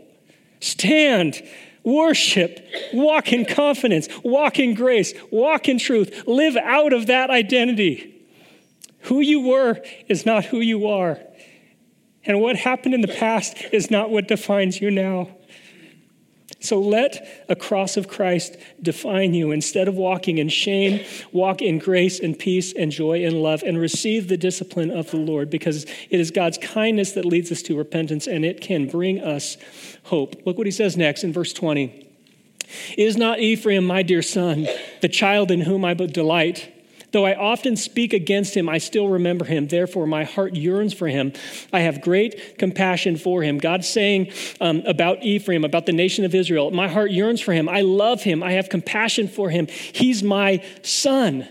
Stand 0.59 1.41
worship, 1.83 2.59
walk 2.93 3.31
in 3.33 3.45
confidence, 3.45 4.07
walk 4.23 4.59
in 4.59 4.73
grace, 4.73 5.13
walk 5.31 5.67
in 5.67 5.79
truth, 5.79 6.23
live 6.27 6.55
out 6.57 6.93
of 6.93 7.07
that 7.07 7.29
identity. 7.29 8.15
Who 9.03 9.21
you 9.21 9.41
were 9.41 9.81
is 10.07 10.25
not 10.25 10.45
who 10.45 10.59
you 10.59 10.87
are. 10.87 11.19
And 12.25 12.41
what 12.41 12.57
happened 12.57 12.93
in 12.93 13.01
the 13.01 13.07
past 13.07 13.57
is 13.71 13.89
not 13.89 14.09
what 14.09 14.27
defines 14.27 14.81
you 14.81 14.91
now. 14.91 15.29
So 16.61 16.79
let 16.79 17.45
a 17.47 17.55
cross 17.55 17.95
of 17.95 18.09
Christ 18.09 18.57
define 18.81 19.33
you. 19.33 19.51
Instead 19.51 19.87
of 19.87 19.95
walking 19.95 20.39
in 20.39 20.49
shame, 20.49 21.05
walk 21.31 21.61
in 21.61 21.79
grace 21.79 22.19
and 22.19 22.37
peace 22.37 22.73
and 22.73 22.91
joy 22.91 23.25
and 23.25 23.41
love 23.41 23.63
and 23.63 23.77
receive 23.77 24.27
the 24.27 24.37
discipline 24.37 24.91
of 24.91 25.09
the 25.11 25.17
Lord 25.17 25.49
because 25.49 25.83
it 25.83 26.19
is 26.19 26.31
God's 26.31 26.57
kindness 26.57 27.13
that 27.13 27.23
leads 27.23 27.51
us 27.51 27.61
to 27.63 27.77
repentance 27.77 28.27
and 28.27 28.43
it 28.43 28.59
can 28.59 28.87
bring 28.87 29.21
us 29.21 29.57
hope. 30.03 30.35
Look 30.45 30.57
what 30.57 30.67
he 30.67 30.71
says 30.71 30.97
next 30.97 31.23
in 31.23 31.31
verse 31.31 31.53
20. 31.53 32.07
Is 32.97 33.17
not 33.17 33.39
Ephraim 33.39 33.85
my 33.85 34.03
dear 34.03 34.21
son, 34.21 34.67
the 35.01 35.09
child 35.09 35.51
in 35.51 35.61
whom 35.61 35.85
I 35.85 35.93
delight? 35.93 36.71
Though 37.11 37.25
I 37.25 37.35
often 37.35 37.75
speak 37.75 38.13
against 38.13 38.55
him, 38.55 38.69
I 38.69 38.77
still 38.77 39.07
remember 39.09 39.45
him. 39.45 39.67
Therefore, 39.67 40.05
my 40.05 40.25
heart 40.25 40.55
yearns 40.55 40.93
for 40.93 41.07
him. 41.07 41.33
I 41.73 41.79
have 41.81 42.01
great 42.01 42.59
compassion 42.59 43.17
for 43.17 43.41
him. 43.41 43.57
God's 43.57 43.87
saying 43.87 44.31
um, 44.61 44.83
about 44.85 45.23
Ephraim, 45.23 45.65
about 45.65 45.87
the 45.87 45.91
nation 45.91 46.23
of 46.23 46.35
Israel, 46.35 46.69
my 46.69 46.87
heart 46.87 47.09
yearns 47.09 47.41
for 47.41 47.51
him. 47.51 47.67
I 47.67 47.81
love 47.81 48.21
him. 48.21 48.43
I 48.43 48.51
have 48.53 48.69
compassion 48.69 49.27
for 49.27 49.49
him. 49.49 49.67
He's 49.67 50.21
my 50.21 50.63
son. 50.83 51.47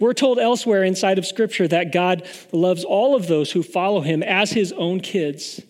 We're 0.00 0.14
told 0.14 0.38
elsewhere 0.38 0.82
inside 0.82 1.18
of 1.18 1.26
Scripture 1.26 1.68
that 1.68 1.92
God 1.92 2.28
loves 2.52 2.84
all 2.84 3.14
of 3.14 3.28
those 3.28 3.52
who 3.52 3.62
follow 3.62 4.00
him 4.00 4.22
as 4.22 4.50
his 4.50 4.72
own 4.72 5.00
kids. 5.00 5.60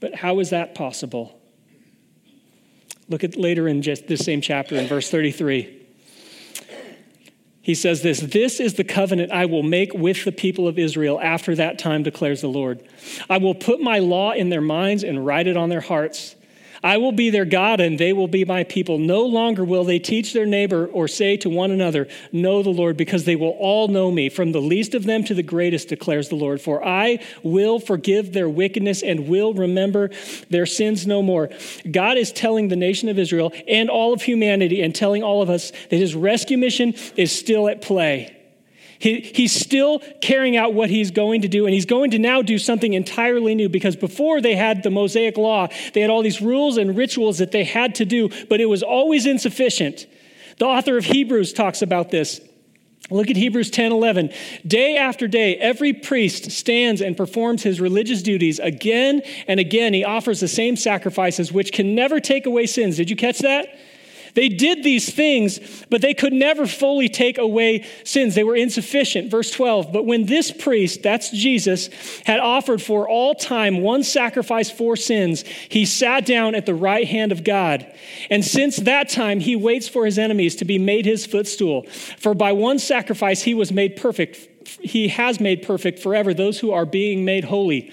But 0.00 0.16
how 0.16 0.40
is 0.40 0.50
that 0.50 0.74
possible? 0.74 1.40
Look 3.08 3.22
at 3.22 3.36
later 3.36 3.68
in 3.68 3.82
just 3.82 4.08
this 4.08 4.24
same 4.24 4.40
chapter 4.40 4.74
in 4.74 4.88
verse 4.88 5.10
33 5.10 5.83
he 7.64 7.74
says 7.74 8.02
this 8.02 8.20
This 8.20 8.60
is 8.60 8.74
the 8.74 8.84
covenant 8.84 9.32
I 9.32 9.46
will 9.46 9.62
make 9.62 9.94
with 9.94 10.24
the 10.24 10.32
people 10.32 10.68
of 10.68 10.78
Israel 10.78 11.18
after 11.20 11.54
that 11.56 11.78
time, 11.78 12.02
declares 12.02 12.42
the 12.42 12.48
Lord. 12.48 12.82
I 13.30 13.38
will 13.38 13.54
put 13.54 13.80
my 13.80 14.00
law 14.00 14.32
in 14.32 14.50
their 14.50 14.60
minds 14.60 15.02
and 15.02 15.24
write 15.24 15.46
it 15.46 15.56
on 15.56 15.70
their 15.70 15.80
hearts. 15.80 16.36
I 16.84 16.98
will 16.98 17.12
be 17.12 17.30
their 17.30 17.46
God 17.46 17.80
and 17.80 17.98
they 17.98 18.12
will 18.12 18.28
be 18.28 18.44
my 18.44 18.62
people. 18.62 18.98
No 18.98 19.22
longer 19.22 19.64
will 19.64 19.84
they 19.84 19.98
teach 19.98 20.34
their 20.34 20.44
neighbor 20.44 20.86
or 20.86 21.08
say 21.08 21.38
to 21.38 21.48
one 21.48 21.70
another, 21.70 22.06
Know 22.30 22.62
the 22.62 22.68
Lord, 22.68 22.98
because 22.98 23.24
they 23.24 23.36
will 23.36 23.56
all 23.58 23.88
know 23.88 24.10
me, 24.10 24.28
from 24.28 24.52
the 24.52 24.60
least 24.60 24.94
of 24.94 25.04
them 25.04 25.24
to 25.24 25.34
the 25.34 25.42
greatest, 25.42 25.88
declares 25.88 26.28
the 26.28 26.34
Lord. 26.34 26.60
For 26.60 26.84
I 26.84 27.24
will 27.42 27.80
forgive 27.80 28.34
their 28.34 28.50
wickedness 28.50 29.02
and 29.02 29.28
will 29.28 29.54
remember 29.54 30.10
their 30.50 30.66
sins 30.66 31.06
no 31.06 31.22
more. 31.22 31.48
God 31.90 32.18
is 32.18 32.30
telling 32.30 32.68
the 32.68 32.76
nation 32.76 33.08
of 33.08 33.18
Israel 33.18 33.54
and 33.66 33.88
all 33.88 34.12
of 34.12 34.20
humanity 34.20 34.82
and 34.82 34.94
telling 34.94 35.22
all 35.22 35.40
of 35.40 35.48
us 35.48 35.72
that 35.88 35.96
his 35.96 36.14
rescue 36.14 36.58
mission 36.58 36.94
is 37.16 37.32
still 37.32 37.66
at 37.66 37.80
play. 37.80 38.33
He, 39.04 39.20
he's 39.20 39.52
still 39.52 39.98
carrying 40.22 40.56
out 40.56 40.72
what 40.72 40.88
he's 40.88 41.10
going 41.10 41.42
to 41.42 41.48
do, 41.48 41.66
and 41.66 41.74
he's 41.74 41.84
going 41.84 42.12
to 42.12 42.18
now 42.18 42.40
do 42.40 42.56
something 42.56 42.94
entirely 42.94 43.54
new 43.54 43.68
because 43.68 43.96
before 43.96 44.40
they 44.40 44.56
had 44.56 44.82
the 44.82 44.88
Mosaic 44.88 45.36
law, 45.36 45.68
they 45.92 46.00
had 46.00 46.08
all 46.08 46.22
these 46.22 46.40
rules 46.40 46.78
and 46.78 46.96
rituals 46.96 47.36
that 47.36 47.52
they 47.52 47.64
had 47.64 47.94
to 47.96 48.06
do, 48.06 48.30
but 48.48 48.62
it 48.62 48.64
was 48.64 48.82
always 48.82 49.26
insufficient. 49.26 50.06
The 50.56 50.64
author 50.64 50.96
of 50.96 51.04
Hebrews 51.04 51.52
talks 51.52 51.82
about 51.82 52.12
this. 52.12 52.40
Look 53.10 53.28
at 53.28 53.36
Hebrews 53.36 53.70
10 53.70 53.92
11. 53.92 54.32
Day 54.66 54.96
after 54.96 55.28
day, 55.28 55.56
every 55.56 55.92
priest 55.92 56.50
stands 56.50 57.02
and 57.02 57.14
performs 57.14 57.62
his 57.62 57.82
religious 57.82 58.22
duties. 58.22 58.58
Again 58.58 59.20
and 59.46 59.60
again, 59.60 59.92
he 59.92 60.02
offers 60.02 60.40
the 60.40 60.48
same 60.48 60.76
sacrifices, 60.76 61.52
which 61.52 61.72
can 61.72 61.94
never 61.94 62.20
take 62.20 62.46
away 62.46 62.64
sins. 62.64 62.96
Did 62.96 63.10
you 63.10 63.16
catch 63.16 63.40
that? 63.40 63.68
They 64.34 64.48
did 64.48 64.82
these 64.82 65.12
things, 65.12 65.60
but 65.90 66.02
they 66.02 66.12
could 66.12 66.32
never 66.32 66.66
fully 66.66 67.08
take 67.08 67.38
away 67.38 67.86
sins. 68.02 68.34
They 68.34 68.44
were 68.44 68.56
insufficient. 68.56 69.30
Verse 69.30 69.50
12, 69.50 69.92
but 69.92 70.06
when 70.06 70.26
this 70.26 70.50
priest, 70.50 71.02
that's 71.02 71.30
Jesus, 71.30 71.88
had 72.26 72.40
offered 72.40 72.82
for 72.82 73.08
all 73.08 73.34
time 73.34 73.80
one 73.80 74.02
sacrifice 74.02 74.70
for 74.70 74.96
sins, 74.96 75.44
he 75.68 75.84
sat 75.84 76.26
down 76.26 76.54
at 76.54 76.66
the 76.66 76.74
right 76.74 77.06
hand 77.06 77.32
of 77.32 77.44
God. 77.44 77.86
And 78.28 78.44
since 78.44 78.76
that 78.78 79.08
time, 79.08 79.40
he 79.40 79.56
waits 79.56 79.88
for 79.88 80.04
his 80.04 80.18
enemies 80.18 80.56
to 80.56 80.64
be 80.64 80.78
made 80.78 81.06
his 81.06 81.24
footstool. 81.24 81.82
For 82.18 82.34
by 82.34 82.52
one 82.52 82.78
sacrifice, 82.78 83.42
he 83.42 83.54
was 83.54 83.72
made 83.72 83.96
perfect. 83.96 84.48
He 84.80 85.08
has 85.08 85.40
made 85.40 85.62
perfect 85.62 86.00
forever 86.00 86.34
those 86.34 86.58
who 86.58 86.72
are 86.72 86.86
being 86.86 87.24
made 87.24 87.44
holy. 87.44 87.92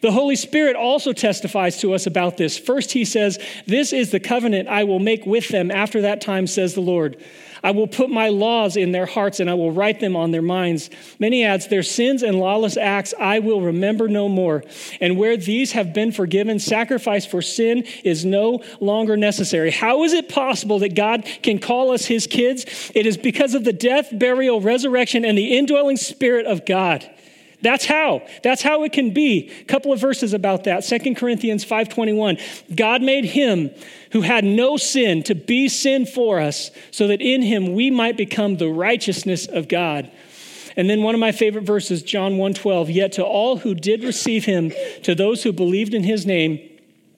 The 0.00 0.12
Holy 0.12 0.36
Spirit 0.36 0.76
also 0.76 1.12
testifies 1.12 1.78
to 1.80 1.94
us 1.94 2.06
about 2.06 2.36
this. 2.36 2.58
First, 2.58 2.92
he 2.92 3.04
says, 3.04 3.38
This 3.66 3.92
is 3.92 4.10
the 4.10 4.20
covenant 4.20 4.68
I 4.68 4.84
will 4.84 5.00
make 5.00 5.26
with 5.26 5.48
them 5.48 5.70
after 5.70 6.02
that 6.02 6.20
time, 6.20 6.46
says 6.46 6.74
the 6.74 6.80
Lord. 6.80 7.16
I 7.62 7.72
will 7.72 7.88
put 7.88 8.10
my 8.10 8.28
laws 8.28 8.76
in 8.76 8.92
their 8.92 9.06
hearts 9.06 9.40
and 9.40 9.50
I 9.50 9.54
will 9.54 9.72
write 9.72 10.00
them 10.00 10.16
on 10.16 10.30
their 10.30 10.42
minds. 10.42 10.90
Many 11.18 11.44
adds, 11.44 11.68
Their 11.68 11.82
sins 11.82 12.22
and 12.22 12.38
lawless 12.38 12.76
acts 12.76 13.14
I 13.18 13.40
will 13.40 13.60
remember 13.60 14.08
no 14.08 14.28
more. 14.28 14.62
And 15.00 15.16
where 15.16 15.36
these 15.36 15.72
have 15.72 15.92
been 15.92 16.12
forgiven, 16.12 16.58
sacrifice 16.58 17.26
for 17.26 17.42
sin 17.42 17.84
is 18.04 18.24
no 18.24 18.62
longer 18.80 19.16
necessary. 19.16 19.70
How 19.70 20.04
is 20.04 20.12
it 20.12 20.28
possible 20.28 20.78
that 20.80 20.94
God 20.94 21.24
can 21.42 21.58
call 21.58 21.90
us 21.90 22.06
his 22.06 22.26
kids? 22.26 22.92
It 22.94 23.06
is 23.06 23.16
because 23.16 23.54
of 23.54 23.64
the 23.64 23.72
death, 23.72 24.08
burial, 24.12 24.60
resurrection, 24.60 25.24
and 25.24 25.36
the 25.36 25.56
indwelling 25.56 25.96
spirit 25.96 26.46
of 26.46 26.64
God. 26.64 27.08
That's 27.60 27.84
how. 27.86 28.22
That's 28.42 28.62
how 28.62 28.84
it 28.84 28.92
can 28.92 29.12
be. 29.12 29.50
A 29.60 29.64
couple 29.64 29.92
of 29.92 30.00
verses 30.00 30.32
about 30.32 30.64
that. 30.64 30.84
Second 30.84 31.16
Corinthians 31.16 31.64
5:21. 31.64 32.38
God 32.74 33.02
made 33.02 33.24
him 33.24 33.70
who 34.12 34.20
had 34.20 34.44
no 34.44 34.76
sin 34.76 35.22
to 35.24 35.34
be 35.34 35.68
sin 35.68 36.06
for 36.06 36.40
us 36.40 36.70
so 36.90 37.08
that 37.08 37.20
in 37.20 37.42
him 37.42 37.74
we 37.74 37.90
might 37.90 38.16
become 38.16 38.56
the 38.56 38.68
righteousness 38.68 39.46
of 39.46 39.68
God. 39.68 40.10
And 40.76 40.88
then 40.88 41.02
one 41.02 41.14
of 41.14 41.20
my 41.20 41.32
favorite 41.32 41.64
verses, 41.64 42.02
John 42.02 42.38
1:12, 42.38 42.88
yet 42.90 43.12
to 43.12 43.24
all 43.24 43.56
who 43.56 43.74
did 43.74 44.04
receive 44.04 44.44
him, 44.44 44.72
to 45.02 45.16
those 45.16 45.42
who 45.42 45.52
believed 45.52 45.94
in 45.94 46.04
his 46.04 46.24
name, 46.24 46.60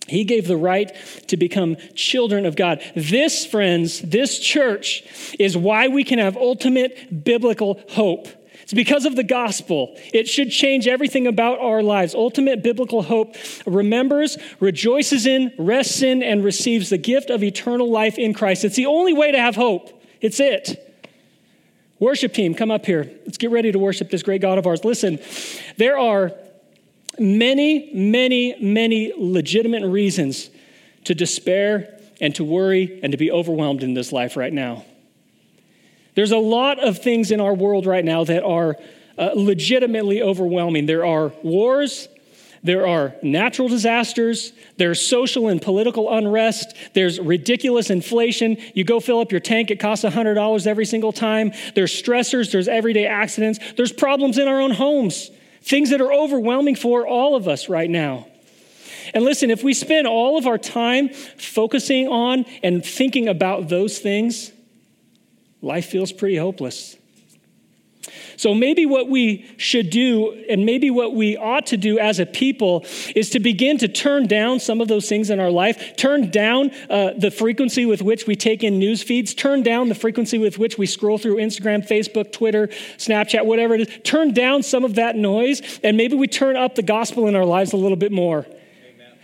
he 0.09 0.25
gave 0.25 0.49
the 0.49 0.57
right 0.57 0.91
to 1.29 1.37
become 1.37 1.77
children 1.95 2.47
of 2.47 2.57
God. 2.57 2.81
This, 2.97 3.45
friends, 3.45 4.01
this 4.01 4.39
church 4.39 5.05
is 5.39 5.57
why 5.57 5.89
we 5.89 6.03
can 6.03 6.19
have 6.19 6.37
ultimate 6.37 7.23
biblical 7.25 7.81
hope. 7.91 8.29
It's 8.71 8.75
because 8.77 9.05
of 9.05 9.17
the 9.17 9.25
gospel. 9.25 9.97
It 10.15 10.29
should 10.29 10.53
change 10.53 10.87
everything 10.87 11.27
about 11.27 11.59
our 11.59 11.83
lives. 11.83 12.15
Ultimate 12.15 12.63
biblical 12.63 13.03
hope 13.03 13.35
remembers, 13.67 14.39
rejoices 14.61 15.27
in, 15.27 15.53
rests 15.59 16.03
in, 16.03 16.23
and 16.23 16.45
receives 16.45 16.89
the 16.89 16.97
gift 16.97 17.31
of 17.31 17.43
eternal 17.43 17.91
life 17.91 18.17
in 18.17 18.33
Christ. 18.33 18.65
It's 18.65 18.77
the 18.77 18.87
only 18.87 19.13
way 19.13 19.33
to 19.33 19.39
have 19.39 19.57
hope. 19.57 20.01
It's 20.21 20.39
it. 20.39 20.87
Worship 21.99 22.33
team, 22.33 22.55
come 22.55 22.71
up 22.71 22.87
here. 22.87 23.11
Let's 23.25 23.39
get 23.39 23.51
ready 23.51 23.73
to 23.73 23.79
worship 23.81 24.09
this 24.09 24.23
great 24.23 24.41
God 24.41 24.57
of 24.57 24.69
ours. 24.69 24.85
Listen, 24.85 25.19
there 25.77 25.99
are 25.99 26.31
many, 27.19 27.91
many, 27.93 28.55
many 28.63 29.13
legitimate 29.19 29.85
reasons 29.85 30.49
to 31.07 31.15
despair 31.17 31.99
and 32.21 32.33
to 32.37 32.45
worry 32.45 33.01
and 33.03 33.11
to 33.11 33.19
be 33.19 33.33
overwhelmed 33.33 33.83
in 33.83 33.95
this 33.95 34.13
life 34.13 34.37
right 34.37 34.53
now. 34.53 34.85
There's 36.21 36.33
a 36.33 36.37
lot 36.37 36.79
of 36.79 36.99
things 36.99 37.31
in 37.31 37.41
our 37.41 37.55
world 37.55 37.87
right 37.87 38.05
now 38.05 38.25
that 38.25 38.45
are 38.45 38.77
uh, 39.17 39.31
legitimately 39.35 40.21
overwhelming. 40.21 40.85
There 40.85 41.07
are 41.07 41.33
wars, 41.43 42.09
there 42.63 42.87
are 42.87 43.15
natural 43.23 43.69
disasters, 43.69 44.53
there's 44.77 45.01
social 45.01 45.49
and 45.49 45.63
political 45.63 46.15
unrest, 46.15 46.77
there's 46.93 47.19
ridiculous 47.19 47.89
inflation. 47.89 48.59
You 48.75 48.85
go 48.85 49.01
fill 49.01 49.21
up 49.21 49.33
your 49.33 49.41
tank, 49.41 49.71
it 49.71 49.81
costs 49.81 50.05
$100 50.05 50.67
every 50.67 50.85
single 50.85 51.15
time. 51.15 51.53
There's 51.75 51.91
stressors, 51.91 52.53
there's 52.53 52.69
everyday 52.69 53.07
accidents, 53.07 53.59
there's 53.79 53.91
problems 53.91 54.37
in 54.37 54.47
our 54.47 54.61
own 54.61 54.73
homes, 54.73 55.31
things 55.63 55.89
that 55.89 56.03
are 56.03 56.13
overwhelming 56.13 56.77
for 56.77 57.07
all 57.07 57.35
of 57.35 57.49
us 57.49 57.71
right 57.71 57.89
now. 57.89 58.27
And 59.15 59.25
listen, 59.25 59.51
if 59.51 59.65
we 59.65 59.73
spend 59.73 60.07
all 60.07 60.37
of 60.37 60.47
our 60.47 60.59
time 60.59 61.09
focusing 61.09 62.09
on 62.09 62.45
and 62.63 62.85
thinking 62.85 63.27
about 63.27 63.71
those 63.71 64.01
things, 64.01 64.53
life 65.63 65.87
feels 65.87 66.13
pretty 66.13 66.37
hopeless. 66.37 66.97
So 68.37 68.55
maybe 68.55 68.87
what 68.87 69.09
we 69.09 69.45
should 69.59 69.91
do, 69.91 70.33
and 70.49 70.65
maybe 70.65 70.91
what 70.91 71.15
we 71.15 71.37
ought 71.37 71.67
to 71.67 71.77
do 71.77 71.99
as 71.99 72.19
a 72.19 72.27
people, 72.27 72.87
is 73.15 73.31
to 73.31 73.41
begin 73.41 73.77
to 73.79 73.89
turn 73.89 74.27
down 74.27 74.61
some 74.61 74.81
of 74.81 74.89
those 74.89 75.09
things 75.09 75.29
in 75.29 75.39
our 75.39 75.51
life, 75.51 75.97
turn 75.97 76.31
down 76.31 76.71
uh, 76.89 77.11
the 77.17 77.31
frequency 77.31 77.85
with 77.85 78.01
which 78.01 78.27
we 78.27 78.35
take 78.35 78.65
in 78.65 78.79
news 78.79 79.03
feeds, 79.03 79.35
turn 79.35 79.63
down 79.63 79.91
the 79.91 79.95
frequency 79.95 80.39
with 80.39 80.59
which 80.59 80.79
we 80.79 80.87
scroll 80.87 81.19
through 81.19 81.37
Instagram, 81.37 81.87
Facebook, 81.87 82.33
Twitter, 82.33 82.69
Snapchat, 82.97 83.45
whatever 83.45 83.75
it 83.75 83.83
is. 83.83 83.99
Turn 84.05 84.33
down 84.33 84.63
some 84.63 84.85
of 84.85 84.95
that 84.95 85.17
noise, 85.17 85.79
and 85.85 85.97
maybe 85.99 86.17
we 86.17 86.27
turn 86.27 86.57
up 86.57 86.75
the 86.75 86.83
gospel 86.83 87.29
in 87.29 87.37
our 87.37 87.45
lives 87.45 87.75
a 87.75 87.77
little 87.77 87.99
bit 87.99 88.13
more. 88.13 88.47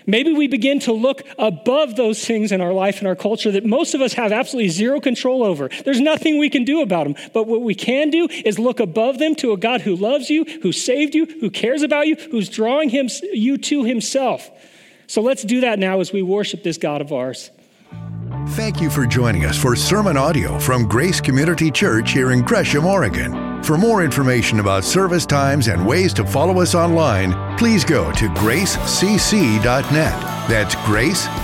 Maybe 0.06 0.32
we 0.32 0.46
begin 0.46 0.78
to 0.80 0.92
look 0.92 1.22
above 1.36 1.96
those 1.96 2.24
things 2.24 2.52
in 2.52 2.60
our 2.60 2.72
life 2.72 2.98
and 2.98 3.08
our 3.08 3.16
culture 3.16 3.50
that 3.50 3.64
most 3.64 3.94
of 3.94 4.00
us 4.00 4.12
have 4.12 4.32
absolutely 4.32 4.68
zero 4.68 5.00
control 5.00 5.42
over. 5.42 5.68
There's 5.84 6.00
nothing 6.00 6.38
we 6.38 6.48
can 6.48 6.64
do 6.64 6.80
about 6.80 7.04
them. 7.04 7.16
But 7.34 7.48
what 7.48 7.62
we 7.62 7.74
can 7.74 8.10
do 8.10 8.28
is 8.30 8.58
look 8.58 8.78
above 8.78 9.18
them 9.18 9.34
to 9.36 9.52
a 9.52 9.56
God 9.56 9.80
who 9.80 9.96
loves 9.96 10.30
you, 10.30 10.44
who 10.62 10.70
saved 10.70 11.14
you, 11.14 11.26
who 11.40 11.50
cares 11.50 11.82
about 11.82 12.06
you, 12.06 12.16
who's 12.30 12.48
drawing 12.48 12.88
him, 12.88 13.08
you 13.32 13.58
to 13.58 13.84
himself. 13.84 14.48
So 15.08 15.22
let's 15.22 15.42
do 15.42 15.60
that 15.60 15.78
now 15.78 16.00
as 16.00 16.12
we 16.12 16.22
worship 16.22 16.62
this 16.62 16.78
God 16.78 17.00
of 17.00 17.12
ours. 17.12 17.50
Thank 18.50 18.80
you 18.80 18.90
for 18.90 19.06
joining 19.06 19.44
us 19.44 19.56
for 19.56 19.76
sermon 19.76 20.16
audio 20.16 20.58
from 20.58 20.88
Grace 20.88 21.20
Community 21.20 21.70
Church 21.70 22.12
here 22.12 22.32
in 22.32 22.42
Gresham, 22.42 22.86
Oregon. 22.86 23.62
For 23.62 23.76
more 23.76 24.04
information 24.04 24.60
about 24.60 24.84
service 24.84 25.26
times 25.26 25.68
and 25.68 25.86
ways 25.86 26.14
to 26.14 26.24
follow 26.24 26.60
us 26.60 26.74
online, 26.74 27.34
please 27.58 27.84
go 27.84 28.12
to 28.12 28.28
gracecc.net. 28.28 29.90
That's 30.48 30.74
gracecc.net. 30.76 31.36